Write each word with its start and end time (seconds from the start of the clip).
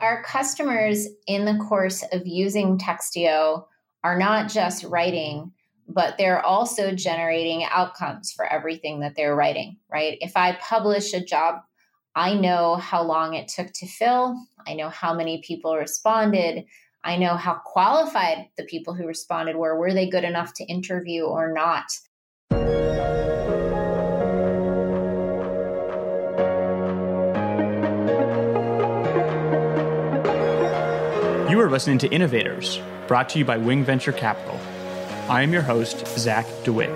Our 0.00 0.22
customers 0.22 1.06
in 1.26 1.44
the 1.44 1.62
course 1.68 2.02
of 2.10 2.26
using 2.26 2.78
Textio 2.78 3.66
are 4.02 4.18
not 4.18 4.48
just 4.48 4.82
writing, 4.84 5.52
but 5.88 6.16
they're 6.16 6.40
also 6.40 6.92
generating 6.92 7.64
outcomes 7.64 8.32
for 8.32 8.50
everything 8.50 9.00
that 9.00 9.14
they're 9.14 9.36
writing, 9.36 9.76
right? 9.92 10.16
If 10.22 10.38
I 10.38 10.56
publish 10.58 11.12
a 11.12 11.22
job, 11.22 11.56
I 12.14 12.32
know 12.32 12.76
how 12.76 13.02
long 13.02 13.34
it 13.34 13.48
took 13.48 13.72
to 13.74 13.86
fill, 13.86 14.42
I 14.66 14.72
know 14.72 14.88
how 14.88 15.12
many 15.12 15.42
people 15.42 15.76
responded, 15.76 16.64
I 17.04 17.18
know 17.18 17.36
how 17.36 17.60
qualified 17.66 18.48
the 18.56 18.64
people 18.64 18.94
who 18.94 19.06
responded 19.06 19.56
were. 19.56 19.78
Were 19.78 19.92
they 19.92 20.08
good 20.08 20.24
enough 20.24 20.54
to 20.54 20.64
interview 20.64 21.24
or 21.24 21.52
not? 21.52 21.84
You 31.60 31.66
are 31.66 31.70
listening 31.70 31.98
to 31.98 32.08
Innovators, 32.08 32.80
brought 33.06 33.28
to 33.28 33.38
you 33.38 33.44
by 33.44 33.58
Wing 33.58 33.84
Venture 33.84 34.12
Capital. 34.12 34.58
I 35.28 35.42
am 35.42 35.52
your 35.52 35.60
host, 35.60 36.06
Zach 36.18 36.46
DeWitt. 36.64 36.88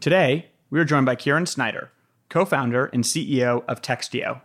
Today, 0.00 0.46
we 0.70 0.78
are 0.78 0.84
joined 0.84 1.06
by 1.06 1.16
Kieran 1.16 1.46
Snyder, 1.46 1.90
co 2.28 2.44
founder 2.44 2.86
and 2.92 3.02
CEO 3.02 3.64
of 3.66 3.82
Textio. 3.82 4.42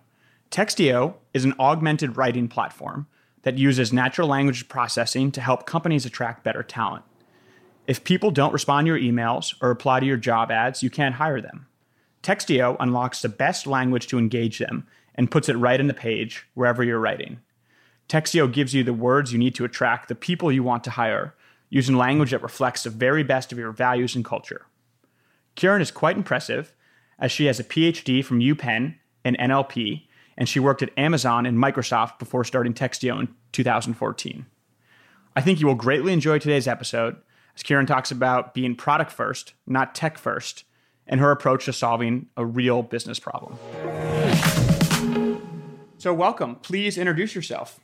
Textio 0.49 1.13
is 1.35 1.45
an 1.45 1.53
augmented 1.59 2.17
writing 2.17 2.47
platform 2.47 3.05
that 3.43 3.59
uses 3.59 3.93
natural 3.93 4.27
language 4.27 4.67
processing 4.67 5.31
to 5.33 5.41
help 5.41 5.67
companies 5.67 6.07
attract 6.07 6.43
better 6.43 6.63
talent. 6.63 7.05
If 7.87 8.03
people 8.03 8.31
don't 8.31 8.53
respond 8.53 8.85
to 8.85 8.97
your 8.97 8.99
emails 8.99 9.53
or 9.61 9.69
reply 9.69 9.99
to 9.99 10.05
your 10.05 10.17
job 10.17 10.51
ads, 10.51 10.81
you 10.81 10.89
can't 10.89 11.15
hire 11.15 11.41
them. 11.41 11.67
Textio 12.23 12.75
unlocks 12.79 13.21
the 13.21 13.29
best 13.29 13.67
language 13.67 14.07
to 14.07 14.17
engage 14.17 14.57
them 14.57 14.87
and 15.13 15.29
puts 15.29 15.47
it 15.47 15.57
right 15.57 15.79
in 15.79 15.87
the 15.87 15.93
page 15.93 16.47
wherever 16.55 16.83
you're 16.83 16.99
writing. 16.99 17.39
Textio 18.09 18.51
gives 18.51 18.73
you 18.73 18.83
the 18.83 18.93
words 18.93 19.31
you 19.31 19.39
need 19.39 19.55
to 19.55 19.65
attract 19.65 20.07
the 20.07 20.15
people 20.15 20.51
you 20.51 20.63
want 20.63 20.83
to 20.83 20.91
hire 20.91 21.35
using 21.69 21.95
language 21.95 22.31
that 22.31 22.41
reflects 22.41 22.83
the 22.83 22.89
very 22.89 23.23
best 23.23 23.51
of 23.51 23.57
your 23.57 23.71
values 23.71 24.15
and 24.15 24.25
culture. 24.25 24.65
Kieran 25.55 25.81
is 25.81 25.91
quite 25.91 26.17
impressive 26.17 26.73
as 27.19 27.31
she 27.31 27.45
has 27.45 27.59
a 27.59 27.63
PhD 27.63 28.23
from 28.23 28.39
UPenn 28.39 28.95
in 29.23 29.35
NLP 29.35 30.03
and 30.37 30.49
she 30.49 30.59
worked 30.59 30.81
at 30.81 30.97
Amazon 30.97 31.45
and 31.45 31.57
Microsoft 31.57 32.19
before 32.19 32.43
starting 32.43 32.73
Textio 32.73 33.19
in 33.19 33.33
2014. 33.51 34.45
I 35.35 35.41
think 35.41 35.59
you 35.59 35.67
will 35.67 35.75
greatly 35.75 36.13
enjoy 36.13 36.39
today's 36.39 36.67
episode 36.67 37.17
as 37.55 37.63
Kieran 37.63 37.85
talks 37.85 38.11
about 38.11 38.53
being 38.53 38.75
product 38.75 39.11
first, 39.11 39.53
not 39.65 39.95
tech 39.95 40.17
first, 40.17 40.65
and 41.07 41.19
her 41.19 41.31
approach 41.31 41.65
to 41.65 41.73
solving 41.73 42.27
a 42.35 42.45
real 42.45 42.83
business 42.83 43.19
problem. 43.19 43.57
So, 45.97 46.13
welcome. 46.13 46.55
Please 46.55 46.97
introduce 46.97 47.33
yourself. 47.33 47.79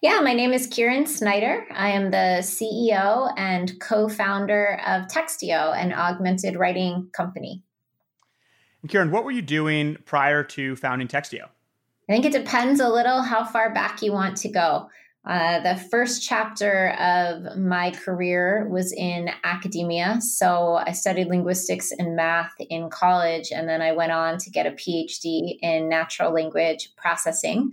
Yeah, 0.00 0.20
my 0.20 0.32
name 0.32 0.52
is 0.52 0.68
Kieran 0.68 1.06
Snyder. 1.06 1.66
I 1.72 1.90
am 1.90 2.12
the 2.12 2.38
CEO 2.40 3.32
and 3.36 3.80
co 3.80 4.08
founder 4.08 4.80
of 4.86 5.08
Textio, 5.08 5.76
an 5.76 5.92
augmented 5.92 6.56
writing 6.56 7.08
company. 7.12 7.64
And 8.82 8.90
Kieran, 8.90 9.10
what 9.10 9.24
were 9.24 9.32
you 9.32 9.42
doing 9.42 9.96
prior 10.04 10.44
to 10.44 10.76
founding 10.76 11.08
Textio? 11.08 11.46
I 12.08 12.12
think 12.12 12.24
it 12.24 12.32
depends 12.32 12.80
a 12.80 12.88
little 12.88 13.22
how 13.22 13.44
far 13.44 13.74
back 13.74 14.00
you 14.00 14.12
want 14.12 14.36
to 14.38 14.48
go. 14.48 14.88
Uh, 15.28 15.60
the 15.60 15.76
first 15.90 16.26
chapter 16.26 16.92
of 16.98 17.58
my 17.58 17.90
career 17.90 18.66
was 18.70 18.92
in 18.92 19.28
academia. 19.44 20.18
So 20.22 20.76
I 20.76 20.92
studied 20.92 21.28
linguistics 21.28 21.92
and 21.92 22.16
math 22.16 22.54
in 22.58 22.88
college, 22.88 23.52
and 23.52 23.68
then 23.68 23.82
I 23.82 23.92
went 23.92 24.10
on 24.10 24.38
to 24.38 24.50
get 24.50 24.66
a 24.66 24.70
PhD 24.70 25.58
in 25.60 25.90
natural 25.90 26.32
language 26.32 26.88
processing. 26.96 27.72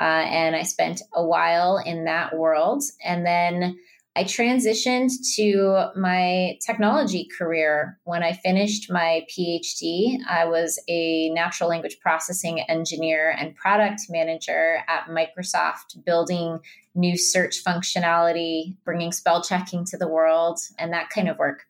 Uh, 0.00 0.02
and 0.02 0.56
I 0.56 0.62
spent 0.62 1.02
a 1.12 1.22
while 1.22 1.76
in 1.76 2.06
that 2.06 2.36
world. 2.36 2.82
And 3.04 3.26
then 3.26 3.76
I 4.16 4.24
transitioned 4.24 5.10
to 5.36 5.90
my 5.96 6.56
technology 6.64 7.28
career. 7.36 7.98
When 8.04 8.22
I 8.22 8.32
finished 8.32 8.90
my 8.90 9.26
PhD, 9.28 10.18
I 10.28 10.46
was 10.46 10.80
a 10.88 11.30
natural 11.30 11.68
language 11.68 11.98
processing 12.00 12.60
engineer 12.60 13.34
and 13.36 13.56
product 13.56 14.02
manager 14.08 14.78
at 14.88 15.06
Microsoft, 15.08 16.04
building 16.04 16.60
new 16.94 17.16
search 17.16 17.62
functionality, 17.64 18.76
bringing 18.84 19.12
spell 19.12 19.42
checking 19.42 19.84
to 19.86 19.96
the 19.96 20.08
world, 20.08 20.60
and 20.78 20.92
that 20.92 21.10
kind 21.10 21.28
of 21.28 21.38
work. 21.38 21.64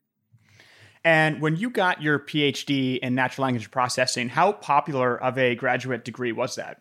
And 1.04 1.40
when 1.42 1.56
you 1.56 1.68
got 1.68 2.02
your 2.02 2.18
PhD 2.18 2.98
in 2.98 3.14
natural 3.14 3.44
language 3.44 3.70
processing, 3.70 4.28
how 4.28 4.52
popular 4.52 5.22
of 5.22 5.36
a 5.36 5.54
graduate 5.54 6.04
degree 6.04 6.32
was 6.32 6.54
that? 6.54 6.80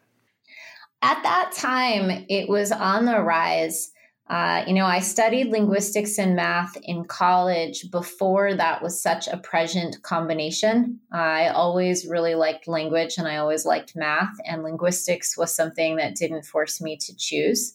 At 1.01 1.21
that 1.23 1.51
time, 1.53 2.25
it 2.29 2.47
was 2.47 2.71
on 2.71 3.05
the 3.05 3.21
rise 3.21 3.91
uh, 4.29 4.63
you 4.65 4.73
know, 4.73 4.85
I 4.85 4.99
studied 4.99 5.47
linguistics 5.47 6.17
and 6.17 6.35
math 6.35 6.77
in 6.83 7.03
college 7.05 7.91
before 7.91 8.55
that 8.55 8.81
was 8.81 9.01
such 9.01 9.27
a 9.27 9.37
present 9.37 10.01
combination. 10.01 10.99
I 11.11 11.49
always 11.49 12.07
really 12.07 12.35
liked 12.35 12.67
language 12.67 13.17
and 13.17 13.27
I 13.27 13.37
always 13.37 13.65
liked 13.65 13.97
math, 13.97 14.33
and 14.45 14.63
linguistics 14.63 15.37
was 15.37 15.53
something 15.53 15.97
that 15.97 16.15
didn't 16.15 16.45
force 16.45 16.81
me 16.81 16.97
to 16.97 17.15
choose. 17.17 17.73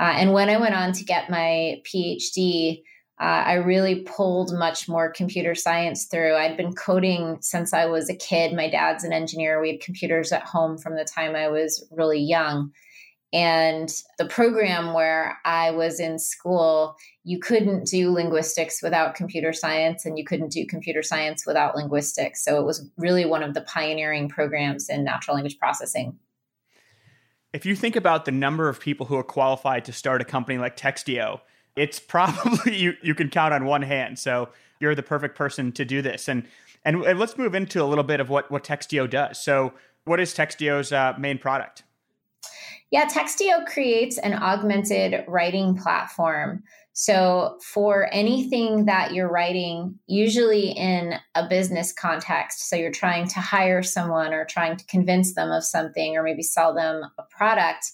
Uh, 0.00 0.14
and 0.16 0.32
when 0.32 0.48
I 0.48 0.58
went 0.58 0.74
on 0.74 0.92
to 0.92 1.04
get 1.04 1.30
my 1.30 1.82
PhD, 1.84 2.82
uh, 3.20 3.24
I 3.24 3.54
really 3.54 4.02
pulled 4.02 4.56
much 4.56 4.88
more 4.88 5.10
computer 5.10 5.54
science 5.56 6.04
through. 6.04 6.36
I'd 6.36 6.56
been 6.56 6.74
coding 6.74 7.38
since 7.40 7.72
I 7.72 7.86
was 7.86 8.08
a 8.08 8.14
kid. 8.14 8.54
My 8.54 8.70
dad's 8.70 9.02
an 9.02 9.12
engineer. 9.12 9.60
We 9.60 9.72
had 9.72 9.80
computers 9.80 10.30
at 10.30 10.44
home 10.44 10.78
from 10.78 10.94
the 10.94 11.04
time 11.04 11.34
I 11.34 11.48
was 11.48 11.84
really 11.90 12.20
young. 12.20 12.70
And 13.32 13.92
the 14.18 14.24
program 14.24 14.94
where 14.94 15.38
I 15.44 15.72
was 15.72 16.00
in 16.00 16.18
school, 16.18 16.96
you 17.24 17.40
couldn't 17.40 17.86
do 17.86 18.10
linguistics 18.10 18.82
without 18.82 19.16
computer 19.16 19.52
science, 19.52 20.06
and 20.06 20.16
you 20.16 20.24
couldn't 20.24 20.52
do 20.52 20.64
computer 20.64 21.02
science 21.02 21.44
without 21.44 21.76
linguistics. 21.76 22.42
So 22.42 22.58
it 22.58 22.64
was 22.64 22.88
really 22.96 23.26
one 23.26 23.42
of 23.42 23.52
the 23.52 23.60
pioneering 23.62 24.30
programs 24.30 24.88
in 24.88 25.04
natural 25.04 25.34
language 25.34 25.58
processing. 25.58 26.18
If 27.58 27.66
you 27.66 27.74
think 27.74 27.96
about 27.96 28.24
the 28.24 28.30
number 28.30 28.68
of 28.68 28.78
people 28.78 29.06
who 29.06 29.16
are 29.16 29.24
qualified 29.24 29.84
to 29.86 29.92
start 29.92 30.20
a 30.20 30.24
company 30.24 30.58
like 30.58 30.76
Textio, 30.76 31.40
it's 31.74 31.98
probably 31.98 32.76
you, 32.78 32.94
you 33.02 33.16
can 33.16 33.30
count 33.30 33.52
on 33.52 33.64
one 33.64 33.82
hand. 33.82 34.20
So 34.20 34.50
you're 34.78 34.94
the 34.94 35.02
perfect 35.02 35.36
person 35.36 35.72
to 35.72 35.84
do 35.84 36.00
this. 36.00 36.28
And 36.28 36.46
and, 36.84 37.02
and 37.02 37.18
let's 37.18 37.36
move 37.36 37.56
into 37.56 37.82
a 37.82 37.86
little 37.86 38.04
bit 38.04 38.20
of 38.20 38.28
what, 38.28 38.48
what 38.52 38.62
Textio 38.62 39.10
does. 39.10 39.42
So, 39.42 39.72
what 40.04 40.20
is 40.20 40.32
Textio's 40.32 40.92
uh, 40.92 41.14
main 41.18 41.36
product? 41.36 41.82
Yeah, 42.92 43.06
Textio 43.06 43.66
creates 43.66 44.18
an 44.18 44.34
augmented 44.34 45.24
writing 45.26 45.76
platform. 45.76 46.62
So, 47.00 47.60
for 47.62 48.08
anything 48.12 48.86
that 48.86 49.14
you're 49.14 49.30
writing, 49.30 50.00
usually 50.08 50.70
in 50.70 51.14
a 51.36 51.48
business 51.48 51.92
context, 51.92 52.68
so 52.68 52.74
you're 52.74 52.90
trying 52.90 53.28
to 53.28 53.38
hire 53.38 53.84
someone 53.84 54.34
or 54.34 54.44
trying 54.44 54.76
to 54.76 54.84
convince 54.86 55.32
them 55.36 55.52
of 55.52 55.62
something 55.62 56.16
or 56.16 56.24
maybe 56.24 56.42
sell 56.42 56.74
them 56.74 57.04
a 57.16 57.22
product, 57.30 57.92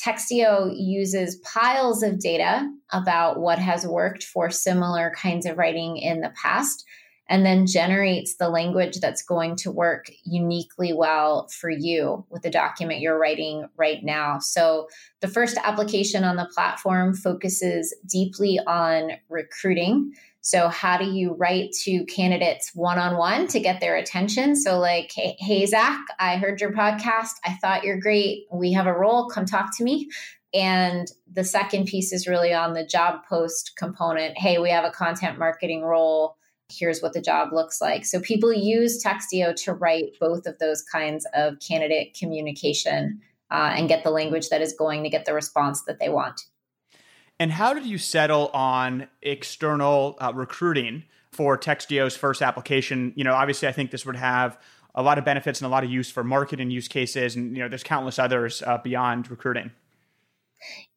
Textio 0.00 0.72
uses 0.72 1.34
piles 1.38 2.04
of 2.04 2.20
data 2.20 2.70
about 2.92 3.40
what 3.40 3.58
has 3.58 3.88
worked 3.88 4.22
for 4.22 4.50
similar 4.50 5.12
kinds 5.16 5.46
of 5.46 5.58
writing 5.58 5.96
in 5.96 6.20
the 6.20 6.32
past 6.40 6.84
and 7.28 7.44
then 7.44 7.66
generates 7.66 8.36
the 8.36 8.48
language 8.48 9.00
that's 9.00 9.22
going 9.22 9.56
to 9.56 9.70
work 9.70 10.10
uniquely 10.24 10.92
well 10.92 11.48
for 11.48 11.70
you 11.70 12.24
with 12.28 12.42
the 12.42 12.50
document 12.50 13.00
you're 13.00 13.18
writing 13.18 13.66
right 13.76 14.02
now. 14.02 14.38
So, 14.38 14.88
the 15.20 15.28
first 15.28 15.56
application 15.64 16.24
on 16.24 16.36
the 16.36 16.50
platform 16.54 17.14
focuses 17.14 17.94
deeply 18.06 18.60
on 18.66 19.12
recruiting. 19.28 20.12
So, 20.42 20.68
how 20.68 20.98
do 20.98 21.06
you 21.06 21.32
write 21.32 21.72
to 21.84 22.04
candidates 22.04 22.72
one 22.74 22.98
on 22.98 23.16
one 23.16 23.48
to 23.48 23.60
get 23.60 23.80
their 23.80 23.96
attention? 23.96 24.54
So, 24.56 24.78
like, 24.78 25.10
hey, 25.14 25.36
hey, 25.38 25.64
Zach, 25.64 26.04
I 26.18 26.36
heard 26.36 26.60
your 26.60 26.72
podcast. 26.72 27.32
I 27.44 27.54
thought 27.54 27.84
you're 27.84 28.00
great. 28.00 28.44
We 28.52 28.72
have 28.72 28.86
a 28.86 28.92
role. 28.92 29.30
Come 29.30 29.46
talk 29.46 29.74
to 29.78 29.84
me. 29.84 30.10
And 30.52 31.10
the 31.32 31.42
second 31.42 31.86
piece 31.86 32.12
is 32.12 32.28
really 32.28 32.52
on 32.52 32.74
the 32.74 32.86
job 32.86 33.24
post 33.26 33.72
component. 33.76 34.36
Hey, 34.36 34.58
we 34.58 34.70
have 34.70 34.84
a 34.84 34.90
content 34.90 35.38
marketing 35.38 35.82
role 35.82 36.36
here's 36.70 37.00
what 37.00 37.12
the 37.12 37.20
job 37.20 37.52
looks 37.52 37.80
like. 37.80 38.04
So 38.04 38.20
people 38.20 38.52
use 38.52 39.02
Textio 39.02 39.54
to 39.64 39.72
write 39.72 40.12
both 40.20 40.46
of 40.46 40.58
those 40.58 40.82
kinds 40.82 41.26
of 41.34 41.58
candidate 41.60 42.16
communication 42.18 43.20
uh, 43.50 43.72
and 43.76 43.88
get 43.88 44.04
the 44.04 44.10
language 44.10 44.48
that 44.48 44.62
is 44.62 44.72
going 44.72 45.02
to 45.02 45.10
get 45.10 45.24
the 45.24 45.34
response 45.34 45.82
that 45.82 45.98
they 45.98 46.08
want. 46.08 46.40
And 47.38 47.52
how 47.52 47.74
did 47.74 47.84
you 47.84 47.98
settle 47.98 48.48
on 48.54 49.08
external 49.22 50.16
uh, 50.20 50.32
recruiting 50.34 51.04
for 51.32 51.58
Textio's 51.58 52.16
first 52.16 52.42
application? 52.42 53.12
You 53.16 53.24
know, 53.24 53.34
obviously, 53.34 53.68
I 53.68 53.72
think 53.72 53.90
this 53.90 54.06
would 54.06 54.16
have 54.16 54.58
a 54.94 55.02
lot 55.02 55.18
of 55.18 55.24
benefits 55.24 55.60
and 55.60 55.66
a 55.66 55.70
lot 55.70 55.82
of 55.84 55.90
use 55.90 56.10
for 56.10 56.22
marketing 56.22 56.70
use 56.70 56.86
cases, 56.86 57.34
and 57.34 57.56
you 57.56 57.62
know, 57.62 57.68
there's 57.68 57.82
countless 57.82 58.18
others 58.18 58.62
uh, 58.62 58.78
beyond 58.78 59.30
recruiting. 59.30 59.72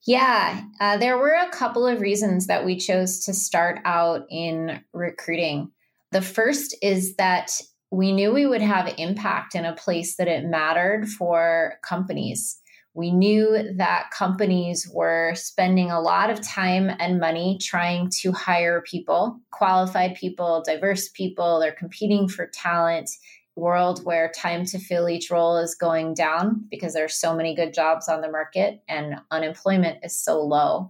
Yeah, 0.05 0.61
uh, 0.79 0.97
there 0.97 1.17
were 1.17 1.33
a 1.33 1.49
couple 1.49 1.85
of 1.85 1.99
reasons 1.99 2.47
that 2.47 2.65
we 2.65 2.77
chose 2.77 3.19
to 3.25 3.33
start 3.33 3.79
out 3.83 4.25
in 4.29 4.81
recruiting. 4.93 5.71
The 6.11 6.21
first 6.21 6.75
is 6.81 7.15
that 7.17 7.59
we 7.91 8.11
knew 8.11 8.33
we 8.33 8.45
would 8.45 8.61
have 8.61 8.93
impact 8.97 9.55
in 9.55 9.65
a 9.65 9.75
place 9.75 10.15
that 10.15 10.27
it 10.27 10.45
mattered 10.45 11.07
for 11.07 11.75
companies. 11.83 12.59
We 12.93 13.11
knew 13.11 13.75
that 13.77 14.09
companies 14.11 14.89
were 14.91 15.33
spending 15.35 15.91
a 15.91 16.01
lot 16.01 16.31
of 16.31 16.41
time 16.41 16.89
and 16.99 17.19
money 17.19 17.59
trying 17.61 18.09
to 18.21 18.31
hire 18.31 18.81
people, 18.81 19.39
qualified 19.51 20.15
people, 20.15 20.63
diverse 20.65 21.09
people. 21.09 21.59
They're 21.59 21.71
competing 21.73 22.27
for 22.27 22.47
talent. 22.47 23.11
World 23.57 24.05
where 24.05 24.31
time 24.35 24.65
to 24.65 24.79
fill 24.79 25.09
each 25.09 25.31
role 25.31 25.57
is 25.57 25.75
going 25.75 26.13
down 26.13 26.65
because 26.69 26.93
there 26.93 27.05
are 27.05 27.09
so 27.09 27.35
many 27.35 27.55
good 27.55 27.73
jobs 27.73 28.07
on 28.07 28.21
the 28.21 28.31
market 28.31 28.81
and 28.87 29.15
unemployment 29.31 29.99
is 30.03 30.15
so 30.15 30.41
low. 30.41 30.89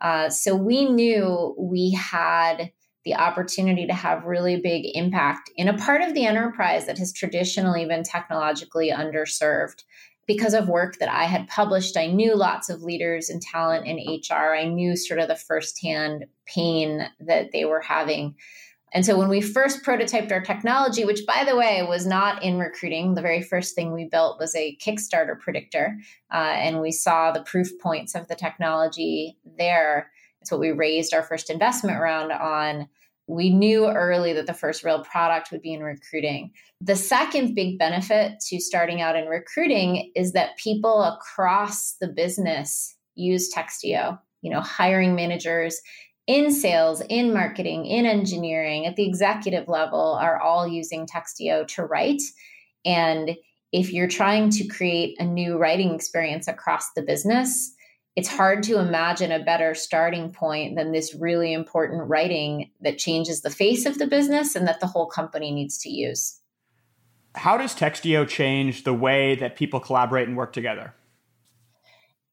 Uh, 0.00 0.28
so 0.28 0.54
we 0.54 0.84
knew 0.84 1.54
we 1.58 1.92
had 1.92 2.70
the 3.04 3.14
opportunity 3.14 3.86
to 3.86 3.94
have 3.94 4.24
really 4.24 4.60
big 4.60 4.84
impact 4.94 5.50
in 5.56 5.68
a 5.68 5.76
part 5.76 6.02
of 6.02 6.14
the 6.14 6.26
enterprise 6.26 6.86
that 6.86 6.98
has 6.98 7.12
traditionally 7.12 7.84
been 7.84 8.02
technologically 8.02 8.90
underserved. 8.90 9.84
Because 10.26 10.54
of 10.54 10.70
work 10.70 10.96
that 11.00 11.10
I 11.10 11.24
had 11.24 11.48
published, 11.48 11.98
I 11.98 12.06
knew 12.06 12.34
lots 12.34 12.70
of 12.70 12.82
leaders 12.82 13.28
and 13.28 13.42
talent 13.42 13.86
in 13.86 13.98
HR. 13.98 14.54
I 14.54 14.64
knew 14.64 14.96
sort 14.96 15.20
of 15.20 15.28
the 15.28 15.36
firsthand 15.36 16.24
pain 16.46 17.06
that 17.20 17.52
they 17.52 17.66
were 17.66 17.82
having. 17.82 18.34
And 18.94 19.04
so 19.04 19.18
when 19.18 19.28
we 19.28 19.40
first 19.40 19.82
prototyped 19.82 20.30
our 20.30 20.40
technology, 20.40 21.04
which 21.04 21.26
by 21.26 21.44
the 21.44 21.56
way 21.56 21.82
was 21.82 22.06
not 22.06 22.44
in 22.44 22.58
recruiting, 22.58 23.14
the 23.14 23.22
very 23.22 23.42
first 23.42 23.74
thing 23.74 23.92
we 23.92 24.04
built 24.04 24.38
was 24.38 24.54
a 24.54 24.76
Kickstarter 24.76 25.38
predictor. 25.38 25.98
Uh, 26.32 26.36
and 26.36 26.80
we 26.80 26.92
saw 26.92 27.32
the 27.32 27.42
proof 27.42 27.68
points 27.80 28.14
of 28.14 28.28
the 28.28 28.36
technology 28.36 29.36
there. 29.58 30.12
It's 30.40 30.52
what 30.52 30.60
we 30.60 30.70
raised 30.70 31.12
our 31.12 31.24
first 31.24 31.50
investment 31.50 32.00
round 32.00 32.30
on. 32.30 32.88
We 33.26 33.50
knew 33.50 33.88
early 33.88 34.32
that 34.34 34.46
the 34.46 34.54
first 34.54 34.84
real 34.84 35.02
product 35.02 35.50
would 35.50 35.62
be 35.62 35.72
in 35.72 35.82
recruiting. 35.82 36.52
The 36.80 36.94
second 36.94 37.54
big 37.54 37.78
benefit 37.78 38.38
to 38.48 38.60
starting 38.60 39.00
out 39.00 39.16
in 39.16 39.26
recruiting 39.26 40.12
is 40.14 40.34
that 40.34 40.56
people 40.56 41.02
across 41.02 41.96
the 42.00 42.08
business 42.08 42.94
use 43.16 43.52
Textio. 43.52 44.20
You 44.42 44.50
know, 44.50 44.60
hiring 44.60 45.14
managers 45.14 45.80
in 46.26 46.50
sales, 46.52 47.02
in 47.08 47.32
marketing, 47.32 47.86
in 47.86 48.06
engineering, 48.06 48.86
at 48.86 48.96
the 48.96 49.06
executive 49.06 49.68
level 49.68 50.18
are 50.20 50.40
all 50.40 50.66
using 50.66 51.06
Textio 51.06 51.66
to 51.68 51.84
write. 51.84 52.22
And 52.84 53.36
if 53.72 53.92
you're 53.92 54.08
trying 54.08 54.50
to 54.50 54.66
create 54.66 55.16
a 55.18 55.24
new 55.24 55.58
writing 55.58 55.94
experience 55.94 56.48
across 56.48 56.92
the 56.92 57.02
business, 57.02 57.74
it's 58.16 58.28
hard 58.28 58.62
to 58.64 58.78
imagine 58.78 59.32
a 59.32 59.42
better 59.42 59.74
starting 59.74 60.30
point 60.30 60.76
than 60.76 60.92
this 60.92 61.14
really 61.14 61.52
important 61.52 62.08
writing 62.08 62.70
that 62.80 62.96
changes 62.96 63.42
the 63.42 63.50
face 63.50 63.86
of 63.86 63.98
the 63.98 64.06
business 64.06 64.54
and 64.54 64.68
that 64.68 64.80
the 64.80 64.86
whole 64.86 65.06
company 65.06 65.50
needs 65.50 65.78
to 65.78 65.90
use. 65.90 66.40
How 67.34 67.56
does 67.56 67.74
Textio 67.74 68.26
change 68.26 68.84
the 68.84 68.94
way 68.94 69.34
that 69.34 69.56
people 69.56 69.80
collaborate 69.80 70.28
and 70.28 70.36
work 70.36 70.52
together? 70.52 70.94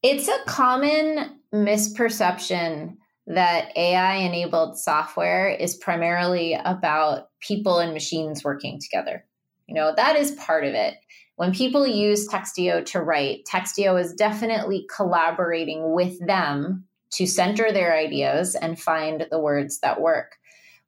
It's 0.03 0.27
a 0.27 0.37
common 0.45 1.39
misperception 1.51 2.97
that 3.33 3.75
AI 3.77 4.15
enabled 4.15 4.77
software 4.77 5.49
is 5.49 5.75
primarily 5.75 6.53
about 6.53 7.29
people 7.39 7.79
and 7.79 7.93
machines 7.93 8.43
working 8.43 8.79
together. 8.79 9.25
You 9.67 9.75
know, 9.75 9.93
that 9.95 10.17
is 10.17 10.31
part 10.31 10.65
of 10.65 10.73
it. 10.73 10.95
When 11.37 11.53
people 11.53 11.87
use 11.87 12.27
Textio 12.27 12.85
to 12.87 12.99
write, 12.99 13.45
Textio 13.45 13.99
is 13.99 14.13
definitely 14.13 14.85
collaborating 14.93 15.93
with 15.93 16.19
them 16.25 16.85
to 17.13 17.25
center 17.25 17.71
their 17.71 17.95
ideas 17.95 18.55
and 18.55 18.79
find 18.79 19.25
the 19.31 19.39
words 19.39 19.79
that 19.79 20.01
work. 20.01 20.35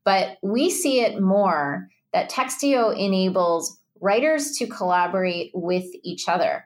But 0.03 0.37
we 0.43 0.69
see 0.69 0.99
it 0.99 1.21
more 1.21 1.87
that 2.11 2.29
Textio 2.29 2.95
enables 2.97 3.79
writers 4.01 4.57
to 4.57 4.67
collaborate 4.67 5.51
with 5.53 5.85
each 6.03 6.27
other. 6.27 6.65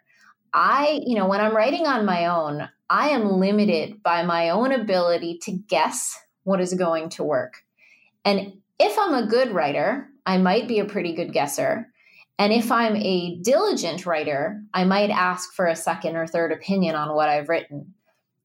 I, 0.57 1.01
you 1.05 1.13
know, 1.13 1.27
when 1.27 1.39
I'm 1.39 1.55
writing 1.55 1.85
on 1.85 2.03
my 2.03 2.25
own, 2.25 2.67
I 2.89 3.09
am 3.09 3.39
limited 3.39 4.01
by 4.01 4.23
my 4.23 4.49
own 4.49 4.71
ability 4.71 5.37
to 5.43 5.51
guess 5.51 6.19
what 6.45 6.59
is 6.59 6.73
going 6.73 7.09
to 7.09 7.23
work. 7.23 7.61
And 8.25 8.53
if 8.79 8.97
I'm 8.97 9.13
a 9.13 9.27
good 9.27 9.51
writer, 9.51 10.09
I 10.25 10.39
might 10.39 10.67
be 10.67 10.79
a 10.79 10.85
pretty 10.85 11.13
good 11.13 11.31
guesser. 11.31 11.89
And 12.39 12.51
if 12.51 12.71
I'm 12.71 12.95
a 12.95 13.37
diligent 13.43 14.07
writer, 14.07 14.63
I 14.73 14.83
might 14.83 15.11
ask 15.11 15.53
for 15.53 15.67
a 15.67 15.75
second 15.75 16.15
or 16.15 16.25
third 16.25 16.51
opinion 16.51 16.95
on 16.95 17.13
what 17.13 17.29
I've 17.29 17.49
written. 17.49 17.93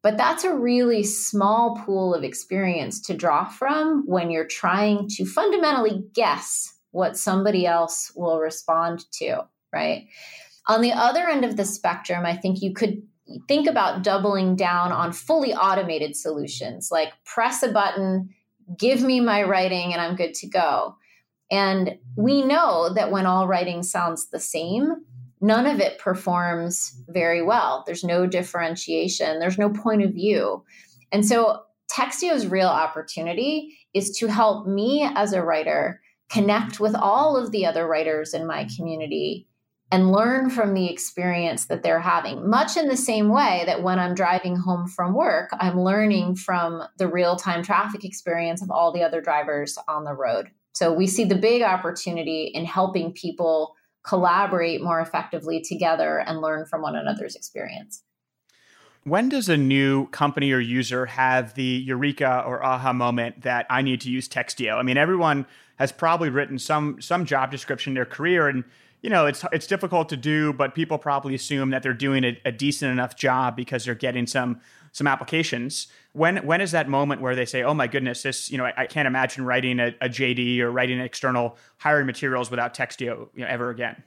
But 0.03 0.19
that's 0.19 0.45
a 0.45 0.55
really 0.55 1.05
small 1.05 1.81
pool 1.83 2.15
of 2.15 2.25
experience 2.25 3.01
to 3.03 3.17
draw 3.17 3.47
from 3.47 4.05
when 4.07 4.31
you're 4.31 4.47
trying 4.47 5.09
to 5.17 5.25
fundamentally 5.25 6.05
guess 6.13 6.75
what 6.91 7.17
somebody 7.17 7.65
else 7.65 8.13
will 8.15 8.39
respond 8.39 9.11
to, 9.13 9.47
right? 9.73 10.09
On 10.69 10.81
the 10.81 10.93
other 10.93 11.29
end 11.29 11.45
of 11.45 11.57
the 11.57 11.65
spectrum, 11.65 12.25
I 12.25 12.37
think 12.37 12.63
you 12.63 12.73
could 12.73 13.03
think 13.49 13.69
about 13.69 14.03
doubling 14.03 14.57
down 14.57 14.93
on 14.93 15.13
fully 15.13 15.55
automated 15.55 16.17
solutions 16.17 16.89
like 16.91 17.13
press 17.25 17.63
a 17.63 17.69
button, 17.69 18.31
give 18.79 19.03
me 19.03 19.21
my 19.21 19.43
writing, 19.43 19.93
and 19.93 20.01
I'm 20.01 20.17
good 20.17 20.35
to 20.35 20.49
go. 20.49 20.97
And 21.51 21.99
we 22.17 22.43
know 22.43 22.93
that 22.95 23.11
when 23.11 23.27
all 23.27 23.47
writing 23.47 23.83
sounds 23.83 24.29
the 24.31 24.41
same, 24.41 24.93
none 25.41 25.67
of 25.67 25.81
it 25.81 25.99
performs 25.99 26.97
very 27.09 27.43
well. 27.43 27.83
There's 27.87 28.05
no 28.05 28.27
differentiation, 28.27 29.39
there's 29.39 29.59
no 29.59 29.71
point 29.71 30.03
of 30.03 30.13
view. 30.13 30.65
And 31.11 31.27
so, 31.27 31.63
Textio's 31.91 32.47
real 32.47 32.69
opportunity 32.69 33.77
is 33.93 34.17
to 34.17 34.27
help 34.27 34.67
me 34.67 35.07
as 35.15 35.35
a 35.35 35.43
writer 35.43 36.01
connect 36.31 36.81
with 36.81 36.95
all 36.95 37.37
of 37.37 37.51
the 37.53 37.67
other 37.67 37.87
writers 37.87 38.33
in 38.33 38.47
my 38.47 38.67
community 38.75 39.47
and 39.93 40.11
learn 40.11 40.49
from 40.49 40.73
the 40.73 40.91
experience 40.91 41.67
that 41.67 41.83
they're 41.83 42.01
having. 42.01 42.49
Much 42.49 42.79
in 42.79 42.89
the 42.89 42.97
same 42.97 43.29
way 43.29 43.63
that 43.67 43.83
when 43.83 43.99
I'm 43.99 44.15
driving 44.15 44.57
home 44.57 44.89
from 44.89 45.13
work, 45.13 45.51
I'm 45.61 45.79
learning 45.79 46.37
from 46.37 46.83
the 46.97 47.07
real 47.07 47.37
time 47.37 47.63
traffic 47.63 48.03
experience 48.03 48.63
of 48.63 48.71
all 48.71 48.91
the 48.91 49.03
other 49.03 49.21
drivers 49.21 49.79
on 49.87 50.05
the 50.05 50.15
road. 50.15 50.51
So 50.73 50.91
we 50.95 51.07
see 51.07 51.25
the 51.25 51.35
big 51.35 51.61
opportunity 51.63 52.45
in 52.55 52.65
helping 52.65 53.13
people 53.13 53.75
collaborate 54.03 54.83
more 54.83 54.99
effectively 54.99 55.61
together 55.61 56.25
and 56.27 56.41
learn 56.41 56.65
from 56.65 56.81
one 56.81 56.97
another's 56.97 57.37
experience. 57.37 58.03
When 59.05 59.29
does 59.29 59.51
a 59.51 59.57
new 59.59 60.07
company 60.07 60.53
or 60.53 60.61
user 60.61 61.07
have 61.07 61.55
the 61.55 61.63
eureka 61.63 62.45
or 62.47 62.65
aha 62.65 62.95
moment 62.95 63.43
that 63.43 63.67
I 63.69 63.83
need 63.83 64.01
to 64.03 64.11
use 64.11 64.27
Textio? 64.27 64.77
I 64.77 64.83
mean, 64.83 64.97
everyone 64.97 65.45
has 65.77 65.93
probably 65.93 66.31
written 66.31 66.59
some 66.59 67.01
some 67.01 67.27
job 67.27 67.51
description 67.51 67.91
in 67.91 67.95
their 67.95 68.07
career 68.07 68.49
and 68.49 68.65
you 69.03 69.11
know, 69.11 69.27
it's 69.27 69.45
it's 69.53 69.67
difficult 69.67 70.09
to 70.11 70.17
do, 70.17 70.53
but 70.53 70.75
people 70.77 70.97
probably 70.97 71.35
assume 71.35 71.71
that 71.71 71.83
they're 71.83 71.93
doing 71.93 72.25
a, 72.25 72.41
a, 72.45 72.53
decent 72.53 72.93
enough 72.93 73.17
job 73.17 73.57
because 73.57 73.85
they're 73.85 73.97
getting 73.97 74.29
some 74.29 74.61
some 74.93 75.09
applications. 75.09 75.89
When 76.13 76.39
when 76.47 76.61
is 76.61 76.71
that 76.71 76.89
moment 76.89 77.21
where 77.21 77.35
they 77.35 77.45
say, 77.45 77.65
"Oh 77.65 77.75
my 77.75 77.89
goodness, 77.89 78.23
this 78.23 78.51
you 78.51 78.59
know, 78.59 78.65
I, 78.65 78.73
I 78.77 78.87
can't 78.87 79.09
imagine 79.09 79.45
writing 79.45 79.81
a, 79.81 79.89
a, 80.01 80.09
JD 80.09 80.61
or 80.61 80.71
writing 80.71 81.01
external 81.01 81.57
hiring 81.79 82.07
materials 82.07 82.49
without 82.49 82.75
Textio 82.75 83.29
you 83.35 83.43
know, 83.43 83.49
ever 83.49 83.71
again"? 83.71 84.05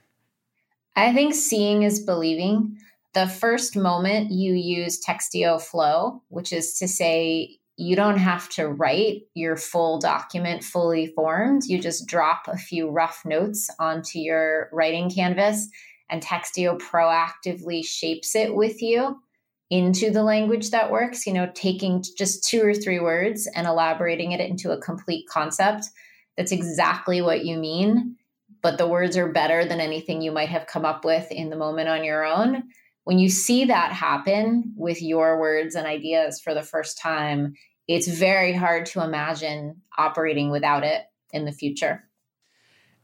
I 0.96 1.12
think 1.12 1.34
seeing 1.34 1.82
is 1.82 2.00
believing. 2.00 2.78
The 3.12 3.28
first 3.28 3.76
moment 3.76 4.30
you 4.30 4.54
use 4.54 5.02
Textio 5.04 5.60
Flow, 5.60 6.22
which 6.28 6.54
is 6.54 6.78
to 6.78 6.88
say 6.88 7.58
you 7.76 7.94
don't 7.94 8.18
have 8.18 8.48
to 8.50 8.68
write 8.68 9.22
your 9.34 9.56
full 9.56 9.98
document 9.98 10.64
fully 10.64 11.08
formed. 11.08 11.64
You 11.66 11.78
just 11.78 12.06
drop 12.06 12.48
a 12.48 12.56
few 12.56 12.88
rough 12.88 13.22
notes 13.24 13.68
onto 13.78 14.18
your 14.18 14.70
writing 14.72 15.10
canvas, 15.10 15.68
and 16.08 16.22
Textio 16.22 16.78
proactively 16.80 17.84
shapes 17.84 18.34
it 18.34 18.54
with 18.54 18.80
you 18.80 19.20
into 19.68 20.10
the 20.10 20.22
language 20.22 20.70
that 20.70 20.90
works. 20.90 21.26
You 21.26 21.34
know, 21.34 21.50
taking 21.54 22.02
just 22.16 22.48
two 22.48 22.62
or 22.62 22.72
three 22.72 23.00
words 23.00 23.46
and 23.54 23.66
elaborating 23.66 24.32
it 24.32 24.40
into 24.40 24.70
a 24.70 24.80
complete 24.80 25.28
concept 25.28 25.90
that's 26.36 26.52
exactly 26.52 27.22
what 27.22 27.44
you 27.44 27.56
mean, 27.56 28.16
but 28.62 28.78
the 28.78 28.86
words 28.86 29.16
are 29.16 29.32
better 29.32 29.64
than 29.64 29.80
anything 29.80 30.22
you 30.22 30.32
might 30.32 30.50
have 30.50 30.66
come 30.66 30.84
up 30.84 31.04
with 31.04 31.30
in 31.30 31.50
the 31.50 31.56
moment 31.56 31.88
on 31.88 32.04
your 32.04 32.24
own 32.24 32.64
when 33.06 33.20
you 33.20 33.28
see 33.28 33.64
that 33.66 33.92
happen 33.92 34.72
with 34.76 35.00
your 35.00 35.38
words 35.38 35.76
and 35.76 35.86
ideas 35.86 36.40
for 36.40 36.54
the 36.54 36.62
first 36.62 36.98
time, 36.98 37.54
it's 37.86 38.08
very 38.08 38.52
hard 38.52 38.84
to 38.84 39.00
imagine 39.00 39.80
operating 39.96 40.50
without 40.50 40.82
it 40.82 41.02
in 41.32 41.44
the 41.44 41.52
future. 41.52 42.02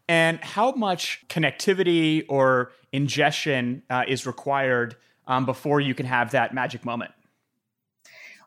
And 0.09 0.41
how 0.41 0.73
much 0.73 1.25
connectivity 1.29 2.25
or 2.29 2.73
ingestion 2.93 3.85
uh, 3.91 4.03
is 4.09 4.27
required 4.27 4.97
um, 5.29 5.47
before 5.47 5.81
you 5.81 5.95
can 5.95 6.07
have 6.07 6.33
that 6.33 6.53
magic 6.53 6.85
moment? 6.85 7.13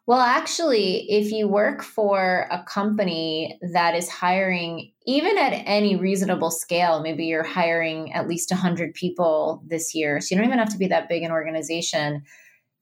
Well, 0.07 0.19
actually, 0.19 1.09
if 1.09 1.31
you 1.31 1.47
work 1.47 1.81
for 1.81 2.47
a 2.51 2.63
company 2.63 3.57
that 3.74 3.95
is 3.95 4.07
hiring, 4.07 4.91
even 5.07 5.35
at 5.39 5.63
any 5.65 5.95
reasonable 5.95 6.51
scale, 6.51 7.01
maybe 7.01 7.25
you're 7.25 7.43
hiring 7.43 8.13
at 8.13 8.27
least 8.27 8.51
100 8.51 8.93
people 8.93 9.63
this 9.65 9.95
year. 9.95 10.21
So 10.21 10.35
you 10.35 10.38
don't 10.38 10.45
even 10.47 10.59
have 10.59 10.71
to 10.74 10.77
be 10.77 10.88
that 10.88 11.09
big 11.09 11.24
an 11.24 11.31
organization. 11.31 12.21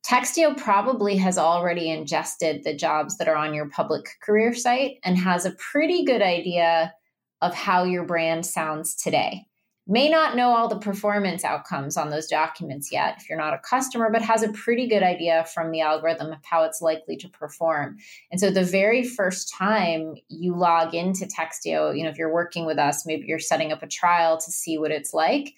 Textio 0.05 0.57
probably 0.57 1.15
has 1.15 1.37
already 1.37 1.89
ingested 1.89 2.65
the 2.65 2.75
jobs 2.75 3.17
that 3.17 3.29
are 3.29 3.37
on 3.37 3.53
your 3.53 3.69
public 3.69 4.05
career 4.21 4.53
site 4.53 4.97
and 5.05 5.17
has 5.17 5.45
a 5.45 5.51
pretty 5.51 6.03
good 6.03 6.21
idea 6.21 6.93
of 7.41 7.53
how 7.53 7.85
your 7.85 8.05
brand 8.05 8.45
sounds 8.45 8.95
today 8.95 9.45
may 9.85 10.09
not 10.09 10.35
know 10.35 10.55
all 10.55 10.69
the 10.69 10.77
performance 10.77 11.43
outcomes 11.43 11.97
on 11.97 12.09
those 12.09 12.27
documents 12.27 12.91
yet 12.91 13.15
if 13.17 13.27
you're 13.27 13.37
not 13.37 13.53
a 13.53 13.59
customer, 13.59 14.09
but 14.09 14.21
has 14.21 14.41
a 14.41 14.51
pretty 14.53 14.87
good 14.87 15.03
idea 15.03 15.45
from 15.53 15.71
the 15.71 15.81
algorithm 15.81 16.31
of 16.31 16.39
how 16.43 16.63
it's 16.63 16.81
likely 16.81 17.17
to 17.17 17.27
perform. 17.27 17.97
And 18.31 18.39
so 18.39 18.49
the 18.49 18.63
very 18.63 19.03
first 19.03 19.53
time 19.53 20.15
you 20.29 20.55
log 20.55 20.93
into 20.93 21.25
Textio, 21.25 21.95
you 21.95 22.03
know, 22.03 22.09
if 22.09 22.17
you're 22.17 22.33
working 22.33 22.65
with 22.65 22.79
us, 22.79 23.05
maybe 23.05 23.25
you're 23.27 23.39
setting 23.39 23.73
up 23.73 23.83
a 23.83 23.87
trial 23.87 24.37
to 24.37 24.51
see 24.51 24.77
what 24.77 24.91
it's 24.91 25.13
like. 25.13 25.53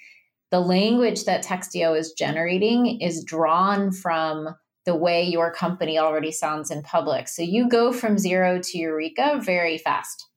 The 0.49 0.59
language 0.59 1.25
that 1.25 1.43
Textio 1.43 1.97
is 1.97 2.13
generating 2.13 3.01
is 3.01 3.23
drawn 3.23 3.91
from 3.91 4.55
the 4.85 4.95
way 4.95 5.23
your 5.23 5.51
company 5.51 5.99
already 5.99 6.31
sounds 6.31 6.71
in 6.71 6.81
public. 6.81 7.27
So 7.27 7.41
you 7.41 7.67
go 7.67 7.91
from 7.91 8.17
zero 8.17 8.59
to 8.61 8.77
Eureka 8.77 9.39
very 9.41 9.77
fast. 9.77 10.27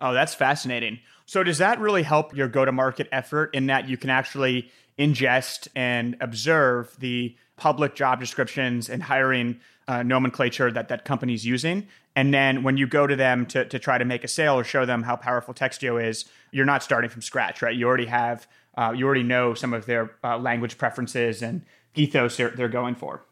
Oh, 0.00 0.12
that's 0.12 0.34
fascinating. 0.34 0.98
So 1.26 1.42
does 1.42 1.58
that 1.58 1.80
really 1.80 2.02
help 2.02 2.36
your 2.36 2.48
go-to-market 2.48 3.08
effort 3.10 3.54
in 3.54 3.66
that 3.66 3.88
you 3.88 3.96
can 3.96 4.10
actually 4.10 4.70
ingest 4.98 5.68
and 5.74 6.16
observe 6.20 6.94
the 6.98 7.34
public 7.56 7.94
job 7.94 8.20
descriptions 8.20 8.88
and 8.88 9.02
hiring 9.02 9.60
uh, 9.86 10.02
nomenclature 10.02 10.70
that 10.72 10.88
that 10.88 11.04
company's 11.04 11.44
using. 11.44 11.86
And 12.16 12.32
then 12.32 12.62
when 12.62 12.76
you 12.76 12.86
go 12.86 13.06
to 13.06 13.16
them 13.16 13.46
to, 13.46 13.64
to 13.64 13.78
try 13.78 13.98
to 13.98 14.04
make 14.04 14.24
a 14.24 14.28
sale 14.28 14.58
or 14.58 14.64
show 14.64 14.86
them 14.86 15.02
how 15.02 15.16
powerful 15.16 15.54
Textio 15.54 16.02
is, 16.02 16.24
you're 16.52 16.64
not 16.64 16.82
starting 16.82 17.10
from 17.10 17.22
scratch, 17.22 17.60
right? 17.62 17.74
You 17.74 17.86
already 17.86 18.06
have, 18.06 18.46
uh, 18.76 18.92
you 18.94 19.04
already 19.04 19.22
know 19.22 19.54
some 19.54 19.74
of 19.74 19.86
their 19.86 20.14
uh, 20.22 20.38
language 20.38 20.78
preferences 20.78 21.42
and 21.42 21.62
ethos 21.94 22.36
they're, 22.36 22.50
they're 22.50 22.68
going 22.68 22.94
for. 22.94 23.22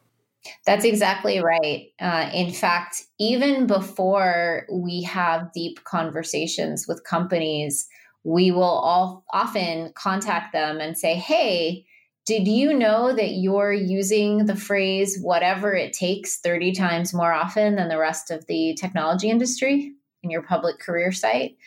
That's 0.65 0.85
exactly 0.85 1.39
right. 1.39 1.87
Uh, 1.99 2.29
in 2.33 2.51
fact, 2.51 3.03
even 3.19 3.67
before 3.67 4.67
we 4.71 5.03
have 5.03 5.53
deep 5.53 5.83
conversations 5.83 6.87
with 6.87 7.03
companies, 7.03 7.87
we 8.23 8.51
will 8.51 8.63
all 8.63 9.25
often 9.33 9.91
contact 9.95 10.53
them 10.53 10.79
and 10.79 10.97
say, 10.97 11.15
Hey, 11.15 11.85
did 12.25 12.47
you 12.47 12.73
know 12.73 13.13
that 13.13 13.31
you're 13.31 13.73
using 13.73 14.45
the 14.45 14.55
phrase 14.55 15.19
whatever 15.21 15.73
it 15.73 15.91
takes 15.91 16.39
30 16.39 16.71
times 16.71 17.13
more 17.13 17.33
often 17.33 17.75
than 17.75 17.89
the 17.89 17.97
rest 17.97 18.31
of 18.31 18.45
the 18.47 18.77
technology 18.79 19.29
industry 19.29 19.93
in 20.23 20.29
your 20.29 20.41
public 20.41 20.79
career 20.79 21.11
site? 21.11 21.57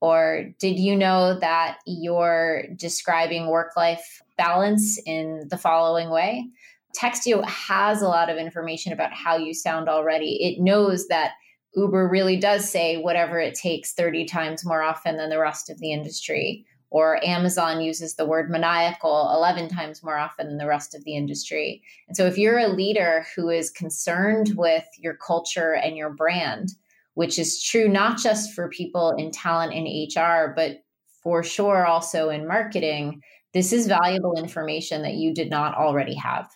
Or 0.00 0.50
did 0.58 0.78
you 0.78 0.96
know 0.96 1.38
that 1.38 1.78
you're 1.86 2.64
describing 2.76 3.48
work 3.48 3.76
life 3.76 4.22
balance 4.38 4.98
in 5.04 5.48
the 5.50 5.58
following 5.58 6.10
way? 6.10 6.48
Textio 6.96 7.44
has 7.46 8.00
a 8.02 8.08
lot 8.08 8.30
of 8.30 8.38
information 8.38 8.92
about 8.92 9.12
how 9.12 9.36
you 9.36 9.52
sound 9.52 9.88
already. 9.88 10.42
It 10.42 10.62
knows 10.62 11.08
that 11.08 11.32
Uber 11.74 12.08
really 12.08 12.36
does 12.36 12.68
say 12.68 12.96
whatever 12.96 13.38
it 13.38 13.54
takes 13.54 13.92
30 13.92 14.24
times 14.24 14.64
more 14.64 14.82
often 14.82 15.16
than 15.16 15.28
the 15.28 15.38
rest 15.38 15.68
of 15.68 15.78
the 15.78 15.92
industry. 15.92 16.64
Or 16.88 17.22
Amazon 17.24 17.82
uses 17.82 18.14
the 18.14 18.24
word 18.24 18.48
maniacal 18.48 19.30
11 19.34 19.68
times 19.68 20.02
more 20.02 20.16
often 20.16 20.48
than 20.48 20.56
the 20.56 20.68
rest 20.68 20.94
of 20.94 21.04
the 21.04 21.16
industry. 21.16 21.82
And 22.08 22.16
so, 22.16 22.26
if 22.26 22.38
you're 22.38 22.58
a 22.58 22.68
leader 22.68 23.26
who 23.34 23.50
is 23.50 23.70
concerned 23.70 24.54
with 24.56 24.86
your 24.98 25.14
culture 25.14 25.74
and 25.74 25.96
your 25.96 26.10
brand, 26.10 26.70
which 27.14 27.38
is 27.38 27.62
true 27.62 27.88
not 27.88 28.18
just 28.18 28.52
for 28.52 28.68
people 28.68 29.10
in 29.18 29.30
talent 29.32 29.74
and 29.74 29.86
HR, 29.86 30.52
but 30.54 30.84
for 31.22 31.42
sure 31.42 31.84
also 31.84 32.30
in 32.30 32.46
marketing, 32.46 33.20
this 33.52 33.72
is 33.72 33.88
valuable 33.88 34.38
information 34.38 35.02
that 35.02 35.14
you 35.14 35.34
did 35.34 35.50
not 35.50 35.74
already 35.74 36.14
have. 36.14 36.48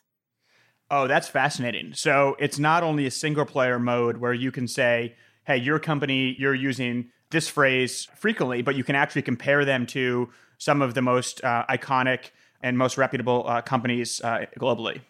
Oh, 0.91 1.07
that's 1.07 1.29
fascinating. 1.29 1.95
So 1.95 2.37
it's 2.39 2.59
not 2.59 2.83
only 2.83 3.07
a 3.07 3.11
single 3.11 3.47
player 3.47 3.79
mode 3.79 4.17
where 4.17 4.33
you 4.33 4.51
can 4.51 4.67
say, 4.67 5.15
hey, 5.45 5.57
your 5.57 5.79
company, 5.79 6.35
you're 6.39 6.55
using 6.55 7.11
this 7.31 7.49
phrase 7.49 8.09
frequently, 8.17 8.63
but 8.63 8.75
you 8.75 8.83
can 8.83 8.97
actually 8.97 9.23
compare 9.23 9.65
them 9.65 9.87
to 9.87 10.31
some 10.59 10.83
of 10.83 10.95
the 10.95 11.03
most 11.03 11.43
uh, 11.45 11.65
iconic 11.71 12.31
and 12.61 12.77
most 12.77 12.99
reputable 12.99 13.45
uh, 13.47 13.63
companies 13.63 14.21
uh, 14.23 14.47
globally. 14.59 15.01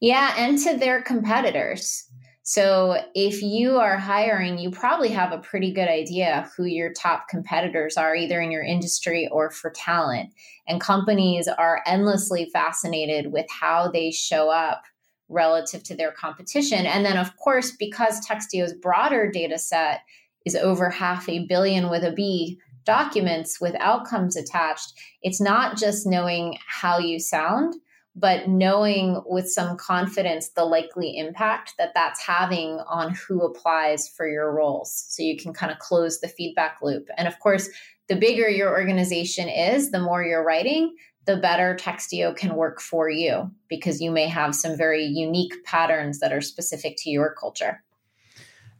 Yeah, 0.00 0.34
and 0.36 0.58
to 0.58 0.76
their 0.76 1.02
competitors. 1.02 2.09
So 2.50 2.96
if 3.14 3.42
you 3.42 3.76
are 3.76 3.96
hiring, 3.96 4.58
you 4.58 4.72
probably 4.72 5.10
have 5.10 5.30
a 5.30 5.38
pretty 5.38 5.72
good 5.72 5.86
idea 5.86 6.50
who 6.56 6.64
your 6.64 6.92
top 6.92 7.28
competitors 7.28 7.96
are, 7.96 8.16
either 8.16 8.40
in 8.40 8.50
your 8.50 8.64
industry 8.64 9.28
or 9.30 9.52
for 9.52 9.70
talent. 9.70 10.30
And 10.66 10.80
companies 10.80 11.46
are 11.46 11.80
endlessly 11.86 12.50
fascinated 12.52 13.30
with 13.30 13.46
how 13.48 13.92
they 13.92 14.10
show 14.10 14.50
up 14.50 14.82
relative 15.28 15.84
to 15.84 15.94
their 15.94 16.10
competition. 16.10 16.86
And 16.86 17.06
then, 17.06 17.16
of 17.16 17.36
course, 17.36 17.70
because 17.70 18.26
Textio's 18.26 18.72
broader 18.72 19.30
data 19.30 19.56
set 19.56 20.00
is 20.44 20.56
over 20.56 20.90
half 20.90 21.28
a 21.28 21.46
billion 21.46 21.88
with 21.88 22.02
a 22.02 22.10
B 22.10 22.58
documents 22.84 23.60
with 23.60 23.76
outcomes 23.78 24.34
attached, 24.34 24.92
it's 25.22 25.40
not 25.40 25.76
just 25.76 26.04
knowing 26.04 26.58
how 26.66 26.98
you 26.98 27.20
sound 27.20 27.76
but 28.20 28.48
knowing 28.48 29.22
with 29.24 29.48
some 29.48 29.76
confidence 29.76 30.50
the 30.50 30.64
likely 30.64 31.16
impact 31.16 31.72
that 31.78 31.92
that's 31.94 32.20
having 32.20 32.80
on 32.86 33.14
who 33.14 33.40
applies 33.40 34.08
for 34.08 34.28
your 34.28 34.54
roles. 34.54 35.06
So 35.08 35.22
you 35.22 35.38
can 35.38 35.54
kind 35.54 35.72
of 35.72 35.78
close 35.78 36.20
the 36.20 36.28
feedback 36.28 36.78
loop. 36.82 37.08
And 37.16 37.26
of 37.26 37.38
course, 37.40 37.70
the 38.08 38.16
bigger 38.16 38.48
your 38.48 38.70
organization 38.70 39.48
is, 39.48 39.90
the 39.90 40.00
more 40.00 40.22
you're 40.22 40.44
writing, 40.44 40.94
the 41.24 41.36
better 41.36 41.76
Textio 41.80 42.36
can 42.36 42.56
work 42.56 42.80
for 42.80 43.08
you 43.08 43.50
because 43.68 44.00
you 44.00 44.10
may 44.10 44.26
have 44.26 44.54
some 44.54 44.76
very 44.76 45.04
unique 45.04 45.54
patterns 45.64 46.18
that 46.20 46.32
are 46.32 46.40
specific 46.40 46.96
to 46.98 47.10
your 47.10 47.34
culture. 47.34 47.82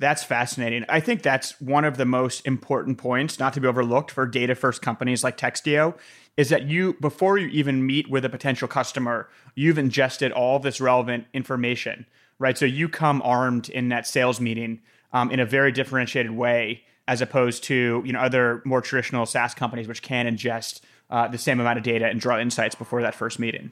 That's 0.00 0.25
fascinating. 0.25 0.87
I 0.88 0.99
think 1.00 1.21
that's 1.21 1.61
one 1.61 1.85
of 1.85 1.99
the 1.99 2.07
most 2.07 2.47
important 2.47 2.97
points, 2.97 3.38
not 3.38 3.52
to 3.52 3.61
be 3.61 3.69
overlooked 3.69 4.11
for 4.11 4.26
data 4.26 4.54
first 4.54 4.80
companies 4.80 5.23
like 5.23 5.37
Textio, 5.37 5.95
is 6.38 6.49
that 6.49 6.62
you, 6.62 6.95
before 7.02 7.37
you 7.37 7.49
even 7.49 7.87
meet 7.87 8.09
with 8.09 8.25
a 8.25 8.30
potential 8.30 8.66
customer, 8.66 9.28
you've 9.54 9.76
ingested 9.76 10.33
all 10.33 10.59
this 10.59 10.80
relevant 10.80 11.26
information, 11.35 12.07
right? 12.38 12.57
So 12.57 12.64
you 12.64 12.88
come 12.88 13.21
armed 13.23 13.69
in 13.69 13.90
that 13.90 14.07
sales 14.07 14.40
meeting 14.40 14.80
um, 15.12 15.30
in 15.30 15.38
a 15.38 15.45
very 15.45 15.71
differentiated 15.71 16.33
way, 16.33 16.83
as 17.07 17.21
opposed 17.21 17.62
to 17.64 18.02
you 18.07 18.12
know 18.14 18.21
other 18.21 18.62
more 18.64 18.80
traditional 18.80 19.26
SaaS 19.26 19.52
companies 19.52 19.87
which 19.87 20.00
can 20.00 20.25
ingest 20.26 20.80
uh, 21.11 21.28
the 21.28 21.37
same 21.37 21.61
amount 21.61 21.76
of 21.76 21.85
data 21.85 22.07
and 22.07 22.19
draw 22.21 22.38
insights 22.38 22.75
before 22.75 23.02
that 23.02 23.14
first 23.14 23.38
meeting. 23.38 23.71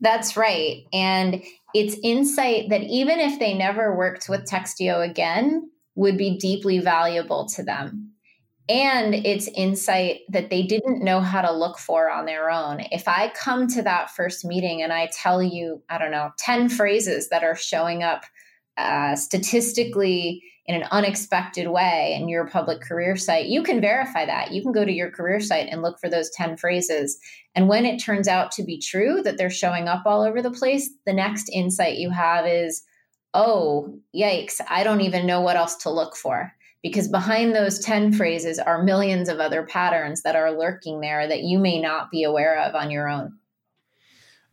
That's 0.00 0.36
right. 0.36 0.84
And 0.92 1.42
it's 1.74 1.96
insight 2.02 2.70
that 2.70 2.82
even 2.82 3.20
if 3.20 3.38
they 3.38 3.54
never 3.54 3.96
worked 3.96 4.28
with 4.28 4.48
Textio 4.48 5.08
again, 5.08 5.70
would 5.96 6.18
be 6.18 6.38
deeply 6.38 6.78
valuable 6.80 7.46
to 7.46 7.62
them. 7.62 8.10
And 8.68 9.14
it's 9.14 9.46
insight 9.48 10.20
that 10.30 10.48
they 10.48 10.62
didn't 10.62 11.04
know 11.04 11.20
how 11.20 11.42
to 11.42 11.52
look 11.52 11.78
for 11.78 12.10
on 12.10 12.24
their 12.24 12.50
own. 12.50 12.80
If 12.90 13.06
I 13.06 13.30
come 13.36 13.68
to 13.68 13.82
that 13.82 14.10
first 14.10 14.44
meeting 14.44 14.82
and 14.82 14.92
I 14.92 15.10
tell 15.12 15.42
you, 15.42 15.82
I 15.90 15.98
don't 15.98 16.10
know, 16.10 16.30
10 16.38 16.70
phrases 16.70 17.28
that 17.28 17.44
are 17.44 17.54
showing 17.54 18.02
up 18.02 18.24
uh, 18.78 19.16
statistically 19.16 20.42
in 20.66 20.74
an 20.74 20.88
unexpected 20.90 21.68
way 21.68 22.16
in 22.18 22.28
your 22.28 22.46
public 22.46 22.80
career 22.80 23.16
site, 23.16 23.46
you 23.46 23.62
can 23.62 23.80
verify 23.80 24.24
that. 24.24 24.52
You 24.52 24.62
can 24.62 24.72
go 24.72 24.84
to 24.84 24.92
your 24.92 25.10
career 25.10 25.38
site 25.38 25.68
and 25.70 25.82
look 25.82 25.98
for 26.00 26.08
those 26.08 26.30
10 26.30 26.56
phrases. 26.56 27.18
And 27.54 27.68
when 27.68 27.84
it 27.84 27.98
turns 27.98 28.28
out 28.28 28.50
to 28.52 28.64
be 28.64 28.78
true 28.78 29.20
that 29.22 29.36
they're 29.36 29.50
showing 29.50 29.88
up 29.88 30.04
all 30.06 30.22
over 30.22 30.40
the 30.40 30.50
place, 30.50 30.90
the 31.04 31.12
next 31.12 31.50
insight 31.52 31.98
you 31.98 32.10
have 32.10 32.46
is, 32.46 32.82
oh, 33.34 33.98
yikes, 34.16 34.60
I 34.68 34.84
don't 34.84 35.02
even 35.02 35.26
know 35.26 35.42
what 35.42 35.56
else 35.56 35.76
to 35.76 35.90
look 35.90 36.16
for. 36.16 36.52
Because 36.82 37.08
behind 37.08 37.54
those 37.54 37.78
10 37.80 38.12
phrases 38.12 38.58
are 38.58 38.82
millions 38.82 39.28
of 39.28 39.40
other 39.40 39.64
patterns 39.64 40.22
that 40.22 40.36
are 40.36 40.52
lurking 40.52 41.00
there 41.00 41.26
that 41.26 41.42
you 41.42 41.58
may 41.58 41.80
not 41.80 42.10
be 42.10 42.24
aware 42.24 42.58
of 42.62 42.74
on 42.74 42.90
your 42.90 43.08
own. 43.08 43.38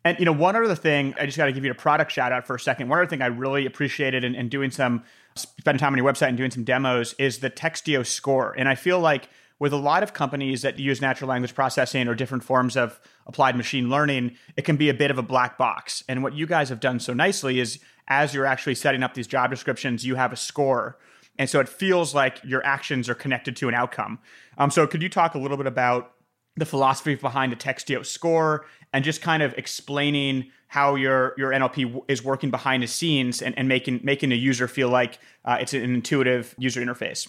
And 0.04 0.18
you 0.18 0.24
know, 0.24 0.32
one 0.32 0.56
other 0.56 0.74
thing, 0.74 1.14
I 1.18 1.26
just 1.26 1.38
got 1.38 1.46
to 1.46 1.52
give 1.52 1.64
you 1.64 1.70
a 1.70 1.76
product 1.76 2.10
shout 2.10 2.32
out 2.32 2.46
for 2.46 2.56
a 2.56 2.60
second. 2.60 2.88
One 2.88 2.98
other 2.98 3.08
thing 3.08 3.22
I 3.22 3.26
really 3.26 3.66
appreciated 3.66 4.24
in, 4.24 4.34
in 4.34 4.48
doing 4.48 4.70
some 4.70 5.04
spending 5.34 5.78
time 5.78 5.92
on 5.92 5.98
your 5.98 6.10
website 6.10 6.28
and 6.28 6.36
doing 6.36 6.50
some 6.50 6.64
demos 6.64 7.14
is 7.18 7.38
the 7.38 7.50
Textio 7.50 8.06
score. 8.06 8.54
And 8.56 8.68
I 8.68 8.74
feel 8.74 9.00
like 9.00 9.28
with 9.58 9.72
a 9.72 9.76
lot 9.76 10.02
of 10.02 10.12
companies 10.12 10.62
that 10.62 10.78
use 10.78 11.00
natural 11.00 11.30
language 11.30 11.54
processing 11.54 12.08
or 12.08 12.14
different 12.14 12.42
forms 12.42 12.76
of 12.76 12.98
applied 13.26 13.56
machine 13.56 13.88
learning, 13.88 14.36
it 14.56 14.64
can 14.64 14.76
be 14.76 14.88
a 14.88 14.94
bit 14.94 15.10
of 15.10 15.18
a 15.18 15.22
black 15.22 15.56
box. 15.56 16.02
And 16.08 16.22
what 16.22 16.34
you 16.34 16.46
guys 16.46 16.68
have 16.68 16.80
done 16.80 16.98
so 16.98 17.12
nicely 17.14 17.60
is 17.60 17.78
as 18.08 18.34
you're 18.34 18.46
actually 18.46 18.74
setting 18.74 19.02
up 19.02 19.14
these 19.14 19.26
job 19.26 19.50
descriptions, 19.50 20.04
you 20.04 20.16
have 20.16 20.32
a 20.32 20.36
score. 20.36 20.98
And 21.38 21.48
so 21.48 21.60
it 21.60 21.68
feels 21.68 22.14
like 22.14 22.40
your 22.44 22.64
actions 22.66 23.08
are 23.08 23.14
connected 23.14 23.56
to 23.56 23.68
an 23.68 23.74
outcome. 23.74 24.18
Um, 24.58 24.70
so 24.70 24.86
could 24.86 25.02
you 25.02 25.08
talk 25.08 25.34
a 25.34 25.38
little 25.38 25.56
bit 25.56 25.66
about 25.66 26.12
the 26.56 26.66
philosophy 26.66 27.14
behind 27.14 27.52
the 27.52 27.56
Textio 27.56 28.04
score 28.04 28.66
and 28.92 29.04
just 29.04 29.22
kind 29.22 29.42
of 29.42 29.54
explaining 29.54 30.50
how 30.68 30.94
your 30.94 31.34
your 31.36 31.50
NLP 31.50 32.02
is 32.08 32.24
working 32.24 32.50
behind 32.50 32.82
the 32.82 32.86
scenes 32.86 33.42
and, 33.42 33.56
and 33.58 33.68
making 33.68 34.00
making 34.02 34.30
the 34.30 34.38
user 34.38 34.68
feel 34.68 34.88
like 34.88 35.18
uh, 35.44 35.58
it's 35.60 35.74
an 35.74 35.82
intuitive 35.82 36.54
user 36.58 36.80
interface. 36.80 37.28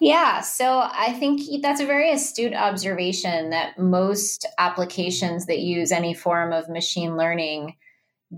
Yeah, 0.00 0.40
so 0.40 0.80
I 0.82 1.12
think 1.12 1.62
that's 1.62 1.80
a 1.80 1.86
very 1.86 2.10
astute 2.12 2.54
observation 2.54 3.50
that 3.50 3.78
most 3.78 4.46
applications 4.58 5.46
that 5.46 5.60
use 5.60 5.92
any 5.92 6.12
form 6.12 6.52
of 6.52 6.68
machine 6.68 7.16
learning 7.16 7.76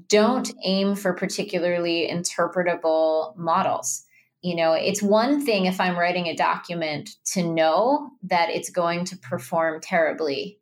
don't 0.09 0.53
aim 0.63 0.95
for 0.95 1.15
particularly 1.15 2.09
interpretable 2.11 3.35
models 3.37 4.06
You 4.47 4.55
know, 4.55 4.75
it's 4.75 5.03
one 5.03 5.45
thing 5.45 5.67
if 5.67 5.81
I'm 5.81 5.99
writing 5.99 6.29
a 6.29 6.37
document 6.37 7.11
to 7.33 7.43
know 7.43 8.13
that 8.23 8.49
it's 8.49 8.71
going 8.71 9.05
to 9.07 9.17
perform 9.17 9.81
terribly, 9.81 10.61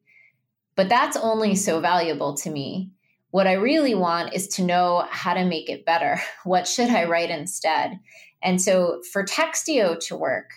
but 0.74 0.88
that's 0.88 1.18
only 1.18 1.54
so 1.54 1.80
valuable 1.80 2.34
to 2.36 2.50
me. 2.50 2.92
What 3.30 3.46
I 3.46 3.52
really 3.52 3.94
want 3.94 4.32
is 4.32 4.48
to 4.56 4.64
know 4.64 5.06
how 5.10 5.34
to 5.34 5.44
make 5.44 5.68
it 5.68 5.84
better. 5.84 6.18
What 6.44 6.66
should 6.66 6.88
I 6.88 7.04
write 7.04 7.28
instead? 7.28 8.00
And 8.42 8.58
so 8.58 9.02
for 9.12 9.22
Textio 9.22 10.00
to 10.06 10.16
work, 10.16 10.48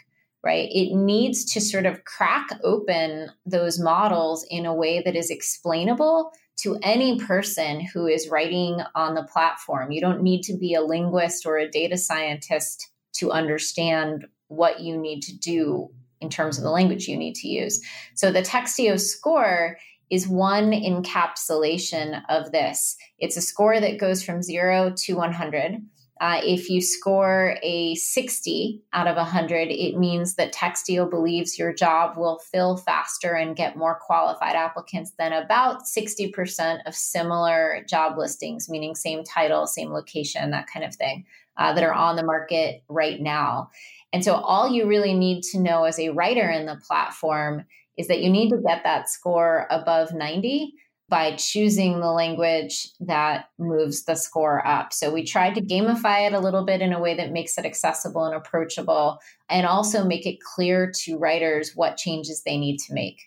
right, 0.42 0.70
it 0.72 0.96
needs 0.96 1.44
to 1.52 1.60
sort 1.60 1.86
of 1.86 2.06
crack 2.06 2.48
open 2.64 3.30
those 3.46 3.78
models 3.78 4.46
in 4.50 4.66
a 4.66 4.74
way 4.74 5.02
that 5.02 5.18
is 5.18 5.30
explainable 5.30 6.32
to 6.60 6.80
any 6.82 7.20
person 7.20 7.82
who 7.82 8.08
is 8.08 8.30
writing 8.30 8.80
on 8.96 9.16
the 9.16 9.28
platform. 9.34 9.92
You 9.92 10.00
don't 10.00 10.24
need 10.24 10.44
to 10.44 10.56
be 10.58 10.76
a 10.76 10.82
linguist 10.82 11.46
or 11.46 11.58
a 11.58 11.70
data 11.70 11.98
scientist 11.98 12.88
to 13.20 13.32
understand 13.32 14.26
what 14.48 14.80
you 14.80 14.98
need 14.98 15.22
to 15.22 15.38
do 15.38 15.90
in 16.22 16.30
terms 16.30 16.58
of 16.58 16.64
the 16.64 16.72
language 16.72 17.08
you 17.08 17.18
need 17.18 17.36
to 17.36 17.48
use. 17.48 17.82
So 18.16 18.32
the 18.32 18.42
Textio 18.42 19.00
score 19.00 19.78
is 20.10 20.28
one 20.28 20.72
encapsulation 20.72 22.22
of 22.30 22.52
this. 22.52 22.96
It's 23.20 23.38
a 23.38 23.42
score 23.42 23.80
that 23.80 24.00
goes 24.00 24.24
from 24.24 24.42
zero 24.42 24.94
to 24.96 25.16
100. 25.16 25.82
Uh, 26.20 26.42
if 26.44 26.70
you 26.70 26.82
score 26.82 27.58
a 27.62 27.94
60 27.94 28.82
out 28.94 29.08
of 29.08 29.18
100, 29.18 29.70
it 29.70 29.98
means 29.98 30.36
that 30.36 30.54
Textio 30.54 31.08
believes 31.08 31.60
your 31.60 31.72
job 31.72 32.18
will 32.18 32.40
fill 32.52 32.78
faster 32.78 33.34
and 33.34 33.56
get 33.56 33.78
more 33.78 34.00
qualified 34.02 34.56
applicants 34.56 35.12
than 35.20 35.32
about 35.32 35.84
60% 35.84 36.80
of 36.88 36.96
similar 36.96 37.84
job 37.88 38.18
listings, 38.18 38.68
meaning 38.68 38.96
same 38.96 39.24
title, 39.24 39.68
same 39.68 39.92
location, 39.92 40.50
that 40.52 40.68
kind 40.72 40.86
of 40.86 40.96
thing, 40.96 41.26
uh, 41.58 41.74
that 41.74 41.84
are 41.84 41.94
on 41.94 42.16
the 42.16 42.24
market 42.24 42.84
right 42.88 43.20
now. 43.22 43.70
And 44.14 44.24
so, 44.24 44.36
all 44.36 44.70
you 44.70 44.88
really 44.88 45.14
need 45.14 45.44
to 45.52 45.60
know 45.60 45.84
as 45.84 46.00
a 46.00 46.10
writer 46.10 46.50
in 46.50 46.66
the 46.66 46.80
platform 46.88 47.66
is 47.98 48.08
that 48.08 48.22
you 48.22 48.30
need 48.30 48.50
to 48.50 48.58
get 48.58 48.84
that 48.84 49.10
score 49.10 49.68
above 49.70 50.14
90 50.14 50.74
by 51.10 51.36
choosing 51.36 52.00
the 52.00 52.12
language 52.12 52.90
that 53.00 53.46
moves 53.58 54.04
the 54.04 54.16
score 54.16 54.66
up. 54.68 54.92
So 54.92 55.12
we 55.12 55.24
tried 55.24 55.56
to 55.56 55.62
gamify 55.62 56.28
it 56.28 56.34
a 56.34 56.40
little 56.40 56.66
bit 56.66 56.82
in 56.82 56.92
a 56.92 57.00
way 57.00 57.16
that 57.16 57.32
makes 57.32 57.58
it 57.58 57.66
accessible 57.66 58.26
and 58.26 58.36
approachable 58.36 59.20
and 59.50 59.66
also 59.66 60.04
make 60.04 60.26
it 60.26 60.40
clear 60.42 60.92
to 61.04 61.18
writers 61.18 61.72
what 61.76 61.96
changes 61.96 62.44
they 62.44 62.58
need 62.58 62.78
to 62.80 62.94
make. 62.94 63.22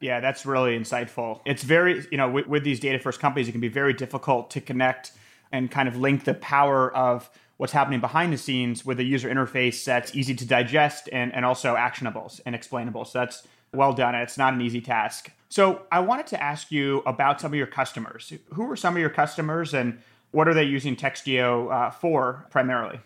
Yeah, 0.00 0.18
that's 0.20 0.44
really 0.44 0.76
insightful. 0.76 1.40
It's 1.44 1.62
very, 1.62 2.06
you 2.10 2.16
know, 2.16 2.28
with, 2.28 2.48
with 2.48 2.64
these 2.64 2.80
data 2.80 2.98
first 2.98 3.20
companies, 3.20 3.48
it 3.48 3.52
can 3.52 3.60
be 3.60 3.68
very 3.68 3.92
difficult 3.92 4.50
to 4.50 4.60
connect 4.60 5.12
and 5.52 5.70
kind 5.70 5.88
of 5.88 5.96
link 5.96 6.24
the 6.24 6.34
power 6.34 6.94
of 6.94 7.30
what's 7.56 7.72
happening 7.72 8.00
behind 8.00 8.32
the 8.32 8.38
scenes 8.38 8.86
with 8.86 8.98
a 9.00 9.04
user 9.04 9.28
interface 9.28 9.84
that's 9.84 10.14
easy 10.14 10.34
to 10.34 10.46
digest 10.46 11.08
and, 11.12 11.34
and 11.34 11.44
also 11.44 11.76
actionable 11.76 12.32
and 12.46 12.54
explainable. 12.54 13.04
So 13.04 13.18
that's 13.18 13.46
well 13.72 13.92
done. 13.92 14.14
It's 14.14 14.38
not 14.38 14.54
an 14.54 14.62
easy 14.62 14.80
task. 14.80 15.30
So 15.48 15.82
I 15.92 16.00
wanted 16.00 16.26
to 16.28 16.42
ask 16.42 16.72
you 16.72 17.02
about 17.06 17.40
some 17.40 17.52
of 17.52 17.56
your 17.56 17.66
customers. 17.66 18.32
Who 18.54 18.70
are 18.70 18.76
some 18.76 18.94
of 18.94 19.00
your 19.00 19.10
customers 19.10 19.74
and 19.74 19.98
what 20.30 20.48
are 20.48 20.54
they 20.54 20.64
using 20.64 20.96
Textio 20.96 21.72
uh, 21.72 21.90
for 21.90 22.46
primarily? 22.50 23.00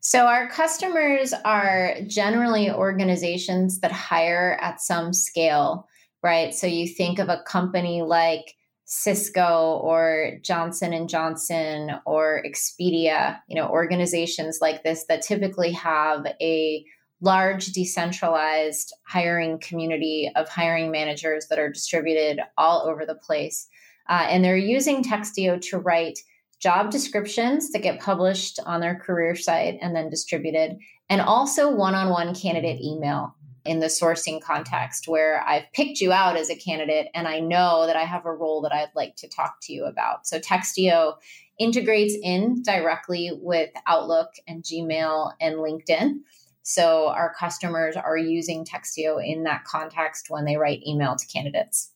So, 0.00 0.26
our 0.26 0.48
customers 0.48 1.34
are 1.44 1.96
generally 2.06 2.70
organizations 2.70 3.80
that 3.80 3.90
hire 3.90 4.56
at 4.60 4.80
some 4.80 5.12
scale, 5.12 5.88
right? 6.22 6.54
So, 6.54 6.68
you 6.68 6.86
think 6.86 7.18
of 7.18 7.28
a 7.28 7.42
company 7.44 8.02
like 8.02 8.54
Cisco 8.90 9.78
or 9.82 10.38
Johnson 10.40 10.94
and 10.94 11.10
Johnson 11.10 11.90
or 12.06 12.42
Expedia, 12.46 13.38
you 13.46 13.54
know, 13.54 13.68
organizations 13.68 14.60
like 14.62 14.82
this 14.82 15.04
that 15.10 15.20
typically 15.20 15.72
have 15.72 16.26
a 16.40 16.84
large 17.20 17.66
decentralized 17.66 18.94
hiring 19.06 19.58
community 19.58 20.32
of 20.36 20.48
hiring 20.48 20.90
managers 20.90 21.48
that 21.48 21.58
are 21.58 21.70
distributed 21.70 22.40
all 22.56 22.88
over 22.88 23.04
the 23.04 23.14
place. 23.14 23.68
Uh, 24.08 24.26
and 24.30 24.42
they're 24.42 24.56
using 24.56 25.04
Textio 25.04 25.60
to 25.68 25.76
write 25.76 26.20
job 26.58 26.90
descriptions 26.90 27.70
that 27.72 27.82
get 27.82 28.00
published 28.00 28.58
on 28.64 28.80
their 28.80 28.94
career 28.94 29.36
site 29.36 29.78
and 29.82 29.94
then 29.94 30.08
distributed, 30.08 30.78
and 31.10 31.20
also 31.20 31.70
one 31.70 31.94
on 31.94 32.08
one 32.08 32.34
candidate 32.34 32.80
email 32.80 33.34
in 33.68 33.80
the 33.80 33.86
sourcing 33.86 34.40
context 34.40 35.06
where 35.06 35.46
I've 35.46 35.70
picked 35.74 36.00
you 36.00 36.10
out 36.10 36.38
as 36.38 36.48
a 36.48 36.56
candidate 36.56 37.08
and 37.14 37.28
I 37.28 37.38
know 37.38 37.86
that 37.86 37.96
I 37.96 38.04
have 38.04 38.24
a 38.24 38.32
role 38.32 38.62
that 38.62 38.72
I'd 38.72 38.88
like 38.96 39.14
to 39.16 39.28
talk 39.28 39.58
to 39.62 39.74
you 39.74 39.84
about. 39.84 40.26
So 40.26 40.40
Textio 40.40 41.16
integrates 41.58 42.14
in 42.22 42.62
directly 42.62 43.30
with 43.34 43.68
Outlook 43.86 44.30
and 44.46 44.62
Gmail 44.64 45.32
and 45.38 45.56
LinkedIn. 45.56 46.20
So 46.62 47.08
our 47.08 47.34
customers 47.38 47.94
are 47.94 48.16
using 48.16 48.64
Textio 48.64 49.22
in 49.22 49.44
that 49.44 49.64
context 49.64 50.30
when 50.30 50.46
they 50.46 50.56
write 50.56 50.82
email 50.86 51.14
to 51.16 51.26
candidates. 51.26 51.90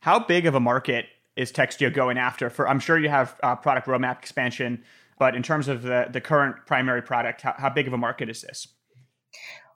How 0.00 0.18
big 0.18 0.46
of 0.46 0.54
a 0.54 0.60
market 0.60 1.06
is 1.36 1.52
Textio 1.52 1.92
going 1.92 2.16
after? 2.16 2.48
For 2.48 2.66
I'm 2.66 2.80
sure 2.80 2.98
you 2.98 3.10
have 3.10 3.38
uh, 3.42 3.56
product 3.56 3.86
roadmap 3.86 4.18
expansion, 4.18 4.82
but 5.18 5.34
in 5.34 5.42
terms 5.42 5.68
of 5.68 5.82
the, 5.82 6.06
the 6.10 6.22
current 6.22 6.56
primary 6.66 7.02
product, 7.02 7.42
how, 7.42 7.54
how 7.58 7.68
big 7.68 7.86
of 7.86 7.92
a 7.92 7.98
market 7.98 8.30
is 8.30 8.40
this? 8.40 8.68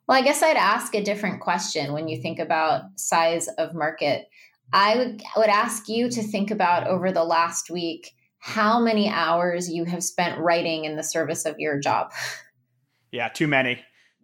Well, 0.09 0.17
I 0.17 0.23
guess 0.23 0.43
I'd 0.43 0.57
ask 0.57 0.95
a 0.95 1.05
different 1.05 1.41
question 1.41 1.93
when 1.93 2.09
you 2.09 2.21
think 2.21 2.39
about 2.39 2.85
size 2.97 3.47
of 3.59 3.75
market. 3.75 4.27
I 4.73 4.97
would, 4.97 5.23
would 5.37 5.49
ask 5.51 5.87
you 5.89 6.09
to 6.09 6.23
think 6.23 6.51
about 6.51 6.87
over 6.87 7.13
the 7.13 7.25
last 7.25 7.69
week 7.71 8.15
how 8.39 8.81
many 8.81 9.11
hours 9.11 9.71
you 9.71 9.85
have 9.85 10.03
spent 10.03 10.39
writing 10.39 10.87
in 10.87 10.97
the 10.97 11.03
service 11.03 11.45
of 11.45 11.59
your 11.59 11.79
job. 11.79 12.11
Yeah, 13.11 13.31
too 13.31 13.47
many. 13.49 13.79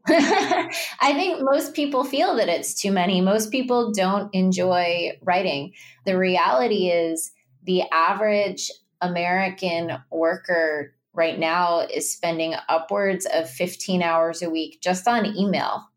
I 0.07 0.69
think 1.15 1.41
most 1.41 1.73
people 1.73 2.05
feel 2.05 2.37
that 2.37 2.51
it's 2.51 2.79
too 2.79 2.93
many. 2.93 3.23
Most 3.23 3.51
people 3.51 3.93
don't 3.93 4.29
enjoy 4.35 5.13
writing. 5.23 5.73
The 6.05 6.19
reality 6.19 6.89
is, 6.89 7.33
the 7.63 7.85
average 7.91 8.71
American 9.01 9.93
worker 10.13 10.95
right 11.15 11.39
now 11.39 11.81
is 11.81 12.13
spending 12.13 12.55
upwards 12.69 13.27
of 13.33 13.49
15 13.49 14.03
hours 14.03 14.43
a 14.43 14.51
week 14.51 14.81
just 14.81 15.07
on 15.07 15.27
email. 15.37 15.89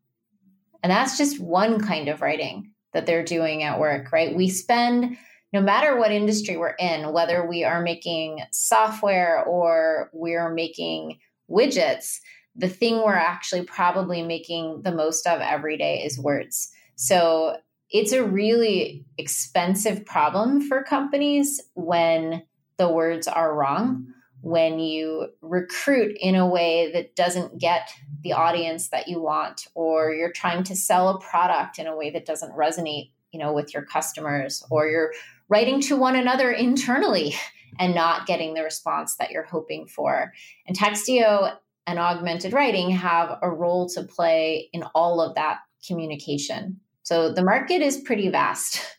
And 0.82 0.90
that's 0.90 1.18
just 1.18 1.40
one 1.40 1.80
kind 1.80 2.08
of 2.08 2.22
writing 2.22 2.70
that 2.92 3.04
they're 3.04 3.24
doing 3.24 3.64
at 3.64 3.80
work, 3.80 4.12
right? 4.12 4.34
We 4.34 4.48
spend, 4.48 5.18
no 5.52 5.60
matter 5.60 5.98
what 5.98 6.12
industry 6.12 6.56
we're 6.56 6.76
in, 6.78 7.12
whether 7.12 7.46
we 7.46 7.64
are 7.64 7.82
making 7.82 8.40
software 8.52 9.44
or 9.44 10.10
we're 10.12 10.50
making 10.50 11.18
widgets, 11.50 12.18
the 12.54 12.68
thing 12.68 12.98
we're 12.98 13.14
actually 13.14 13.62
probably 13.62 14.22
making 14.22 14.82
the 14.82 14.92
most 14.92 15.26
of 15.26 15.40
every 15.40 15.76
day 15.76 16.02
is 16.02 16.18
words. 16.18 16.70
So 16.96 17.56
it's 17.90 18.12
a 18.12 18.24
really 18.24 19.04
expensive 19.16 20.04
problem 20.04 20.60
for 20.60 20.82
companies 20.82 21.60
when 21.74 22.42
the 22.76 22.88
words 22.88 23.26
are 23.26 23.54
wrong, 23.54 24.06
when 24.40 24.78
you 24.78 25.28
recruit 25.40 26.16
in 26.20 26.34
a 26.34 26.46
way 26.46 26.92
that 26.92 27.16
doesn't 27.16 27.58
get 27.58 27.90
the 28.22 28.32
audience 28.32 28.88
that 28.88 29.08
you 29.08 29.20
want, 29.20 29.66
or 29.74 30.12
you're 30.12 30.32
trying 30.32 30.62
to 30.64 30.76
sell 30.76 31.08
a 31.08 31.20
product 31.20 31.78
in 31.78 31.86
a 31.86 31.96
way 31.96 32.10
that 32.10 32.26
doesn't 32.26 32.54
resonate, 32.54 33.10
you 33.32 33.38
know, 33.38 33.52
with 33.52 33.74
your 33.74 33.84
customers, 33.84 34.64
or 34.70 34.88
you're 34.88 35.12
writing 35.48 35.80
to 35.80 35.96
one 35.96 36.16
another 36.16 36.50
internally 36.50 37.34
and 37.78 37.94
not 37.94 38.26
getting 38.26 38.54
the 38.54 38.62
response 38.62 39.16
that 39.16 39.30
you're 39.30 39.44
hoping 39.44 39.86
for. 39.86 40.32
And 40.66 40.76
Textio 40.76 41.56
and 41.86 41.98
augmented 41.98 42.52
writing 42.52 42.90
have 42.90 43.38
a 43.42 43.50
role 43.50 43.88
to 43.90 44.02
play 44.02 44.68
in 44.72 44.82
all 44.94 45.20
of 45.20 45.34
that 45.34 45.58
communication. 45.86 46.80
So 47.02 47.32
the 47.32 47.42
market 47.42 47.80
is 47.80 47.96
pretty 47.96 48.28
vast. 48.28 48.80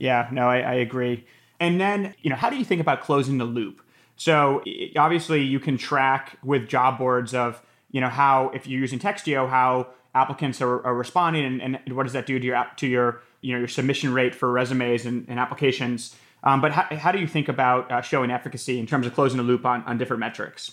Yeah, 0.00 0.28
no, 0.30 0.48
I, 0.48 0.60
I 0.60 0.74
agree. 0.74 1.26
And 1.58 1.80
then, 1.80 2.14
you 2.22 2.30
know, 2.30 2.36
how 2.36 2.50
do 2.50 2.56
you 2.56 2.64
think 2.64 2.80
about 2.80 3.00
closing 3.00 3.38
the 3.38 3.44
loop? 3.44 3.82
So 4.18 4.62
obviously, 4.96 5.42
you 5.42 5.60
can 5.60 5.78
track 5.78 6.38
with 6.42 6.68
job 6.68 6.98
boards 6.98 7.34
of, 7.34 7.62
you 7.90 8.00
know, 8.00 8.08
how 8.08 8.50
if 8.52 8.66
you're 8.66 8.80
using 8.80 8.98
Textio, 8.98 9.48
how 9.48 9.86
applicants 10.14 10.60
are, 10.60 10.84
are 10.84 10.94
responding, 10.94 11.44
and, 11.44 11.78
and, 11.86 11.96
what 11.96 12.02
does 12.02 12.12
that 12.12 12.26
do 12.26 12.38
to 12.38 12.44
your 12.44 12.66
to 12.76 12.86
your 12.86 13.22
you 13.40 13.52
know 13.52 13.60
your 13.60 13.68
submission 13.68 14.12
rate 14.12 14.34
for 14.34 14.50
resumes 14.50 15.06
and, 15.06 15.24
and 15.28 15.38
applications. 15.38 16.16
Um, 16.42 16.60
but 16.60 16.72
how, 16.72 16.84
how 16.96 17.12
do 17.12 17.18
you 17.18 17.26
think 17.26 17.48
about 17.48 17.90
uh, 17.90 18.00
showing 18.00 18.30
efficacy 18.30 18.78
in 18.78 18.86
terms 18.86 19.06
of 19.06 19.14
closing 19.14 19.38
the 19.38 19.44
loop 19.44 19.64
on, 19.64 19.82
on 19.84 19.98
different 19.98 20.20
metrics? 20.20 20.72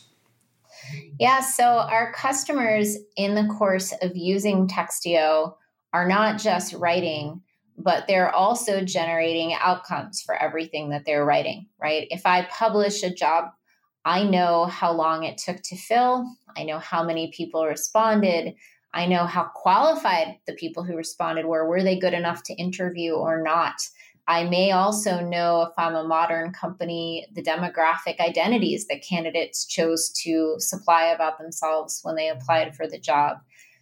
Yeah, 1.20 1.42
so 1.42 1.64
our 1.64 2.12
customers 2.14 2.98
in 3.16 3.36
the 3.36 3.46
course 3.46 3.94
of 4.02 4.16
using 4.16 4.68
Textio 4.68 5.56
are 5.94 6.08
not 6.08 6.40
just 6.40 6.74
writing, 6.74 7.42
but 7.78 8.06
they're 8.08 8.34
also 8.34 8.82
generating 8.82 9.54
outcomes 9.54 10.22
for 10.22 10.36
everything 10.36 10.90
that 10.90 11.06
they're 11.06 11.26
writing, 11.26 11.68
right? 11.80 12.08
If 12.10 12.26
I 12.26 12.46
publish 12.46 13.04
a 13.04 13.14
job, 13.14 13.52
I 14.06 14.24
know 14.24 14.66
how 14.66 14.92
long 14.92 15.24
it 15.24 15.38
took 15.38 15.62
to 15.64 15.76
fill, 15.76 16.26
I 16.56 16.64
know 16.64 16.80
how 16.80 17.04
many 17.04 17.32
people 17.32 17.66
responded, 17.66 18.56
I 18.94 19.08
know 19.08 19.26
how 19.26 19.50
qualified 19.54 20.38
the 20.48 20.54
people 20.54 20.84
who 20.84 20.96
responded 20.96 21.46
were. 21.46 21.68
Were 21.68 21.84
they 21.84 22.00
good 22.00 22.14
enough 22.14 22.44
to 22.44 22.54
interview 22.54 23.14
or 23.14 23.44
not? 23.44 23.76
I 24.28 24.46
may 24.46 24.72
also 24.72 25.20
know 25.20 25.64
if 25.64 25.74
I'm 25.78 25.96
a 25.96 26.08
modern 26.08 26.54
company, 26.54 27.28
the 27.34 27.44
demographic 27.44 28.20
identities 28.20 28.88
that 28.88 29.04
candidates 29.04 29.66
chose 29.66 30.10
to 30.24 30.56
supply 30.60 31.08
about 31.08 31.38
themselves 31.38 32.00
when 32.04 32.16
they 32.16 32.30
applied 32.30 32.76
for 32.76 32.88
the 32.88 32.98
job. 32.98 33.38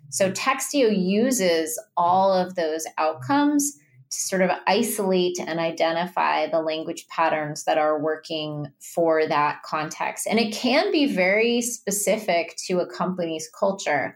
So 0.09 0.31
Textio 0.31 0.91
uses 0.91 1.81
all 1.95 2.33
of 2.33 2.55
those 2.55 2.85
outcomes 2.97 3.77
to 4.13 4.19
sort 4.19 4.41
of 4.41 4.51
isolate 4.67 5.39
and 5.39 5.59
identify 5.59 6.47
the 6.47 6.61
language 6.61 7.07
patterns 7.07 7.63
that 7.63 7.77
are 7.77 7.99
working 7.99 8.67
for 8.93 9.27
that 9.27 9.63
context. 9.63 10.27
And 10.27 10.39
it 10.39 10.53
can 10.53 10.91
be 10.91 11.11
very 11.11 11.61
specific 11.61 12.55
to 12.67 12.79
a 12.79 12.87
company's 12.87 13.49
culture. 13.57 14.15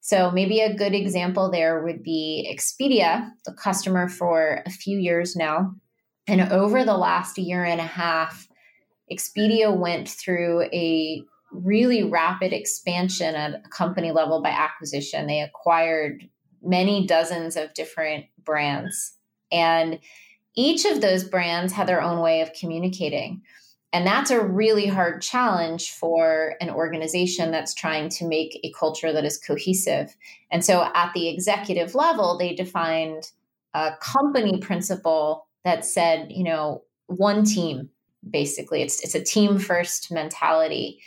So 0.00 0.30
maybe 0.30 0.60
a 0.60 0.74
good 0.74 0.94
example 0.94 1.50
there 1.50 1.82
would 1.82 2.02
be 2.02 2.48
Expedia, 2.52 3.30
the 3.44 3.52
customer 3.52 4.08
for 4.08 4.62
a 4.64 4.70
few 4.70 4.98
years 4.98 5.36
now. 5.36 5.74
And 6.26 6.40
over 6.52 6.84
the 6.84 6.96
last 6.96 7.36
year 7.38 7.64
and 7.64 7.80
a 7.80 7.86
half, 7.86 8.48
Expedia 9.10 9.76
went 9.76 10.08
through 10.08 10.62
a 10.72 11.22
really 11.50 12.02
rapid 12.02 12.52
expansion 12.52 13.34
at 13.34 13.54
a 13.54 13.68
company 13.68 14.12
level 14.12 14.40
by 14.40 14.50
acquisition. 14.50 15.26
They 15.26 15.40
acquired 15.40 16.28
many 16.62 17.06
dozens 17.06 17.56
of 17.56 17.74
different 17.74 18.26
brands. 18.42 19.16
And 19.52 20.00
each 20.54 20.84
of 20.84 21.00
those 21.00 21.24
brands 21.24 21.72
had 21.72 21.86
their 21.86 22.02
own 22.02 22.20
way 22.20 22.40
of 22.40 22.52
communicating. 22.52 23.42
And 23.92 24.06
that's 24.06 24.30
a 24.30 24.42
really 24.42 24.86
hard 24.86 25.20
challenge 25.20 25.92
for 25.92 26.54
an 26.60 26.70
organization 26.70 27.50
that's 27.50 27.74
trying 27.74 28.08
to 28.10 28.26
make 28.26 28.58
a 28.64 28.72
culture 28.72 29.12
that 29.12 29.24
is 29.24 29.36
cohesive. 29.36 30.16
And 30.50 30.64
so 30.64 30.90
at 30.94 31.12
the 31.12 31.28
executive 31.28 31.94
level, 31.94 32.38
they 32.38 32.54
defined 32.54 33.30
a 33.74 33.92
company 34.00 34.58
principle 34.58 35.46
that 35.64 35.84
said, 35.84 36.32
you 36.32 36.42
know, 36.42 36.82
one 37.06 37.44
team, 37.44 37.90
basically. 38.28 38.82
It's, 38.82 39.02
it's 39.04 39.14
a 39.14 39.22
team 39.22 39.58
first 39.58 40.10
mentality. 40.10 41.00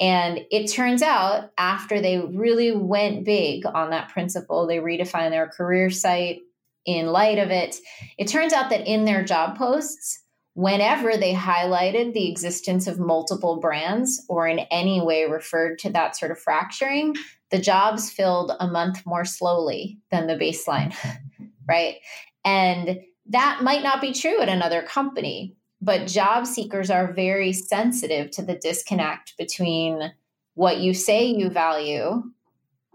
And 0.00 0.40
it 0.50 0.66
turns 0.66 1.02
out 1.02 1.52
after 1.56 2.00
they 2.00 2.18
really 2.18 2.72
went 2.72 3.24
big 3.24 3.64
on 3.64 3.90
that 3.90 4.08
principle, 4.08 4.66
they 4.66 4.78
redefined 4.78 5.30
their 5.30 5.46
career 5.46 5.88
site 5.88 6.42
in 6.84 7.06
light 7.06 7.38
of 7.38 7.50
it. 7.50 7.76
It 8.18 8.28
turns 8.28 8.52
out 8.52 8.70
that 8.70 8.86
in 8.86 9.04
their 9.04 9.24
job 9.24 9.56
posts, 9.56 10.22
whenever 10.54 11.16
they 11.16 11.34
highlighted 11.34 12.12
the 12.12 12.30
existence 12.30 12.86
of 12.86 12.98
multiple 12.98 13.58
brands 13.58 14.24
or 14.28 14.46
in 14.46 14.60
any 14.70 15.00
way 15.00 15.24
referred 15.24 15.78
to 15.80 15.90
that 15.90 16.16
sort 16.16 16.30
of 16.30 16.38
fracturing, 16.38 17.14
the 17.50 17.58
jobs 17.58 18.10
filled 18.10 18.52
a 18.60 18.66
month 18.66 19.04
more 19.04 19.24
slowly 19.24 19.98
than 20.10 20.26
the 20.26 20.36
baseline, 20.36 20.94
right? 21.68 21.96
And 22.44 23.00
that 23.26 23.62
might 23.62 23.82
not 23.82 24.00
be 24.00 24.12
true 24.12 24.40
at 24.40 24.48
another 24.48 24.82
company, 24.82 25.56
but 25.80 26.06
job 26.06 26.46
seekers 26.46 26.90
are 26.90 27.12
very 27.12 27.52
sensitive 27.52 28.30
to 28.32 28.42
the 28.42 28.54
disconnect 28.54 29.36
between 29.36 30.12
what 30.54 30.78
you 30.78 30.94
say 30.94 31.24
you 31.24 31.50
value 31.50 32.22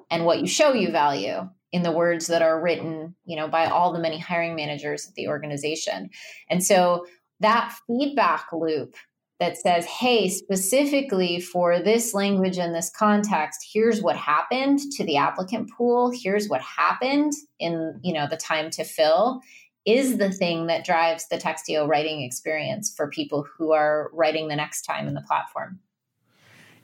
and 0.09 0.25
what 0.25 0.39
you 0.39 0.47
show 0.47 0.73
you 0.73 0.91
value 0.91 1.49
in 1.71 1.83
the 1.83 1.91
words 1.91 2.27
that 2.27 2.41
are 2.41 2.59
written, 2.59 3.15
you 3.25 3.35
know, 3.35 3.47
by 3.47 3.67
all 3.67 3.93
the 3.93 3.99
many 3.99 4.17
hiring 4.17 4.55
managers 4.55 5.07
at 5.07 5.15
the 5.15 5.27
organization. 5.27 6.09
And 6.49 6.63
so 6.63 7.05
that 7.39 7.75
feedback 7.87 8.47
loop 8.51 8.95
that 9.39 9.57
says, 9.57 9.85
hey, 9.85 10.27
specifically 10.27 11.39
for 11.39 11.79
this 11.79 12.13
language 12.13 12.57
and 12.57 12.75
this 12.75 12.91
context, 12.93 13.65
here's 13.71 14.01
what 14.01 14.17
happened 14.17 14.79
to 14.91 15.05
the 15.05 15.15
applicant 15.15 15.71
pool, 15.71 16.11
here's 16.13 16.49
what 16.49 16.61
happened 16.61 17.31
in, 17.57 17.99
you 18.03 18.13
know, 18.13 18.27
the 18.27 18.35
time 18.35 18.69
to 18.71 18.83
fill 18.83 19.41
is 19.85 20.17
the 20.17 20.31
thing 20.31 20.67
that 20.67 20.83
drives 20.83 21.27
the 21.29 21.37
Textio 21.37 21.87
writing 21.87 22.21
experience 22.21 22.93
for 22.95 23.07
people 23.07 23.47
who 23.57 23.71
are 23.71 24.09
writing 24.13 24.49
the 24.49 24.55
next 24.55 24.81
time 24.81 25.07
in 25.07 25.13
the 25.13 25.21
platform. 25.21 25.79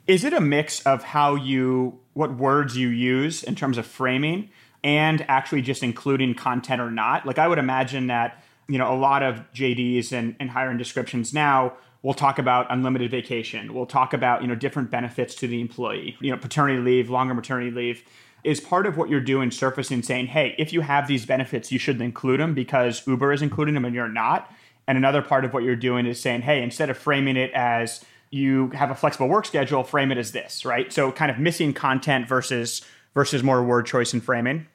Is 0.06 0.24
it 0.24 0.32
a 0.32 0.40
mix 0.40 0.80
of 0.86 1.02
how 1.02 1.34
you, 1.34 2.00
what 2.14 2.36
words 2.36 2.76
you 2.76 2.88
use 2.88 3.42
in 3.42 3.54
terms 3.54 3.76
of 3.76 3.86
framing 3.86 4.50
and 4.86 5.22
actually 5.28 5.60
just 5.60 5.82
including 5.82 6.34
content 6.34 6.80
or 6.80 6.90
not? 6.90 7.26
Like 7.26 7.38
I 7.38 7.46
would 7.48 7.58
imagine 7.58 8.06
that 8.06 8.42
you 8.68 8.78
know 8.78 8.90
a 8.92 8.96
lot 8.96 9.22
of 9.22 9.42
JDs 9.52 10.12
and, 10.12 10.34
and 10.40 10.48
hiring 10.48 10.78
descriptions 10.78 11.34
now 11.34 11.74
we'll 12.02 12.14
talk 12.14 12.38
about 12.38 12.68
unlimited 12.70 13.10
vacation. 13.10 13.74
We'll 13.74 13.84
talk 13.84 14.12
about 14.12 14.40
you 14.40 14.48
know 14.48 14.54
different 14.54 14.90
benefits 14.90 15.34
to 15.36 15.48
the 15.48 15.60
employee. 15.60 16.16
You 16.20 16.30
know 16.30 16.38
paternity 16.38 16.80
leave, 16.80 17.10
longer 17.10 17.34
maternity 17.34 17.70
leave 17.70 18.04
is 18.44 18.60
part 18.60 18.86
of 18.86 18.96
what 18.96 19.08
you're 19.08 19.20
doing 19.20 19.50
surfacing 19.50 20.02
saying, 20.04 20.26
hey, 20.26 20.54
if 20.56 20.72
you 20.72 20.80
have 20.80 21.08
these 21.08 21.26
benefits, 21.26 21.72
you 21.72 21.80
should 21.80 22.00
include 22.00 22.38
them 22.38 22.54
because 22.54 23.04
Uber 23.04 23.32
is 23.32 23.42
including 23.42 23.74
them 23.74 23.84
and 23.84 23.92
you're 23.92 24.08
not. 24.08 24.52
And 24.86 24.96
another 24.96 25.20
part 25.20 25.44
of 25.44 25.52
what 25.52 25.64
you're 25.64 25.74
doing 25.74 26.06
is 26.06 26.20
saying, 26.20 26.42
hey, 26.42 26.62
instead 26.62 26.88
of 26.88 26.96
framing 26.96 27.36
it 27.36 27.50
as 27.54 28.04
you 28.30 28.70
have 28.70 28.92
a 28.92 28.94
flexible 28.94 29.28
work 29.28 29.46
schedule, 29.46 29.82
frame 29.82 30.12
it 30.12 30.18
as 30.18 30.30
this, 30.30 30.64
right? 30.64 30.92
So 30.92 31.10
kind 31.10 31.28
of 31.28 31.40
missing 31.40 31.72
content 31.72 32.28
versus 32.28 32.82
versus 33.14 33.42
more 33.42 33.64
word 33.64 33.86
choice 33.86 34.12
and 34.12 34.22
framing. 34.22 34.68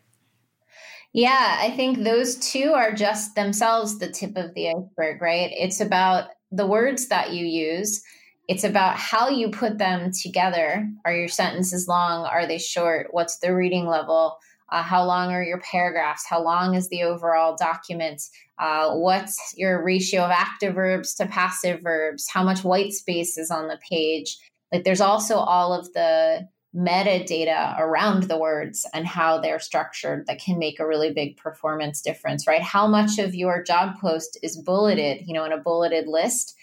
Yeah, 1.13 1.57
I 1.59 1.71
think 1.71 1.99
those 1.99 2.37
two 2.37 2.71
are 2.73 2.93
just 2.93 3.35
themselves 3.35 3.99
the 3.99 4.09
tip 4.09 4.37
of 4.37 4.53
the 4.53 4.69
iceberg, 4.69 5.21
right? 5.21 5.51
It's 5.53 5.81
about 5.81 6.29
the 6.51 6.65
words 6.65 7.09
that 7.09 7.33
you 7.33 7.45
use. 7.45 8.01
It's 8.47 8.63
about 8.63 8.97
how 8.97 9.29
you 9.29 9.49
put 9.49 9.77
them 9.77 10.11
together. 10.11 10.89
Are 11.05 11.13
your 11.13 11.27
sentences 11.27 11.87
long? 11.87 12.25
Are 12.25 12.47
they 12.47 12.57
short? 12.57 13.07
What's 13.11 13.39
the 13.39 13.53
reading 13.53 13.87
level? 13.87 14.37
Uh, 14.71 14.81
how 14.81 15.03
long 15.03 15.31
are 15.31 15.43
your 15.43 15.59
paragraphs? 15.59 16.25
How 16.25 16.41
long 16.41 16.75
is 16.75 16.87
the 16.87 17.03
overall 17.03 17.57
document? 17.57 18.21
Uh, 18.57 18.95
what's 18.95 19.53
your 19.57 19.83
ratio 19.83 20.21
of 20.21 20.31
active 20.31 20.75
verbs 20.75 21.13
to 21.15 21.25
passive 21.25 21.81
verbs? 21.81 22.29
How 22.29 22.43
much 22.43 22.63
white 22.63 22.93
space 22.93 23.37
is 23.37 23.51
on 23.51 23.67
the 23.67 23.79
page? 23.89 24.37
Like, 24.71 24.85
there's 24.85 25.01
also 25.01 25.35
all 25.35 25.73
of 25.73 25.91
the 25.91 26.47
metadata 26.75 27.77
around 27.79 28.23
the 28.23 28.37
words 28.37 28.85
and 28.93 29.05
how 29.05 29.39
they're 29.39 29.59
structured 29.59 30.25
that 30.27 30.39
can 30.39 30.57
make 30.57 30.79
a 30.79 30.87
really 30.87 31.11
big 31.11 31.35
performance 31.35 32.01
difference, 32.01 32.47
right? 32.47 32.61
How 32.61 32.87
much 32.87 33.19
of 33.19 33.35
your 33.35 33.61
job 33.61 33.99
post 33.99 34.37
is 34.41 34.57
bulleted, 34.57 35.27
you 35.27 35.33
know, 35.33 35.43
in 35.43 35.51
a 35.51 35.57
bulleted 35.57 36.07
list 36.07 36.55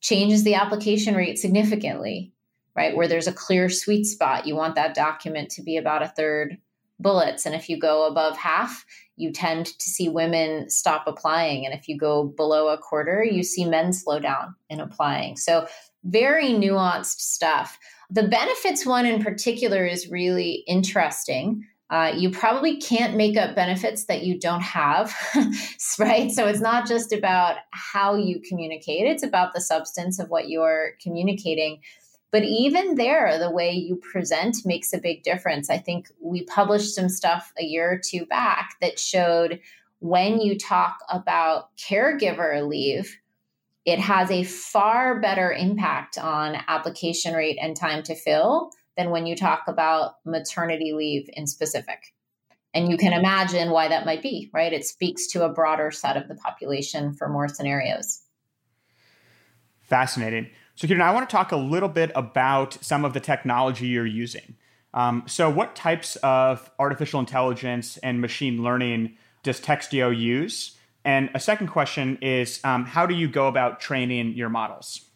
changes 0.00 0.42
the 0.42 0.54
application 0.54 1.14
rate 1.14 1.38
significantly, 1.38 2.32
right? 2.74 2.96
Where 2.96 3.06
there's 3.06 3.28
a 3.28 3.32
clear 3.32 3.68
sweet 3.68 4.04
spot, 4.04 4.46
you 4.46 4.56
want 4.56 4.74
that 4.74 4.94
document 4.94 5.50
to 5.50 5.62
be 5.62 5.76
about 5.76 6.02
a 6.02 6.08
third 6.08 6.58
bullets. 6.98 7.46
And 7.46 7.54
if 7.54 7.68
you 7.68 7.78
go 7.78 8.06
above 8.06 8.36
half, 8.36 8.84
you 9.16 9.32
tend 9.32 9.66
to 9.66 9.90
see 9.90 10.08
women 10.08 10.70
stop 10.70 11.06
applying. 11.06 11.64
And 11.64 11.74
if 11.74 11.88
you 11.88 11.96
go 11.96 12.24
below 12.24 12.68
a 12.68 12.78
quarter, 12.78 13.24
you 13.24 13.42
see 13.42 13.64
men 13.64 13.92
slow 13.92 14.18
down 14.18 14.54
in 14.68 14.80
applying. 14.80 15.36
So, 15.36 15.66
very 16.04 16.48
nuanced 16.48 17.20
stuff. 17.20 17.78
The 18.12 18.28
benefits 18.28 18.84
one 18.84 19.06
in 19.06 19.22
particular 19.22 19.86
is 19.86 20.10
really 20.10 20.64
interesting. 20.66 21.66
Uh, 21.88 22.12
you 22.14 22.30
probably 22.30 22.76
can't 22.76 23.16
make 23.16 23.38
up 23.38 23.54
benefits 23.54 24.04
that 24.04 24.22
you 24.22 24.38
don't 24.38 24.60
have, 24.60 25.14
right? 25.98 26.30
So 26.30 26.46
it's 26.46 26.60
not 26.60 26.86
just 26.86 27.10
about 27.10 27.56
how 27.70 28.16
you 28.16 28.40
communicate, 28.46 29.06
it's 29.06 29.22
about 29.22 29.54
the 29.54 29.62
substance 29.62 30.18
of 30.18 30.28
what 30.28 30.50
you're 30.50 30.90
communicating. 31.02 31.80
But 32.30 32.44
even 32.44 32.96
there, 32.96 33.38
the 33.38 33.50
way 33.50 33.72
you 33.72 33.96
present 33.96 34.58
makes 34.66 34.92
a 34.92 34.98
big 34.98 35.22
difference. 35.22 35.70
I 35.70 35.78
think 35.78 36.08
we 36.20 36.44
published 36.44 36.94
some 36.94 37.08
stuff 37.08 37.50
a 37.58 37.64
year 37.64 37.92
or 37.92 37.98
two 37.98 38.26
back 38.26 38.74
that 38.82 38.98
showed 38.98 39.58
when 40.00 40.38
you 40.40 40.58
talk 40.58 40.98
about 41.08 41.74
caregiver 41.76 42.66
leave, 42.68 43.16
it 43.84 43.98
has 43.98 44.30
a 44.30 44.44
far 44.44 45.20
better 45.20 45.52
impact 45.52 46.18
on 46.18 46.56
application 46.68 47.34
rate 47.34 47.58
and 47.60 47.76
time 47.76 48.02
to 48.04 48.14
fill 48.14 48.70
than 48.96 49.10
when 49.10 49.26
you 49.26 49.34
talk 49.34 49.64
about 49.66 50.14
maternity 50.24 50.92
leave 50.92 51.28
in 51.32 51.46
specific. 51.46 52.12
And 52.74 52.90
you 52.90 52.96
can 52.96 53.12
imagine 53.12 53.70
why 53.70 53.88
that 53.88 54.06
might 54.06 54.22
be, 54.22 54.50
right? 54.54 54.72
It 54.72 54.86
speaks 54.86 55.26
to 55.28 55.44
a 55.44 55.52
broader 55.52 55.90
set 55.90 56.16
of 56.16 56.28
the 56.28 56.34
population 56.34 57.12
for 57.12 57.28
more 57.28 57.48
scenarios. 57.48 58.22
Fascinating. 59.82 60.48
So, 60.74 60.86
Kieran, 60.86 61.02
I 61.02 61.12
want 61.12 61.28
to 61.28 61.36
talk 61.36 61.52
a 61.52 61.56
little 61.56 61.88
bit 61.88 62.12
about 62.14 62.82
some 62.82 63.04
of 63.04 63.12
the 63.12 63.20
technology 63.20 63.88
you're 63.88 64.06
using. 64.06 64.56
Um, 64.94 65.24
so, 65.26 65.50
what 65.50 65.76
types 65.76 66.16
of 66.16 66.70
artificial 66.78 67.20
intelligence 67.20 67.98
and 67.98 68.20
machine 68.20 68.62
learning 68.62 69.16
does 69.42 69.60
Textio 69.60 70.16
use? 70.16 70.78
And 71.04 71.30
a 71.34 71.40
second 71.40 71.68
question 71.68 72.18
is 72.20 72.60
um, 72.64 72.84
how 72.84 73.06
do 73.06 73.14
you 73.14 73.28
go 73.28 73.48
about 73.48 73.80
training 73.80 74.34
your 74.34 74.48
models? 74.48 75.08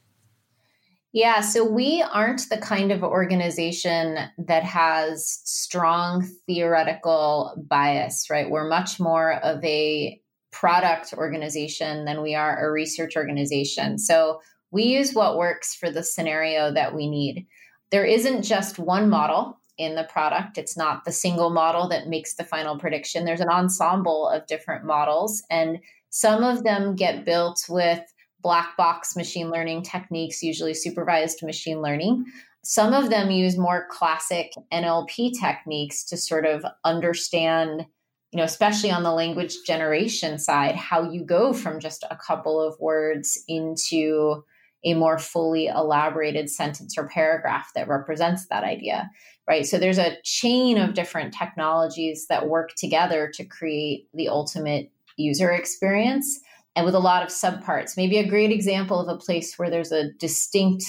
Yeah, 1.13 1.41
so 1.41 1.65
we 1.65 2.03
aren't 2.03 2.49
the 2.51 2.59
kind 2.59 2.93
of 2.93 3.03
organization 3.03 4.19
that 4.37 4.65
has 4.65 5.41
strong 5.45 6.29
theoretical 6.47 7.55
bias, 7.57 8.29
right? 8.29 8.51
We're 8.51 8.69
much 8.69 9.01
more 9.01 9.35
of 9.35 9.65
a 9.65 10.21
product 10.53 11.15
organization 11.15 12.05
than 12.05 12.21
we 12.21 12.35
are 12.35 12.67
a 12.67 12.71
research 12.71 13.17
organization. 13.17 13.99
So 13.99 14.41
we 14.71 14.85
use 14.85 15.15
what 15.15 15.39
works 15.39 15.75
for 15.75 15.91
the 15.91 16.03
scenario 16.03 16.73
that 16.73 16.95
we 16.95 17.09
need. 17.09 17.47
There 17.91 18.05
isn't 18.05 18.43
just 18.43 18.79
one 18.79 19.09
model 19.09 19.59
in 19.79 19.95
the 19.95 20.05
product. 20.05 20.59
It's 20.59 20.77
not 20.77 21.05
the 21.05 21.13
single 21.13 21.51
model 21.51 21.89
that 21.89 22.09
makes 22.09 22.35
the 22.35 22.45
final 22.45 22.79
prediction. 22.79 23.25
There's 23.25 23.41
an 23.41 23.49
ensemble 23.49 24.29
of 24.29 24.47
different 24.47 24.85
models, 24.85 25.43
and 25.51 25.79
Some 26.11 26.43
of 26.45 26.65
them 26.65 26.95
get 26.97 27.27
built 27.27 27.67
with 27.69 28.01
black 28.41 28.75
box 28.77 29.17
machine 29.17 29.51
learning 29.51 29.83
techniques, 29.83 30.43
usually 30.43 30.73
supervised 30.73 31.43
machine 31.43 31.83
learning. 31.83 32.25
Some 32.65 32.95
of 32.95 33.11
them 33.11 33.31
use 33.31 33.59
more 33.59 33.87
classic 33.91 34.53
NLP 34.73 35.39
techniques 35.39 36.05
to 36.05 36.17
sort 36.17 36.47
of 36.47 36.65
understand, 36.85 37.85
you 38.33 38.39
know, 38.39 38.45
especially 38.45 38.91
on 38.91 39.03
the 39.03 39.13
language 39.13 39.57
generation 39.67 40.39
side, 40.39 40.75
how 40.75 41.11
you 41.11 41.23
go 41.23 41.53
from 41.53 41.81
just 41.81 42.03
a 42.11 42.17
couple 42.17 42.61
of 42.61 42.81
words 42.81 43.39
into 43.47 44.43
a 44.85 44.95
more 44.95 45.19
fully 45.19 45.67
elaborated 45.67 46.49
sentence 46.49 46.97
or 46.97 47.09
paragraph 47.09 47.71
that 47.75 47.89
represents 47.89 48.47
that 48.49 48.65
idea, 48.65 49.11
right? 49.49 49.67
So 49.67 49.79
there's 49.79 49.99
a 49.99 50.17
chain 50.23 50.79
of 50.79 50.95
different 50.95 51.33
technologies 51.33 52.27
that 52.29 52.49
work 52.49 52.75
together 52.77 53.31
to 53.35 53.45
create 53.45 54.09
the 54.13 54.29
ultimate 54.29 54.91
user 55.17 55.51
experience 55.51 56.41
and 56.75 56.85
with 56.85 56.95
a 56.95 57.01
lot 57.01 57.23
of 57.23 57.31
subparts. 57.31 57.97
Maybe 57.97 58.19
a 58.19 58.29
great 58.29 58.51
example 58.51 59.01
of 59.01 59.09
a 59.09 59.19
place 59.19 59.59
where 59.59 59.71
there's 59.71 59.93
a 59.93 60.13
distinct 60.15 60.85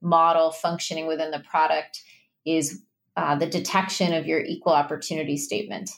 model 0.00 0.52
functioning 0.52 1.06
within 1.06 1.30
the 1.30 1.40
product 1.40 2.02
is 2.44 2.82
uh, 3.16 3.36
the 3.36 3.46
detection 3.46 4.12
of 4.12 4.26
your 4.26 4.40
equal 4.40 4.72
opportunity 4.72 5.36
statement. 5.36 5.90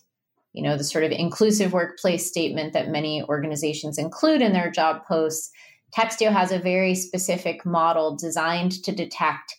You 0.53 0.63
know, 0.63 0.77
the 0.77 0.85
sort 0.85 1.05
of 1.05 1.11
inclusive 1.11 1.73
workplace 1.73 2.27
statement 2.27 2.73
that 2.73 2.89
many 2.89 3.23
organizations 3.25 3.99
include 3.99 4.41
in 4.41 4.53
their 4.53 4.71
job 4.71 5.05
posts. 5.05 5.51
Textio 5.97 6.33
has 6.33 6.53
a 6.53 6.59
very 6.59 6.95
specific 6.95 7.67
model 7.67 8.17
designed 8.17 8.83
to 8.85 8.93
detect 8.93 9.57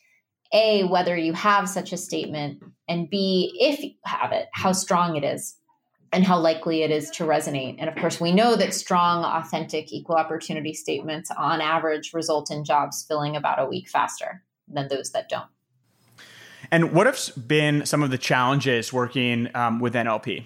A, 0.54 0.84
whether 0.84 1.16
you 1.16 1.34
have 1.34 1.68
such 1.70 1.92
a 1.92 1.98
statement, 1.98 2.64
and 2.88 3.10
B, 3.10 3.56
if 3.60 3.82
you 3.84 3.92
have 4.06 4.32
it, 4.32 4.48
how 4.54 4.72
strong 4.72 5.16
it 5.16 5.24
is 5.24 5.58
and 6.12 6.24
how 6.24 6.40
likely 6.40 6.84
it 6.84 6.92
is 6.92 7.10
to 7.12 7.26
resonate. 7.26 7.76
And 7.78 7.90
of 7.90 7.96
course, 7.96 8.22
we 8.22 8.32
know 8.32 8.56
that 8.56 8.74
strong, 8.74 9.26
authentic, 9.26 9.92
equal 9.92 10.16
opportunity 10.16 10.74
statements 10.74 11.30
on 11.32 11.60
average 11.60 12.14
result 12.14 12.52
in 12.52 12.64
jobs 12.64 13.04
filling 13.08 13.36
about 13.36 13.60
a 13.60 13.66
week 13.66 13.90
faster 13.90 14.44
than 14.68 14.88
those 14.88 15.12
that 15.12 15.28
don't. 15.28 15.50
And 16.72 16.94
what 16.94 17.06
have 17.06 17.48
been 17.48 17.86
some 17.86 18.02
of 18.02 18.12
the 18.12 18.18
challenges 18.18 18.94
working 18.94 19.50
um, 19.56 19.80
with 19.80 19.94
NLP? 19.94 20.46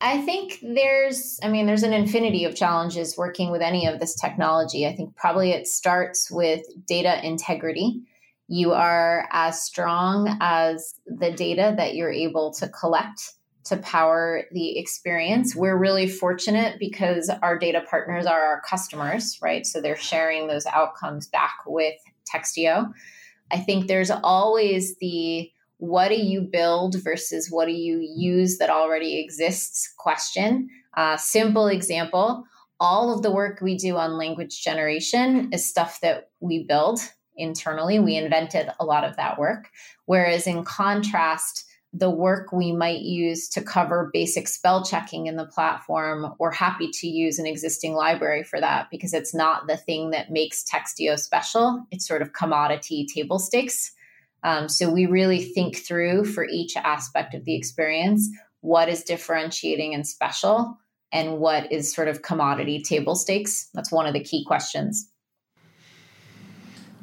I 0.00 0.22
think 0.22 0.58
there's, 0.62 1.40
I 1.42 1.48
mean, 1.48 1.66
there's 1.66 1.82
an 1.82 1.92
infinity 1.92 2.44
of 2.44 2.54
challenges 2.54 3.16
working 3.16 3.50
with 3.50 3.62
any 3.62 3.86
of 3.86 3.98
this 3.98 4.14
technology. 4.14 4.86
I 4.86 4.94
think 4.94 5.16
probably 5.16 5.52
it 5.52 5.66
starts 5.66 6.30
with 6.30 6.62
data 6.86 7.24
integrity. 7.26 8.02
You 8.48 8.72
are 8.72 9.28
as 9.32 9.62
strong 9.62 10.36
as 10.40 10.94
the 11.06 11.32
data 11.32 11.74
that 11.76 11.94
you're 11.94 12.12
able 12.12 12.52
to 12.54 12.68
collect 12.68 13.32
to 13.64 13.76
power 13.78 14.44
the 14.52 14.78
experience. 14.78 15.56
We're 15.56 15.76
really 15.76 16.08
fortunate 16.08 16.76
because 16.78 17.28
our 17.42 17.58
data 17.58 17.82
partners 17.90 18.24
are 18.24 18.40
our 18.40 18.62
customers, 18.68 19.38
right? 19.42 19.66
So 19.66 19.80
they're 19.80 19.96
sharing 19.96 20.46
those 20.46 20.66
outcomes 20.66 21.26
back 21.26 21.56
with 21.66 21.96
Textio. 22.32 22.92
I 23.50 23.58
think 23.58 23.88
there's 23.88 24.10
always 24.10 24.96
the 25.00 25.50
what 25.78 26.08
do 26.08 26.14
you 26.14 26.40
build 26.40 26.96
versus 27.02 27.48
what 27.50 27.66
do 27.66 27.72
you 27.72 28.00
use 28.00 28.58
that 28.58 28.70
already 28.70 29.20
exists 29.20 29.92
question. 29.98 30.68
Uh, 30.96 31.16
simple 31.16 31.66
example 31.66 32.44
all 32.78 33.12
of 33.12 33.22
the 33.22 33.30
work 33.30 33.60
we 33.60 33.76
do 33.76 33.96
on 33.96 34.18
language 34.18 34.62
generation 34.62 35.48
is 35.52 35.68
stuff 35.68 35.98
that 36.02 36.28
we 36.40 36.64
build 36.64 37.00
internally. 37.36 37.98
We 37.98 38.16
invented 38.16 38.70
a 38.78 38.84
lot 38.84 39.04
of 39.04 39.16
that 39.16 39.38
work. 39.38 39.70
Whereas 40.06 40.46
in 40.46 40.64
contrast, 40.64 41.64
the 41.92 42.10
work 42.10 42.52
we 42.52 42.72
might 42.72 43.00
use 43.00 43.48
to 43.48 43.62
cover 43.62 44.10
basic 44.12 44.48
spell 44.48 44.84
checking 44.84 45.26
in 45.26 45.36
the 45.36 45.46
platform, 45.46 46.34
we're 46.38 46.52
happy 46.52 46.90
to 46.90 47.06
use 47.06 47.38
an 47.38 47.46
existing 47.46 47.94
library 47.94 48.42
for 48.42 48.60
that 48.60 48.88
because 48.90 49.14
it's 49.14 49.34
not 49.34 49.66
the 49.66 49.76
thing 49.76 50.10
that 50.10 50.30
makes 50.30 50.64
Textio 50.64 51.18
special. 51.18 51.86
It's 51.90 52.06
sort 52.06 52.22
of 52.22 52.32
commodity 52.32 53.06
table 53.06 53.38
stakes. 53.38 53.92
Um, 54.42 54.68
so 54.68 54.90
we 54.90 55.06
really 55.06 55.42
think 55.42 55.76
through 55.76 56.26
for 56.26 56.44
each 56.44 56.76
aspect 56.76 57.34
of 57.34 57.44
the 57.44 57.54
experience 57.54 58.28
what 58.60 58.88
is 58.88 59.02
differentiating 59.02 59.94
and 59.94 60.06
special 60.06 60.78
and 61.12 61.38
what 61.38 61.72
is 61.72 61.94
sort 61.94 62.08
of 62.08 62.22
commodity 62.22 62.82
table 62.82 63.14
stakes. 63.14 63.68
That's 63.74 63.92
one 63.92 64.06
of 64.06 64.12
the 64.12 64.22
key 64.22 64.44
questions. 64.44 65.10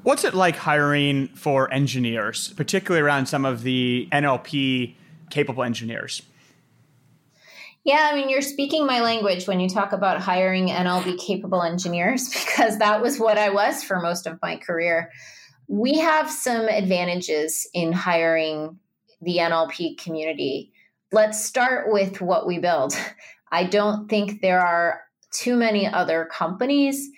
What's 0.04 0.26
it 0.26 0.34
like 0.34 0.58
hiring 0.58 1.30
for 1.30 1.74
engineers, 1.74 2.54
particularly 2.58 3.02
around 3.02 3.28
some 3.28 3.46
of 3.46 3.64
the 3.64 4.10
NLP 4.12 4.96
capable 5.30 5.64
engineers? 5.64 6.22
Yeah, 7.86 8.10
I 8.12 8.16
mean, 8.16 8.30
you're 8.30 8.42
speaking 8.42 8.86
my 8.86 9.00
language 9.00 9.48
when 9.48 9.62
you 9.62 9.70
talk 9.70 9.94
about 9.94 10.22
hiring 10.22 10.68
NLP 10.68 11.20
capable 11.20 11.64
engineers, 11.64 12.30
because 12.34 12.80
that 12.80 13.02
was 13.02 13.18
what 13.18 13.38
I 13.38 13.50
was 13.50 13.82
for 13.84 14.02
most 14.02 14.28
of 14.28 14.40
my 14.42 14.58
career. 14.58 15.10
We 15.68 16.00
have 16.00 16.30
some 16.30 16.68
advantages 16.68 17.68
in 17.74 17.94
hiring 17.94 18.80
the 19.22 19.38
NLP 19.38 19.98
community. 19.98 20.74
Let's 21.14 21.44
start 21.44 21.92
with 21.92 22.20
what 22.20 22.46
we 22.46 22.60
build. 22.60 22.94
I 23.54 23.66
don't 23.66 24.10
think 24.10 24.42
there 24.42 24.60
are 24.60 25.02
too 25.32 25.56
many 25.56 25.88
other 25.88 26.28
companies 26.32 27.10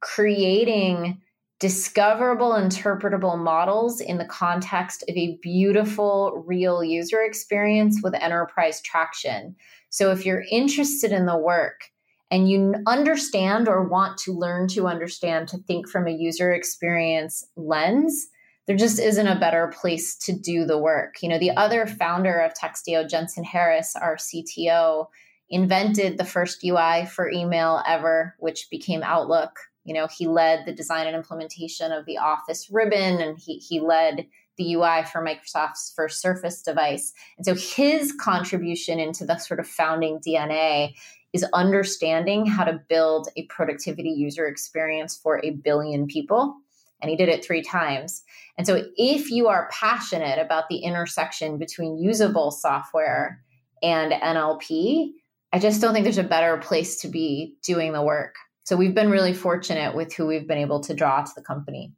creating 0.00 1.20
discoverable, 1.62 2.54
interpretable 2.54 3.38
models 3.38 4.00
in 4.00 4.18
the 4.18 4.24
context 4.24 5.04
of 5.08 5.16
a 5.16 5.38
beautiful, 5.40 6.42
real 6.44 6.82
user 6.82 7.22
experience 7.22 8.00
with 8.02 8.14
enterprise 8.14 8.82
traction. 8.82 9.54
So, 9.88 10.10
if 10.10 10.26
you're 10.26 10.44
interested 10.50 11.12
in 11.12 11.24
the 11.24 11.38
work 11.38 11.84
and 12.32 12.50
you 12.50 12.74
understand 12.88 13.68
or 13.68 13.84
want 13.84 14.18
to 14.18 14.36
learn 14.36 14.66
to 14.70 14.88
understand 14.88 15.46
to 15.48 15.58
think 15.58 15.88
from 15.88 16.08
a 16.08 16.10
user 16.10 16.50
experience 16.50 17.46
lens, 17.54 18.26
there 18.66 18.76
just 18.76 18.98
isn't 18.98 19.28
a 19.28 19.38
better 19.38 19.68
place 19.68 20.16
to 20.16 20.32
do 20.32 20.64
the 20.64 20.78
work. 20.78 21.22
You 21.22 21.28
know, 21.28 21.38
the 21.38 21.52
other 21.52 21.86
founder 21.86 22.40
of 22.40 22.54
Textio, 22.54 23.08
Jensen 23.08 23.44
Harris, 23.44 23.94
our 23.94 24.16
CTO, 24.16 25.06
invented 25.48 26.18
the 26.18 26.24
first 26.24 26.64
UI 26.64 27.06
for 27.06 27.30
email 27.30 27.84
ever, 27.86 28.34
which 28.40 28.66
became 28.68 29.04
Outlook 29.04 29.60
you 29.84 29.94
know, 29.94 30.06
he 30.06 30.26
led 30.26 30.64
the 30.64 30.72
design 30.72 31.06
and 31.06 31.16
implementation 31.16 31.92
of 31.92 32.06
the 32.06 32.18
Office 32.18 32.68
ribbon, 32.70 33.20
and 33.20 33.38
he, 33.38 33.58
he 33.58 33.80
led 33.80 34.26
the 34.56 34.74
UI 34.74 35.04
for 35.04 35.24
Microsoft's 35.24 35.92
first 35.94 36.20
Surface 36.20 36.62
device. 36.62 37.12
And 37.36 37.46
so 37.46 37.54
his 37.54 38.12
contribution 38.12 39.00
into 39.00 39.24
the 39.24 39.38
sort 39.38 39.60
of 39.60 39.66
founding 39.66 40.20
DNA 40.20 40.94
is 41.32 41.44
understanding 41.54 42.46
how 42.46 42.64
to 42.64 42.80
build 42.88 43.28
a 43.36 43.46
productivity 43.46 44.10
user 44.10 44.46
experience 44.46 45.16
for 45.16 45.40
a 45.44 45.50
billion 45.50 46.06
people. 46.06 46.56
And 47.00 47.10
he 47.10 47.16
did 47.16 47.28
it 47.28 47.44
three 47.44 47.62
times. 47.62 48.22
And 48.56 48.66
so 48.66 48.84
if 48.96 49.30
you 49.30 49.48
are 49.48 49.70
passionate 49.72 50.38
about 50.38 50.68
the 50.68 50.78
intersection 50.78 51.58
between 51.58 51.98
usable 51.98 52.50
software 52.50 53.42
and 53.82 54.12
NLP, 54.12 55.12
I 55.52 55.58
just 55.58 55.80
don't 55.80 55.92
think 55.92 56.04
there's 56.04 56.18
a 56.18 56.22
better 56.22 56.56
place 56.58 57.00
to 57.00 57.08
be 57.08 57.56
doing 57.64 57.92
the 57.92 58.02
work. 58.02 58.36
So 58.64 58.76
we've 58.76 58.94
been 58.94 59.10
really 59.10 59.34
fortunate 59.34 59.94
with 59.94 60.14
who 60.14 60.26
we've 60.26 60.46
been 60.46 60.58
able 60.58 60.80
to 60.80 60.94
draw 60.94 61.22
to 61.22 61.32
the 61.34 61.42
company. 61.42 61.92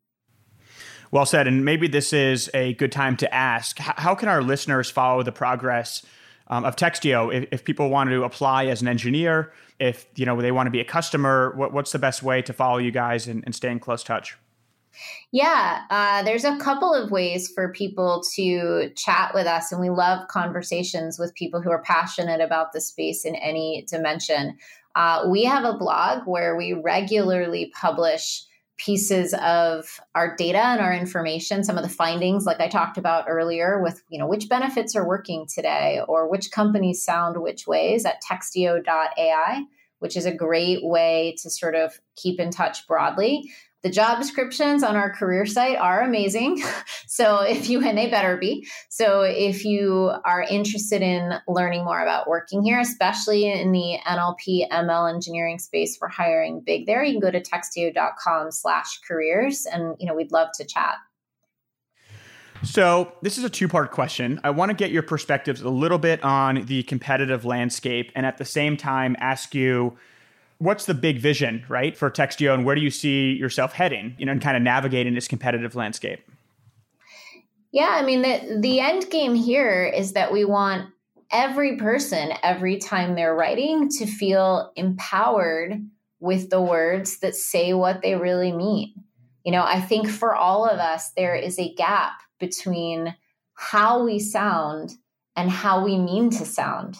Well 1.10 1.26
said. 1.26 1.46
And 1.46 1.64
maybe 1.64 1.86
this 1.86 2.12
is 2.12 2.50
a 2.54 2.74
good 2.74 2.90
time 2.90 3.16
to 3.18 3.32
ask 3.32 3.78
how 3.78 4.14
can 4.14 4.28
our 4.28 4.42
listeners 4.42 4.90
follow 4.90 5.22
the 5.22 5.32
progress 5.32 6.04
um, 6.48 6.64
of 6.64 6.76
Textio 6.76 7.32
if, 7.32 7.48
if, 7.52 7.64
people 7.64 7.88
want 7.88 8.10
to 8.10 8.24
apply 8.24 8.66
as 8.66 8.82
an 8.82 8.88
engineer, 8.88 9.52
if 9.78 10.06
you 10.14 10.26
know 10.26 10.40
they 10.40 10.52
want 10.52 10.66
to 10.66 10.70
be 10.70 10.80
a 10.80 10.84
customer, 10.84 11.54
what, 11.56 11.72
what's 11.72 11.92
the 11.92 11.98
best 11.98 12.22
way 12.22 12.42
to 12.42 12.52
follow 12.52 12.78
you 12.78 12.90
guys 12.90 13.26
and, 13.26 13.42
and 13.44 13.54
stay 13.54 13.70
in 13.70 13.78
close 13.78 14.02
touch? 14.02 14.36
Yeah, 15.32 15.82
uh, 15.90 16.22
there's 16.22 16.44
a 16.44 16.56
couple 16.58 16.94
of 16.94 17.10
ways 17.10 17.48
for 17.48 17.72
people 17.72 18.22
to 18.34 18.90
chat 18.96 19.32
with 19.34 19.46
us, 19.46 19.72
and 19.72 19.80
we 19.80 19.90
love 19.90 20.28
conversations 20.28 21.18
with 21.18 21.34
people 21.34 21.60
who 21.60 21.70
are 21.70 21.82
passionate 21.82 22.40
about 22.40 22.72
the 22.72 22.80
space 22.80 23.24
in 23.24 23.34
any 23.36 23.84
dimension. 23.88 24.56
Uh, 24.94 25.26
we 25.28 25.44
have 25.44 25.64
a 25.64 25.76
blog 25.76 26.26
where 26.26 26.56
we 26.56 26.72
regularly 26.72 27.72
publish 27.74 28.44
pieces 28.76 29.34
of 29.34 30.00
our 30.14 30.34
data 30.34 30.58
and 30.58 30.80
our 30.80 30.92
information 30.92 31.62
some 31.62 31.76
of 31.76 31.84
the 31.84 31.88
findings 31.88 32.44
like 32.44 32.58
i 32.58 32.66
talked 32.66 32.98
about 32.98 33.26
earlier 33.28 33.80
with 33.80 34.02
you 34.08 34.18
know 34.18 34.26
which 34.26 34.48
benefits 34.48 34.96
are 34.96 35.06
working 35.06 35.46
today 35.46 36.00
or 36.08 36.28
which 36.28 36.50
companies 36.50 37.04
sound 37.04 37.40
which 37.40 37.68
ways 37.68 38.04
at 38.04 38.20
textio.ai 38.20 39.62
which 40.00 40.16
is 40.16 40.26
a 40.26 40.34
great 40.34 40.84
way 40.84 41.36
to 41.40 41.48
sort 41.50 41.76
of 41.76 42.00
keep 42.16 42.40
in 42.40 42.50
touch 42.50 42.84
broadly 42.88 43.48
the 43.84 43.90
job 43.90 44.18
descriptions 44.18 44.82
on 44.82 44.96
our 44.96 45.12
career 45.12 45.44
site 45.46 45.76
are 45.76 46.00
amazing. 46.00 46.62
So 47.06 47.42
if 47.42 47.70
you, 47.70 47.80
and 47.86 47.96
they 47.96 48.08
better 48.08 48.36
be. 48.36 48.66
So 48.88 49.22
if 49.22 49.64
you 49.64 50.10
are 50.24 50.42
interested 50.42 51.00
in 51.00 51.34
learning 51.46 51.84
more 51.84 52.02
about 52.02 52.26
working 52.26 52.64
here, 52.64 52.80
especially 52.80 53.48
in 53.48 53.70
the 53.70 53.98
NLP 54.04 54.68
ML 54.68 55.14
engineering 55.14 55.60
space, 55.60 55.96
we're 56.00 56.08
hiring 56.08 56.60
big 56.60 56.86
there. 56.86 57.04
You 57.04 57.12
can 57.12 57.20
go 57.20 57.30
to 57.30 57.40
textio.com 57.40 58.50
slash 58.50 58.98
careers 59.06 59.64
and, 59.64 59.94
you 60.00 60.06
know, 60.08 60.14
we'd 60.14 60.32
love 60.32 60.48
to 60.54 60.64
chat. 60.64 60.96
So, 62.64 63.12
this 63.22 63.38
is 63.38 63.44
a 63.44 63.50
two 63.50 63.68
part 63.68 63.92
question. 63.92 64.40
I 64.42 64.50
want 64.50 64.70
to 64.70 64.74
get 64.74 64.90
your 64.90 65.04
perspectives 65.04 65.60
a 65.60 65.70
little 65.70 65.98
bit 65.98 66.24
on 66.24 66.64
the 66.66 66.82
competitive 66.82 67.44
landscape 67.44 68.10
and 68.16 68.26
at 68.26 68.38
the 68.38 68.44
same 68.44 68.76
time 68.76 69.14
ask 69.20 69.54
you 69.54 69.96
what's 70.64 70.86
the 70.86 70.94
big 70.94 71.18
vision, 71.18 71.64
right, 71.68 71.96
for 71.96 72.10
Textio 72.10 72.54
and 72.54 72.64
where 72.64 72.74
do 72.74 72.80
you 72.80 72.90
see 72.90 73.32
yourself 73.32 73.72
heading, 73.72 74.14
you 74.18 74.26
know, 74.26 74.32
and 74.32 74.40
kind 74.40 74.56
of 74.56 74.62
navigating 74.62 75.14
this 75.14 75.28
competitive 75.28 75.74
landscape? 75.74 76.20
Yeah, 77.70 77.90
I 77.90 78.02
mean 78.02 78.22
the 78.22 78.58
the 78.60 78.80
end 78.80 79.10
game 79.10 79.34
here 79.34 79.84
is 79.84 80.12
that 80.12 80.32
we 80.32 80.44
want 80.44 80.90
every 81.32 81.76
person 81.76 82.32
every 82.42 82.78
time 82.78 83.14
they're 83.14 83.34
writing 83.34 83.88
to 83.98 84.06
feel 84.06 84.72
empowered 84.76 85.84
with 86.20 86.50
the 86.50 86.62
words 86.62 87.18
that 87.18 87.34
say 87.34 87.74
what 87.74 88.00
they 88.00 88.14
really 88.14 88.52
mean. 88.52 88.94
You 89.44 89.52
know, 89.52 89.64
I 89.64 89.80
think 89.80 90.08
for 90.08 90.34
all 90.34 90.64
of 90.64 90.78
us 90.78 91.10
there 91.16 91.34
is 91.34 91.58
a 91.58 91.74
gap 91.74 92.12
between 92.38 93.14
how 93.54 94.04
we 94.04 94.20
sound 94.20 94.92
and 95.34 95.50
how 95.50 95.84
we 95.84 95.98
mean 95.98 96.30
to 96.30 96.46
sound. 96.46 96.96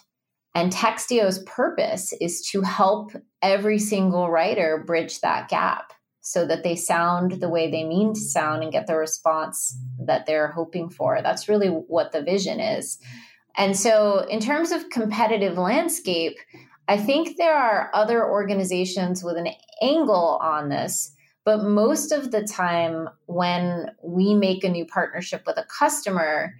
And 0.54 0.72
Textio's 0.72 1.42
purpose 1.44 2.12
is 2.20 2.48
to 2.50 2.62
help 2.62 3.12
every 3.42 3.78
single 3.78 4.30
writer 4.30 4.82
bridge 4.86 5.20
that 5.20 5.48
gap 5.48 5.92
so 6.20 6.46
that 6.46 6.62
they 6.62 6.76
sound 6.76 7.32
the 7.32 7.48
way 7.48 7.70
they 7.70 7.84
mean 7.84 8.14
to 8.14 8.20
sound 8.20 8.62
and 8.62 8.72
get 8.72 8.86
the 8.86 8.96
response 8.96 9.76
that 10.06 10.26
they're 10.26 10.52
hoping 10.52 10.88
for. 10.88 11.20
That's 11.22 11.48
really 11.48 11.68
what 11.68 12.12
the 12.12 12.22
vision 12.22 12.60
is. 12.60 12.98
And 13.56 13.76
so, 13.76 14.26
in 14.30 14.40
terms 14.40 14.72
of 14.72 14.90
competitive 14.90 15.58
landscape, 15.58 16.36
I 16.88 16.96
think 16.96 17.36
there 17.36 17.54
are 17.54 17.90
other 17.94 18.28
organizations 18.28 19.22
with 19.22 19.36
an 19.36 19.48
angle 19.82 20.38
on 20.40 20.70
this. 20.70 21.12
But 21.44 21.62
most 21.62 22.10
of 22.10 22.30
the 22.30 22.42
time, 22.42 23.08
when 23.26 23.90
we 24.02 24.34
make 24.34 24.64
a 24.64 24.70
new 24.70 24.86
partnership 24.86 25.42
with 25.46 25.58
a 25.58 25.66
customer, 25.78 26.54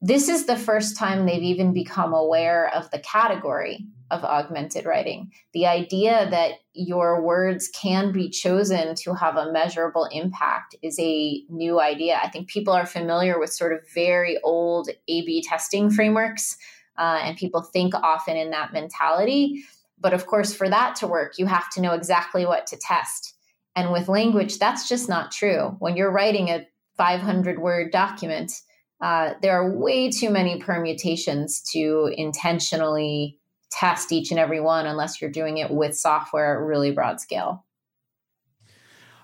this 0.00 0.28
is 0.28 0.46
the 0.46 0.56
first 0.56 0.96
time 0.96 1.24
they've 1.24 1.42
even 1.42 1.72
become 1.72 2.12
aware 2.12 2.72
of 2.74 2.90
the 2.90 2.98
category 2.98 3.86
of 4.10 4.22
augmented 4.24 4.84
writing. 4.84 5.32
The 5.52 5.66
idea 5.66 6.28
that 6.30 6.52
your 6.74 7.22
words 7.22 7.68
can 7.68 8.12
be 8.12 8.28
chosen 8.28 8.94
to 8.96 9.14
have 9.14 9.36
a 9.36 9.50
measurable 9.50 10.08
impact 10.12 10.76
is 10.82 10.98
a 11.00 11.42
new 11.48 11.80
idea. 11.80 12.20
I 12.22 12.28
think 12.28 12.48
people 12.48 12.72
are 12.72 12.86
familiar 12.86 13.38
with 13.38 13.52
sort 13.52 13.72
of 13.72 13.80
very 13.94 14.38
old 14.44 14.88
A 14.88 15.24
B 15.26 15.42
testing 15.42 15.90
frameworks, 15.90 16.56
uh, 16.98 17.20
and 17.22 17.36
people 17.36 17.62
think 17.62 17.94
often 17.94 18.36
in 18.36 18.50
that 18.50 18.72
mentality. 18.72 19.64
But 19.98 20.14
of 20.14 20.26
course, 20.26 20.54
for 20.54 20.68
that 20.68 20.96
to 20.96 21.06
work, 21.06 21.38
you 21.38 21.46
have 21.46 21.68
to 21.70 21.80
know 21.80 21.92
exactly 21.92 22.46
what 22.46 22.66
to 22.68 22.76
test. 22.76 23.34
And 23.74 23.92
with 23.92 24.08
language, 24.08 24.58
that's 24.58 24.88
just 24.88 25.08
not 25.08 25.32
true. 25.32 25.76
When 25.80 25.96
you're 25.96 26.12
writing 26.12 26.48
a 26.48 26.66
500 26.96 27.58
word 27.58 27.90
document, 27.92 28.52
uh, 29.00 29.34
there 29.42 29.52
are 29.52 29.70
way 29.70 30.10
too 30.10 30.30
many 30.30 30.58
permutations 30.58 31.60
to 31.72 32.12
intentionally 32.16 33.38
test 33.70 34.12
each 34.12 34.30
and 34.30 34.40
every 34.40 34.60
one 34.60 34.86
unless 34.86 35.20
you're 35.20 35.30
doing 35.30 35.58
it 35.58 35.70
with 35.70 35.96
software 35.96 36.54
at 36.54 36.66
really 36.66 36.90
broad 36.90 37.20
scale. 37.20 37.64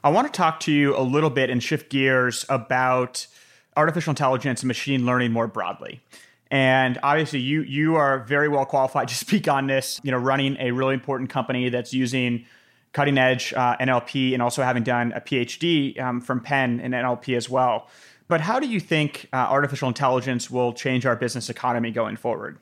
I 0.05 0.11
want 0.11 0.27
to 0.27 0.37
talk 0.37 0.61
to 0.61 0.73
you 0.73 0.97
a 0.97 1.01
little 1.01 1.31
bit 1.31 1.49
and 1.49 1.63
shift 1.63 1.91
gears 1.91 2.45
about 2.49 3.27
artificial 3.77 4.11
intelligence 4.11 4.63
and 4.63 4.69
machine 4.69 5.07
learning 5.07 5.33
more 5.33 5.47
broadly. 5.47 6.01
And 6.51 6.99
obviously, 7.03 7.39
you 7.39 7.63
you 7.63 7.95
are 7.95 8.25
very 8.25 8.49
well 8.49 8.67
qualified 8.67 9.09
to 9.09 9.15
speak 9.15 9.49
on 9.49 9.69
this. 9.69 10.01
You 10.03 10.11
know, 10.11 10.19
running 10.19 10.57
a 10.59 10.73
really 10.73 10.95
important 10.95 11.31
company 11.31 11.69
that's 11.69 11.95
using 11.95 12.45
cutting 12.93 13.17
edge 13.17 13.55
uh, 13.55 13.77
NLP 13.79 14.35
and 14.35 14.43
also 14.43 14.63
having 14.63 14.83
done 14.83 15.13
a 15.13 15.21
PhD 15.21 15.99
um, 15.99 16.21
from 16.21 16.41
Penn 16.41 16.79
in 16.81 16.93
NLP 16.93 17.37
as 17.37 17.49
well. 17.49 17.89
But 18.33 18.41
how 18.41 18.61
do 18.61 18.67
you 18.67 18.81
think 18.81 19.29
uh, 19.35 19.37
artificial 19.37 19.89
intelligence 19.89 20.51
will 20.51 20.73
change 20.73 21.05
our 21.05 21.15
business 21.15 21.51
economy 21.51 21.91
going 21.91 22.17
forward? 22.17 22.57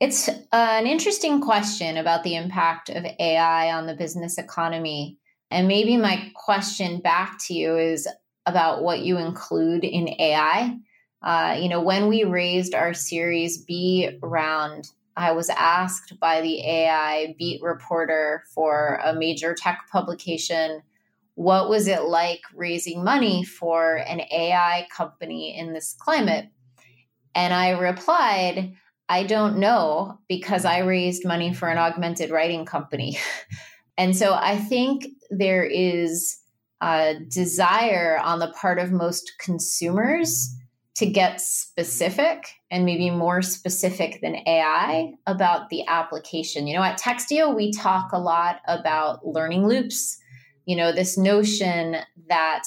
It's 0.00 0.30
an 0.52 0.86
interesting 0.86 1.42
question 1.42 1.98
about 1.98 2.22
the 2.22 2.34
impact 2.34 2.88
of 2.88 3.04
AI 3.04 3.70
on 3.70 3.86
the 3.86 3.92
business 3.92 4.38
economy. 4.38 5.18
And 5.50 5.68
maybe 5.68 5.98
my 5.98 6.32
question 6.34 7.00
back 7.00 7.36
to 7.40 7.52
you 7.52 7.76
is 7.76 8.08
about 8.46 8.82
what 8.82 9.00
you 9.00 9.18
include 9.18 9.84
in 9.84 10.08
AI. 10.18 10.78
Uh, 11.20 11.58
you 11.60 11.68
know, 11.68 11.82
when 11.82 12.08
we 12.08 12.24
raised 12.24 12.74
our 12.74 12.94
Series 12.94 13.58
B 13.58 14.18
round, 14.22 14.88
I 15.14 15.32
was 15.32 15.50
asked 15.50 16.18
by 16.18 16.40
the 16.40 16.66
AI 16.66 17.34
beat 17.38 17.60
reporter 17.60 18.44
for 18.54 18.98
a 19.04 19.12
major 19.12 19.52
tech 19.52 19.90
publication 19.92 20.80
what 21.34 21.68
was 21.68 21.88
it 21.88 22.02
like 22.02 22.40
raising 22.54 23.02
money 23.02 23.44
for 23.44 23.96
an 23.96 24.20
AI 24.30 24.86
company 24.94 25.56
in 25.56 25.72
this 25.72 25.94
climate? 25.98 26.46
And 27.34 27.54
I 27.54 27.70
replied, 27.70 28.74
I 29.08 29.24
don't 29.24 29.58
know 29.58 30.18
because 30.28 30.64
I 30.64 30.78
raised 30.78 31.26
money 31.26 31.52
for 31.52 31.68
an 31.68 31.78
augmented 31.78 32.30
writing 32.30 32.64
company. 32.64 33.18
and 33.98 34.16
so 34.16 34.34
I 34.34 34.58
think 34.58 35.06
there 35.30 35.64
is 35.64 36.38
a 36.82 37.14
desire 37.28 38.18
on 38.18 38.38
the 38.38 38.52
part 38.52 38.78
of 38.78 38.90
most 38.90 39.32
consumers 39.38 40.54
to 40.94 41.06
get 41.06 41.40
specific 41.40 42.54
and 42.70 42.84
maybe 42.84 43.08
more 43.08 43.40
specific 43.40 44.20
than 44.20 44.46
AI 44.46 45.14
about 45.26 45.70
the 45.70 45.86
application. 45.86 46.66
You 46.66 46.76
know, 46.76 46.82
at 46.82 47.00
Textio, 47.00 47.54
we 47.54 47.72
talk 47.72 48.12
a 48.12 48.18
lot 48.18 48.60
about 48.66 49.26
learning 49.26 49.66
loops 49.66 50.18
you 50.66 50.76
know 50.76 50.92
this 50.92 51.16
notion 51.16 51.96
that 52.28 52.64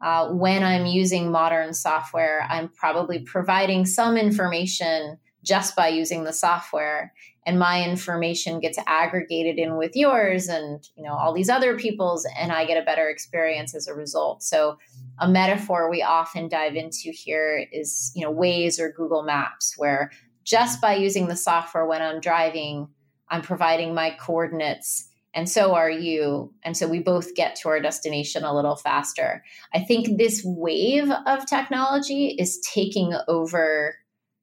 uh, 0.00 0.28
when 0.28 0.62
i'm 0.62 0.86
using 0.86 1.30
modern 1.30 1.74
software 1.74 2.46
i'm 2.48 2.68
probably 2.68 3.18
providing 3.18 3.86
some 3.86 4.16
information 4.16 5.18
just 5.44 5.76
by 5.76 5.88
using 5.88 6.24
the 6.24 6.32
software 6.32 7.12
and 7.46 7.58
my 7.58 7.82
information 7.82 8.60
gets 8.60 8.78
aggregated 8.86 9.58
in 9.58 9.78
with 9.78 9.96
yours 9.96 10.48
and 10.48 10.86
you 10.96 11.02
know 11.02 11.14
all 11.14 11.32
these 11.32 11.48
other 11.48 11.78
people's 11.78 12.26
and 12.38 12.52
i 12.52 12.66
get 12.66 12.80
a 12.80 12.84
better 12.84 13.08
experience 13.08 13.74
as 13.74 13.88
a 13.88 13.94
result. 13.94 14.42
So 14.42 14.76
a 15.18 15.26
metaphor 15.26 15.90
we 15.90 16.02
often 16.02 16.48
dive 16.48 16.76
into 16.76 17.10
here 17.10 17.66
is 17.72 18.12
you 18.14 18.22
know 18.22 18.32
waze 18.32 18.78
or 18.78 18.92
google 18.92 19.22
maps 19.22 19.74
where 19.78 20.10
just 20.44 20.80
by 20.80 20.94
using 20.94 21.28
the 21.28 21.36
software 21.36 21.86
when 21.86 22.02
i'm 22.02 22.20
driving 22.20 22.88
i'm 23.30 23.42
providing 23.42 23.94
my 23.94 24.10
coordinates 24.10 25.07
and 25.38 25.48
so 25.48 25.76
are 25.76 25.88
you. 25.88 26.52
And 26.64 26.76
so 26.76 26.88
we 26.88 26.98
both 26.98 27.36
get 27.36 27.54
to 27.56 27.68
our 27.68 27.78
destination 27.78 28.42
a 28.42 28.52
little 28.52 28.74
faster. 28.74 29.44
I 29.72 29.78
think 29.78 30.18
this 30.18 30.42
wave 30.44 31.12
of 31.26 31.46
technology 31.46 32.30
is 32.30 32.58
taking 32.74 33.14
over 33.28 33.94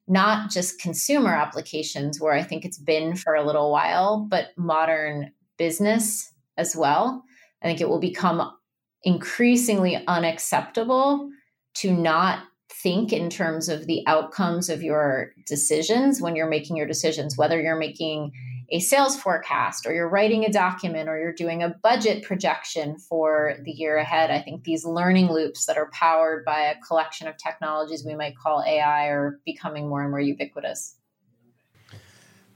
not 0.08 0.50
just 0.50 0.80
consumer 0.80 1.34
applications, 1.34 2.18
where 2.18 2.32
I 2.32 2.42
think 2.42 2.64
it's 2.64 2.78
been 2.78 3.14
for 3.14 3.34
a 3.34 3.44
little 3.44 3.70
while, 3.70 4.26
but 4.30 4.56
modern 4.56 5.32
business 5.58 6.32
as 6.56 6.74
well. 6.74 7.22
I 7.60 7.66
think 7.66 7.82
it 7.82 7.90
will 7.90 8.00
become 8.00 8.56
increasingly 9.02 10.02
unacceptable 10.06 11.28
to 11.74 11.92
not 11.92 12.44
think 12.68 13.12
in 13.12 13.30
terms 13.30 13.68
of 13.68 13.86
the 13.86 14.02
outcomes 14.06 14.68
of 14.68 14.82
your 14.82 15.32
decisions 15.46 16.20
when 16.20 16.36
you're 16.36 16.48
making 16.48 16.76
your 16.76 16.86
decisions, 16.86 17.36
whether 17.36 17.60
you're 17.60 17.78
making 17.78 18.32
a 18.70 18.80
sales 18.80 19.16
forecast 19.16 19.86
or 19.86 19.94
you're 19.94 20.08
writing 20.08 20.44
a 20.44 20.50
document 20.50 21.08
or 21.08 21.18
you're 21.18 21.32
doing 21.32 21.62
a 21.62 21.68
budget 21.82 22.24
projection 22.24 22.98
for 22.98 23.54
the 23.64 23.70
year 23.70 23.96
ahead. 23.96 24.30
I 24.30 24.40
think 24.40 24.64
these 24.64 24.84
learning 24.84 25.30
loops 25.30 25.66
that 25.66 25.76
are 25.76 25.88
powered 25.92 26.44
by 26.44 26.60
a 26.60 26.80
collection 26.80 27.28
of 27.28 27.36
technologies 27.36 28.04
we 28.04 28.16
might 28.16 28.36
call 28.36 28.64
AI 28.66 29.06
are 29.06 29.38
becoming 29.44 29.88
more 29.88 30.02
and 30.02 30.10
more 30.10 30.20
ubiquitous. 30.20 30.96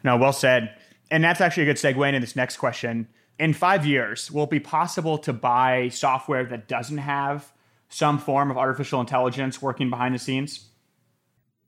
No, 0.02 0.16
well 0.16 0.32
said. 0.32 0.74
And 1.10 1.22
that's 1.22 1.40
actually 1.40 1.64
a 1.64 1.66
good 1.66 1.76
segue 1.76 2.06
into 2.08 2.20
this 2.20 2.36
next 2.36 2.56
question. 2.56 3.08
In 3.38 3.52
five 3.52 3.86
years, 3.86 4.30
will 4.30 4.44
it 4.44 4.50
be 4.50 4.60
possible 4.60 5.18
to 5.18 5.32
buy 5.32 5.88
software 5.88 6.44
that 6.44 6.68
doesn't 6.68 6.98
have 6.98 7.52
some 7.90 8.18
form 8.18 8.50
of 8.50 8.56
artificial 8.56 9.00
intelligence 9.00 9.60
working 9.60 9.90
behind 9.90 10.14
the 10.14 10.18
scenes? 10.18 10.70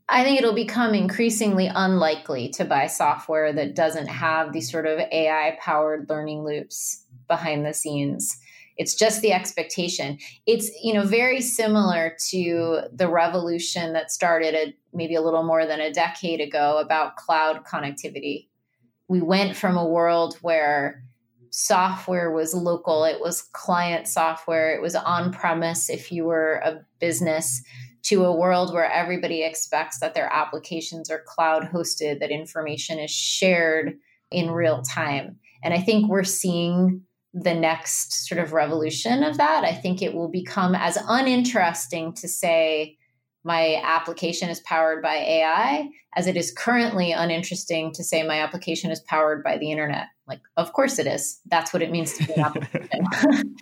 I 0.08 0.24
think 0.24 0.38
it'll 0.38 0.54
become 0.54 0.94
increasingly 0.94 1.70
unlikely 1.72 2.50
to 2.50 2.64
buy 2.64 2.86
software 2.86 3.52
that 3.52 3.74
doesn't 3.74 4.08
have 4.08 4.52
these 4.52 4.70
sort 4.70 4.86
of 4.86 4.98
AI 4.98 5.58
powered 5.60 6.08
learning 6.08 6.44
loops 6.44 7.04
behind 7.28 7.64
the 7.64 7.74
scenes. 7.74 8.38
It's 8.76 8.94
just 8.94 9.20
the 9.20 9.32
expectation. 9.32 10.18
It's 10.46 10.70
you 10.82 10.94
know 10.94 11.04
very 11.04 11.40
similar 11.40 12.16
to 12.30 12.82
the 12.92 13.08
revolution 13.08 13.92
that 13.92 14.10
started 14.10 14.54
a, 14.54 14.74
maybe 14.92 15.14
a 15.14 15.22
little 15.22 15.44
more 15.44 15.66
than 15.66 15.80
a 15.80 15.92
decade 15.92 16.40
ago 16.40 16.78
about 16.78 17.16
cloud 17.16 17.64
connectivity. 17.64 18.48
We 19.08 19.20
went 19.20 19.56
from 19.56 19.76
a 19.76 19.86
world 19.86 20.36
where 20.42 21.04
software 21.52 22.30
was 22.30 22.54
local, 22.54 23.04
it 23.04 23.20
was 23.20 23.42
client 23.52 24.08
software, 24.08 24.74
it 24.74 24.80
was 24.80 24.94
on 24.94 25.32
premise 25.32 25.90
if 25.90 26.10
you 26.10 26.24
were 26.24 26.54
a 26.64 26.80
business 26.98 27.62
to 28.04 28.24
a 28.24 28.34
world 28.34 28.72
where 28.72 28.90
everybody 28.90 29.44
expects 29.44 30.00
that 30.00 30.14
their 30.14 30.32
applications 30.32 31.10
are 31.10 31.22
cloud 31.26 31.64
hosted, 31.64 32.18
that 32.20 32.30
information 32.30 32.98
is 32.98 33.10
shared 33.10 33.92
in 34.30 34.50
real 34.50 34.80
time. 34.82 35.38
And 35.62 35.74
I 35.74 35.78
think 35.78 36.08
we're 36.08 36.24
seeing 36.24 37.02
the 37.34 37.54
next 37.54 38.26
sort 38.26 38.40
of 38.40 38.54
revolution 38.54 39.22
of 39.22 39.36
that. 39.36 39.62
I 39.64 39.74
think 39.74 40.00
it 40.00 40.14
will 40.14 40.28
become 40.28 40.74
as 40.74 40.98
uninteresting 41.06 42.14
to 42.14 42.28
say 42.28 42.96
my 43.44 43.80
application 43.84 44.48
is 44.48 44.60
powered 44.60 45.02
by 45.02 45.16
AI 45.16 45.88
as 46.16 46.26
it 46.26 46.36
is 46.36 46.50
currently 46.50 47.12
uninteresting 47.12 47.92
to 47.92 48.02
say 48.02 48.22
my 48.22 48.40
application 48.40 48.90
is 48.90 49.00
powered 49.00 49.44
by 49.44 49.58
the 49.58 49.70
internet. 49.70 50.06
Like, 50.26 50.40
of 50.56 50.72
course 50.72 50.98
it 50.98 51.06
is. 51.06 51.40
That's 51.46 51.72
what 51.72 51.82
it 51.82 51.90
means 51.90 52.16
to 52.18 52.26
be 52.26 52.32
an 52.34 52.40
application. 52.40 53.06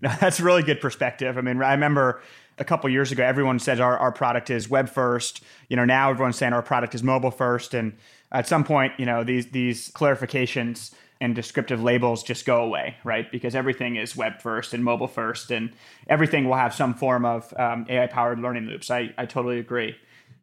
no, 0.00 0.12
that's 0.20 0.40
really 0.40 0.62
good 0.62 0.80
perspective. 0.80 1.38
I 1.38 1.40
mean, 1.40 1.62
I 1.62 1.72
remember 1.72 2.22
a 2.58 2.64
couple 2.64 2.90
years 2.90 3.12
ago, 3.12 3.24
everyone 3.24 3.58
said 3.58 3.80
our, 3.80 3.96
our 3.98 4.12
product 4.12 4.50
is 4.50 4.68
web 4.68 4.88
first. 4.88 5.42
You 5.68 5.76
know, 5.76 5.84
now 5.84 6.10
everyone's 6.10 6.36
saying 6.36 6.52
our 6.52 6.62
product 6.62 6.94
is 6.94 7.02
mobile 7.02 7.30
first. 7.30 7.72
And 7.72 7.94
at 8.30 8.48
some 8.48 8.64
point, 8.64 8.92
you 8.98 9.06
know, 9.06 9.24
these 9.24 9.50
these 9.50 9.90
clarifications 9.92 10.92
and 11.20 11.36
descriptive 11.36 11.80
labels 11.80 12.24
just 12.24 12.44
go 12.44 12.64
away, 12.64 12.96
right? 13.04 13.30
Because 13.30 13.54
everything 13.54 13.94
is 13.94 14.16
web 14.16 14.40
first 14.40 14.74
and 14.74 14.82
mobile 14.82 15.06
first, 15.06 15.52
and 15.52 15.70
everything 16.08 16.46
will 16.46 16.56
have 16.56 16.74
some 16.74 16.94
form 16.94 17.24
of 17.24 17.54
um, 17.56 17.86
AI 17.88 18.08
powered 18.08 18.40
learning 18.40 18.64
loops. 18.64 18.90
I, 18.90 19.14
I 19.16 19.26
totally 19.26 19.60
agree. 19.60 19.94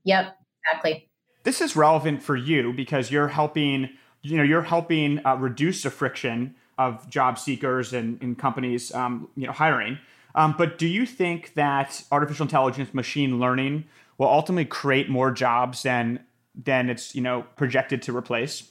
Yep, 0.06 0.38
exactly. 0.64 1.10
This 1.44 1.60
is 1.60 1.76
relevant 1.76 2.22
for 2.24 2.38
you 2.38 2.72
because 2.72 3.12
you're 3.12 3.28
helping, 3.28 3.90
you 4.22 4.38
know, 4.38 4.44
you're 4.44 4.62
helping 4.62 5.26
uh, 5.26 5.36
reduce 5.36 5.84
the 5.84 5.90
friction 5.90 6.56
of 6.78 7.10
job 7.10 7.38
seekers 7.38 7.94
and, 7.94 8.22
and 8.22 8.38
companies, 8.38 8.94
um, 8.94 9.28
you 9.36 9.48
know, 9.48 9.54
hiring. 9.54 9.98
Um, 10.36 10.56
but 10.58 10.78
do 10.78 10.88
you 10.88 11.06
think 11.06 11.54
that 11.56 12.04
artificial 12.12 12.44
intelligence, 12.44 12.94
machine 12.94 13.40
learning, 13.40 13.86
will 14.18 14.28
ultimately 14.28 14.66
create 14.66 15.10
more 15.10 15.32
jobs 15.32 15.84
than 15.84 16.20
than 16.56 16.90
it's 16.90 17.16
you 17.16 17.22
know 17.22 17.46
projected 17.56 18.02
to 18.04 18.16
replace? 18.16 18.70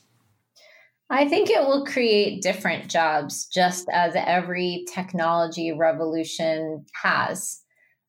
I 1.11 1.27
think 1.27 1.49
it 1.49 1.61
will 1.61 1.87
create 1.87 2.43
different 2.43 2.91
jobs, 2.91 3.47
just 3.47 3.89
as 3.91 4.13
every 4.15 4.85
technology 4.93 5.73
revolution 5.73 6.85
has. 7.03 7.63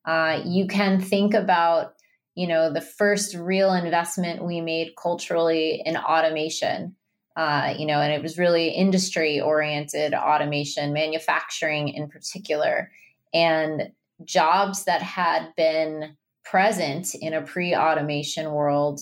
Uh, 0.05 0.41
you 0.45 0.67
can 0.67 0.99
think 0.99 1.33
about, 1.33 1.93
you 2.35 2.45
know, 2.45 2.73
the 2.73 2.81
first 2.81 3.35
real 3.35 3.73
investment 3.73 4.45
we 4.45 4.59
made 4.59 4.95
culturally 5.01 5.81
in 5.85 5.95
automation. 5.95 6.95
Uh, 7.35 7.73
you 7.77 7.85
know, 7.85 8.01
and 8.01 8.11
it 8.11 8.21
was 8.21 8.37
really 8.37 8.69
industry 8.69 9.39
oriented 9.39 10.13
automation, 10.13 10.91
manufacturing 10.91 11.89
in 11.89 12.09
particular. 12.09 12.91
And 13.33 13.91
jobs 14.25 14.85
that 14.85 15.01
had 15.01 15.53
been 15.55 16.17
present 16.43 17.15
in 17.15 17.33
a 17.33 17.41
pre 17.41 17.75
automation 17.75 18.51
world 18.51 18.99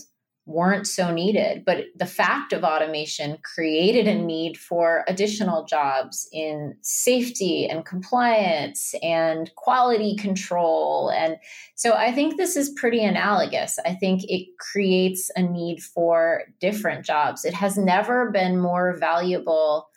weren't 0.48 0.88
so 0.88 1.12
needed. 1.12 1.64
But 1.66 1.88
the 1.96 2.06
fact 2.06 2.54
of 2.54 2.64
automation 2.64 3.38
created 3.44 4.08
a 4.08 4.16
need 4.16 4.58
for 4.58 5.04
additional 5.08 5.66
jobs 5.66 6.28
in 6.32 6.76
safety 6.82 7.68
and 7.68 7.86
compliance 7.86 8.96
and 9.04 9.54
quality 9.56 10.16
control. 10.16 11.12
And 11.12 11.36
so 11.76 11.94
I 11.94 12.14
think 12.14 12.38
this 12.38 12.56
is 12.56 12.70
pretty 12.70 13.04
analogous. 13.04 13.78
I 13.86 13.94
think 13.94 14.24
it 14.24 14.48
creates 14.58 15.30
a 15.36 15.42
need 15.42 15.84
for 15.84 16.44
different 16.62 17.06
jobs. 17.06 17.44
It 17.44 17.54
has 17.54 17.78
never 17.78 18.32
been 18.32 18.58
more 18.58 18.96
valuable 18.98 19.90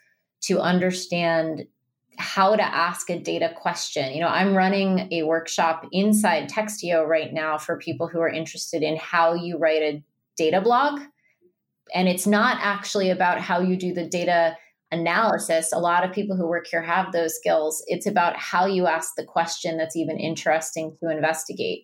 to 0.42 0.60
understand 0.60 1.66
how 2.18 2.54
to 2.54 2.62
ask 2.62 3.08
a 3.08 3.18
data 3.18 3.50
question. 3.56 4.12
You 4.12 4.20
know, 4.20 4.28
I'm 4.28 4.54
running 4.54 5.08
a 5.12 5.22
workshop 5.22 5.86
inside 5.92 6.50
Textio 6.50 7.06
right 7.06 7.32
now 7.32 7.56
for 7.56 7.78
people 7.78 8.08
who 8.08 8.20
are 8.20 8.28
interested 8.28 8.82
in 8.82 8.96
how 8.96 9.32
you 9.34 9.56
write 9.56 9.82
a 9.82 10.02
data 10.40 10.60
blog. 10.60 11.00
And 11.94 12.08
it's 12.08 12.26
not 12.26 12.56
actually 12.62 13.10
about 13.10 13.40
how 13.40 13.60
you 13.60 13.76
do 13.76 13.92
the 13.92 14.08
data 14.08 14.56
analysis. 14.90 15.70
A 15.72 15.78
lot 15.78 16.04
of 16.04 16.12
people 16.12 16.36
who 16.36 16.48
work 16.48 16.66
here 16.66 16.82
have 16.82 17.12
those 17.12 17.36
skills. 17.36 17.82
It's 17.86 18.06
about 18.06 18.36
how 18.36 18.64
you 18.64 18.86
ask 18.86 19.14
the 19.16 19.24
question 19.24 19.76
that's 19.76 19.96
even 19.96 20.18
interesting 20.18 20.96
to 21.02 21.10
investigate. 21.10 21.82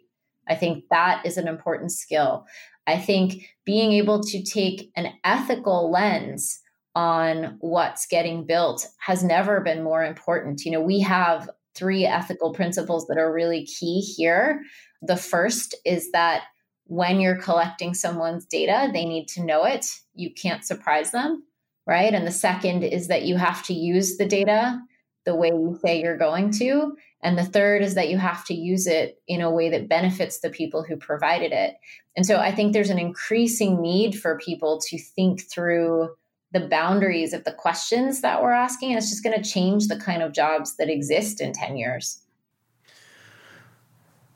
I 0.48 0.54
think 0.54 0.84
that 0.90 1.22
is 1.26 1.36
an 1.36 1.48
important 1.48 1.92
skill. 1.92 2.46
I 2.86 2.98
think 2.98 3.42
being 3.64 3.92
able 3.92 4.22
to 4.22 4.42
take 4.42 4.90
an 4.96 5.12
ethical 5.24 5.90
lens 5.90 6.60
on 6.94 7.58
what's 7.60 8.06
getting 8.06 8.46
built 8.46 8.86
has 9.00 9.22
never 9.22 9.60
been 9.60 9.82
more 9.82 10.02
important. 10.04 10.64
You 10.64 10.70
know, 10.72 10.80
we 10.80 11.00
have 11.00 11.50
three 11.74 12.06
ethical 12.06 12.54
principles 12.54 13.06
that 13.08 13.18
are 13.18 13.32
really 13.32 13.66
key 13.66 14.00
here. 14.00 14.62
The 15.02 15.16
first 15.16 15.74
is 15.84 16.10
that 16.12 16.44
when 16.86 17.20
you're 17.20 17.36
collecting 17.36 17.94
someone's 17.94 18.44
data, 18.44 18.90
they 18.92 19.04
need 19.04 19.28
to 19.28 19.44
know 19.44 19.64
it. 19.64 19.86
You 20.14 20.32
can't 20.32 20.64
surprise 20.64 21.10
them, 21.10 21.44
right? 21.86 22.14
And 22.14 22.26
the 22.26 22.32
second 22.32 22.84
is 22.84 23.08
that 23.08 23.24
you 23.24 23.36
have 23.36 23.62
to 23.64 23.74
use 23.74 24.16
the 24.16 24.26
data 24.26 24.80
the 25.24 25.34
way 25.34 25.48
you 25.48 25.78
say 25.82 26.00
you're 26.00 26.16
going 26.16 26.52
to. 26.52 26.96
And 27.20 27.36
the 27.36 27.44
third 27.44 27.82
is 27.82 27.94
that 27.94 28.08
you 28.08 28.18
have 28.18 28.44
to 28.46 28.54
use 28.54 28.86
it 28.86 29.20
in 29.26 29.40
a 29.40 29.50
way 29.50 29.68
that 29.70 29.88
benefits 29.88 30.38
the 30.38 30.50
people 30.50 30.84
who 30.84 30.96
provided 30.96 31.52
it. 31.52 31.74
And 32.16 32.24
so 32.24 32.38
I 32.38 32.54
think 32.54 32.72
there's 32.72 32.90
an 32.90 32.98
increasing 32.98 33.82
need 33.82 34.18
for 34.18 34.38
people 34.38 34.80
to 34.88 34.98
think 34.98 35.42
through 35.50 36.10
the 36.52 36.68
boundaries 36.68 37.32
of 37.32 37.42
the 37.42 37.52
questions 37.52 38.20
that 38.20 38.42
we're 38.42 38.52
asking. 38.52 38.90
And 38.90 38.98
it's 38.98 39.10
just 39.10 39.24
going 39.24 39.36
to 39.36 39.50
change 39.50 39.88
the 39.88 39.98
kind 39.98 40.22
of 40.22 40.32
jobs 40.32 40.76
that 40.76 40.88
exist 40.88 41.40
in 41.40 41.52
10 41.52 41.76
years. 41.76 42.22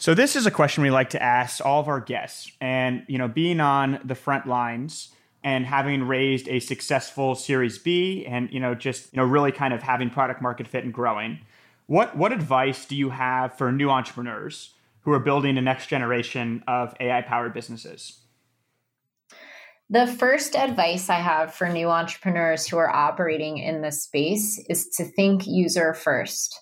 So 0.01 0.15
this 0.15 0.35
is 0.35 0.47
a 0.47 0.51
question 0.51 0.83
we 0.83 0.91
like 0.91 1.11
to 1.11 1.23
ask 1.23 1.65
all 1.65 1.79
of 1.79 1.87
our 1.87 2.01
guests. 2.01 2.51
And, 2.59 3.05
you 3.07 3.19
know, 3.19 3.29
being 3.29 3.61
on 3.61 4.01
the 4.03 4.15
front 4.15 4.47
lines 4.47 5.11
and 5.45 5.67
having 5.67 6.05
raised 6.05 6.49
a 6.49 6.59
successful 6.59 7.35
Series 7.35 7.79
B 7.79 8.25
and, 8.25 8.51
you 8.51 8.61
know, 8.61 8.75
just, 8.75 9.13
you 9.13 9.19
know, 9.19 9.25
really 9.25 9.53
kind 9.53 9.75
of 9.75 9.83
having 9.83 10.09
product 10.09 10.41
market 10.41 10.67
fit 10.67 10.85
and 10.85 10.95
growing, 10.95 11.41
what 11.87 12.17
what 12.17 12.33
advice 12.33 12.87
do 12.87 12.97
you 12.97 13.11
have 13.11 13.59
for 13.59 13.71
new 13.71 13.91
entrepreneurs 13.91 14.73
who 15.03 15.13
are 15.13 15.19
building 15.19 15.55
the 15.55 15.61
next 15.61 15.89
generation 15.89 16.65
of 16.67 16.95
AI 16.99 17.21
powered 17.21 17.53
businesses? 17.53 18.21
The 19.91 20.07
first 20.07 20.57
advice 20.57 21.11
I 21.11 21.17
have 21.17 21.53
for 21.53 21.69
new 21.69 21.91
entrepreneurs 21.91 22.67
who 22.67 22.79
are 22.79 22.89
operating 22.89 23.59
in 23.59 23.83
this 23.83 24.05
space 24.05 24.65
is 24.71 24.89
to 24.97 25.05
think 25.05 25.47
user 25.47 25.93
first. 25.93 26.59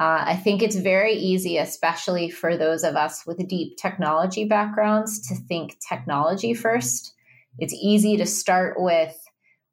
Uh, 0.00 0.24
I 0.28 0.36
think 0.36 0.62
it's 0.62 0.76
very 0.76 1.12
easy, 1.12 1.58
especially 1.58 2.30
for 2.30 2.56
those 2.56 2.84
of 2.84 2.96
us 2.96 3.26
with 3.26 3.46
deep 3.46 3.76
technology 3.76 4.46
backgrounds, 4.46 5.28
to 5.28 5.34
think 5.34 5.76
technology 5.86 6.54
first. 6.54 7.12
It's 7.58 7.74
easy 7.74 8.16
to 8.16 8.24
start 8.24 8.80
with, 8.80 9.14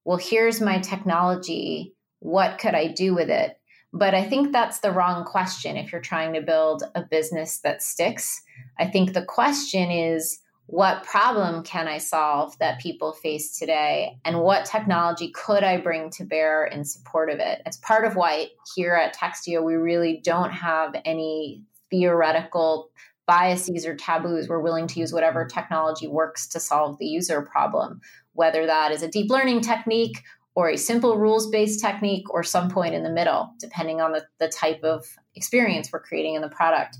well, 0.03 0.17
here's 0.17 0.59
my 0.59 0.79
technology. 0.79 1.95
What 2.19 2.57
could 2.57 2.75
I 2.75 2.87
do 2.87 3.15
with 3.15 3.29
it? 3.29 3.57
But 3.93 4.13
I 4.13 4.23
think 4.25 4.51
that's 4.51 4.79
the 4.79 4.91
wrong 4.91 5.23
question 5.23 5.77
if 5.77 5.93
you're 5.93 6.01
trying 6.01 6.33
to 6.33 6.41
build 6.41 6.83
a 6.93 7.03
business 7.03 7.59
that 7.59 7.81
sticks. 7.81 8.41
I 8.77 8.87
think 8.87 9.13
the 9.13 9.23
question 9.23 9.91
is, 9.91 10.39
what 10.67 11.03
problem 11.03 11.63
can 11.63 11.87
I 11.87 11.97
solve 11.97 12.57
that 12.59 12.79
people 12.79 13.13
face 13.13 13.57
today? 13.57 14.17
And 14.25 14.41
what 14.41 14.65
technology 14.65 15.29
could 15.29 15.63
I 15.63 15.77
bring 15.77 16.09
to 16.11 16.25
bear 16.25 16.65
in 16.65 16.83
support 16.83 17.29
of 17.29 17.39
it? 17.39 17.61
It's 17.65 17.77
part 17.77 18.03
of 18.03 18.17
why 18.17 18.49
here 18.75 18.93
at 18.93 19.15
Textio, 19.15 19.63
we 19.63 19.75
really 19.75 20.19
don't 20.23 20.51
have 20.51 20.93
any 21.05 21.63
theoretical 21.89 22.91
biases 23.25 23.85
or 23.85 23.95
taboos. 23.95 24.49
We're 24.49 24.59
willing 24.59 24.87
to 24.87 24.99
use 24.99 25.13
whatever 25.13 25.45
technology 25.45 26.07
works 26.07 26.47
to 26.49 26.59
solve 26.59 26.97
the 26.99 27.05
user 27.05 27.41
problem, 27.41 28.01
whether 28.33 28.65
that 28.65 28.91
is 28.91 29.03
a 29.03 29.07
deep 29.07 29.31
learning 29.31 29.61
technique 29.61 30.21
or 30.53 30.69
a 30.69 30.77
simple 30.77 31.17
rules 31.17 31.49
based 31.49 31.79
technique 31.79 32.29
or 32.33 32.43
some 32.43 32.69
point 32.69 32.93
in 32.93 33.03
the 33.03 33.09
middle, 33.09 33.53
depending 33.59 34.01
on 34.01 34.11
the, 34.11 34.25
the 34.39 34.49
type 34.49 34.83
of 34.83 35.05
experience 35.33 35.91
we're 35.93 36.01
creating 36.01 36.35
in 36.35 36.41
the 36.41 36.49
product. 36.49 36.97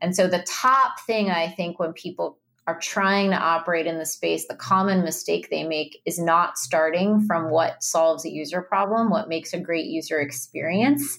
And 0.00 0.16
so, 0.16 0.26
the 0.26 0.44
top 0.48 1.00
thing 1.06 1.30
I 1.30 1.48
think 1.48 1.78
when 1.78 1.92
people 1.92 2.38
are 2.66 2.78
trying 2.78 3.30
to 3.30 3.36
operate 3.36 3.86
in 3.86 3.98
the 3.98 4.06
space, 4.06 4.46
the 4.46 4.54
common 4.54 5.04
mistake 5.04 5.50
they 5.50 5.64
make 5.64 6.00
is 6.06 6.18
not 6.18 6.56
starting 6.56 7.20
from 7.26 7.50
what 7.50 7.82
solves 7.82 8.24
a 8.24 8.30
user 8.30 8.62
problem, 8.62 9.10
what 9.10 9.28
makes 9.28 9.52
a 9.52 9.60
great 9.60 9.86
user 9.86 10.18
experience. 10.18 11.18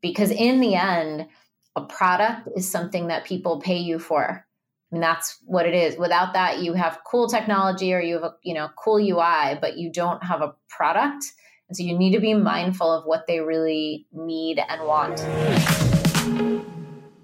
Because 0.00 0.30
in 0.30 0.60
the 0.60 0.74
end, 0.74 1.26
a 1.74 1.82
product 1.82 2.48
is 2.56 2.70
something 2.70 3.08
that 3.08 3.26
people 3.26 3.60
pay 3.60 3.76
you 3.76 3.98
for. 3.98 4.46
And 4.90 5.02
that's 5.02 5.38
what 5.44 5.66
it 5.66 5.74
is. 5.74 5.98
Without 5.98 6.32
that, 6.32 6.62
you 6.62 6.72
have 6.72 7.00
cool 7.04 7.28
technology 7.28 7.92
or 7.92 8.00
you 8.00 8.14
have 8.14 8.22
a 8.22 8.34
you 8.42 8.54
know 8.54 8.70
cool 8.76 8.98
UI, 8.98 9.58
but 9.60 9.76
you 9.76 9.92
don't 9.92 10.22
have 10.24 10.40
a 10.40 10.54
product. 10.68 11.24
And 11.68 11.76
so 11.76 11.82
you 11.82 11.98
need 11.98 12.12
to 12.12 12.20
be 12.20 12.32
mindful 12.32 12.90
of 12.90 13.04
what 13.04 13.26
they 13.26 13.40
really 13.40 14.06
need 14.12 14.60
and 14.66 14.86
want. 14.86 15.16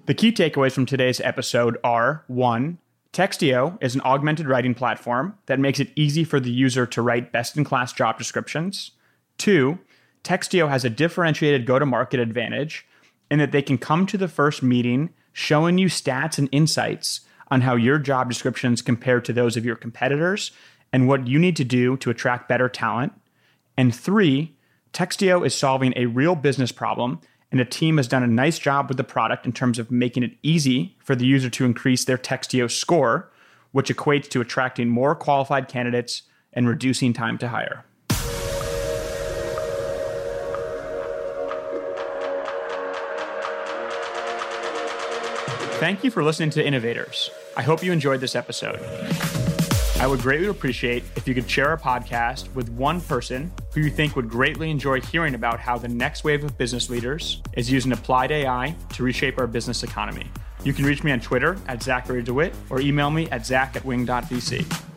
The 0.05 0.13
key 0.13 0.33
takeaways 0.33 0.73
from 0.73 0.85
today's 0.85 1.21
episode 1.21 1.77
are 1.81 2.25
one, 2.27 2.77
Textio 3.13 3.77
is 3.79 3.93
an 3.93 4.01
augmented 4.01 4.47
writing 4.47 4.73
platform 4.73 5.37
that 5.45 5.59
makes 5.59 5.79
it 5.79 5.91
easy 5.95 6.23
for 6.23 6.39
the 6.39 6.51
user 6.51 6.87
to 6.87 7.01
write 7.01 7.31
best 7.31 7.55
in 7.55 7.63
class 7.63 7.93
job 7.93 8.17
descriptions. 8.17 8.91
Two, 9.37 9.77
Textio 10.23 10.67
has 10.67 10.83
a 10.83 10.89
differentiated 10.89 11.67
go 11.67 11.77
to 11.77 11.85
market 11.85 12.19
advantage 12.19 12.87
in 13.29 13.37
that 13.37 13.51
they 13.51 13.61
can 13.61 13.77
come 13.77 14.07
to 14.07 14.17
the 14.17 14.27
first 14.27 14.63
meeting 14.63 15.11
showing 15.31 15.77
you 15.77 15.87
stats 15.87 16.39
and 16.39 16.49
insights 16.51 17.21
on 17.51 17.61
how 17.61 17.75
your 17.75 17.99
job 17.99 18.29
descriptions 18.29 18.81
compare 18.81 19.21
to 19.21 19.31
those 19.31 19.57
of 19.57 19.65
your 19.65 19.75
competitors 19.75 20.51
and 20.91 21.07
what 21.07 21.27
you 21.27 21.37
need 21.37 21.55
to 21.55 21.63
do 21.63 21.97
to 21.97 22.09
attract 22.09 22.49
better 22.49 22.67
talent. 22.67 23.13
And 23.77 23.93
three, 23.93 24.55
Textio 24.91 25.45
is 25.45 25.53
solving 25.53 25.93
a 25.95 26.07
real 26.07 26.35
business 26.35 26.71
problem 26.71 27.19
and 27.53 27.59
the 27.59 27.65
team 27.65 27.97
has 27.97 28.07
done 28.07 28.23
a 28.23 28.27
nice 28.27 28.57
job 28.57 28.87
with 28.87 28.97
the 28.97 29.03
product 29.03 29.45
in 29.45 29.51
terms 29.51 29.77
of 29.77 29.91
making 29.91 30.23
it 30.23 30.35
easy 30.41 30.97
for 30.97 31.15
the 31.15 31.23
user 31.23 31.51
to 31.51 31.65
increase 31.65 32.03
their 32.03 32.17
Textio 32.17 32.69
score, 32.69 33.31
which 33.73 33.89
equates 33.89 34.27
to 34.29 34.41
attracting 34.41 34.89
more 34.89 35.13
qualified 35.13 35.67
candidates 35.67 36.23
and 36.51 36.67
reducing 36.67 37.13
time 37.13 37.37
to 37.37 37.49
hire. 37.49 37.85
Thank 45.79 46.03
you 46.03 46.09
for 46.09 46.23
listening 46.23 46.49
to 46.51 46.65
Innovators. 46.65 47.29
I 47.55 47.61
hope 47.61 47.83
you 47.83 47.91
enjoyed 47.91 48.19
this 48.19 48.35
episode. 48.35 48.79
I 50.03 50.07
would 50.07 50.19
greatly 50.19 50.47
appreciate 50.47 51.01
if 51.15 51.29
you 51.29 51.33
could 51.33 51.49
share 51.49 51.69
our 51.69 51.77
podcast 51.77 52.53
with 52.55 52.67
one 52.71 52.99
person 52.99 53.49
who 53.73 53.79
you 53.79 53.89
think 53.89 54.17
would 54.17 54.29
greatly 54.29 54.69
enjoy 54.69 54.99
hearing 54.99 55.33
about 55.33 55.61
how 55.61 55.77
the 55.77 55.87
next 55.87 56.25
wave 56.25 56.43
of 56.43 56.57
business 56.57 56.89
leaders 56.89 57.41
is 57.53 57.71
using 57.71 57.93
applied 57.93 58.29
AI 58.29 58.75
to 58.95 59.03
reshape 59.03 59.39
our 59.39 59.47
business 59.47 59.81
economy. 59.81 60.29
You 60.65 60.73
can 60.73 60.83
reach 60.83 61.05
me 61.05 61.13
on 61.13 61.21
Twitter 61.21 61.57
at 61.69 61.81
Zachary 61.81 62.21
DeWitt 62.21 62.53
or 62.69 62.81
email 62.81 63.09
me 63.11 63.29
at 63.29 63.45
zach 63.45 63.77
at 63.77 63.85
wing.vc. 63.85 64.92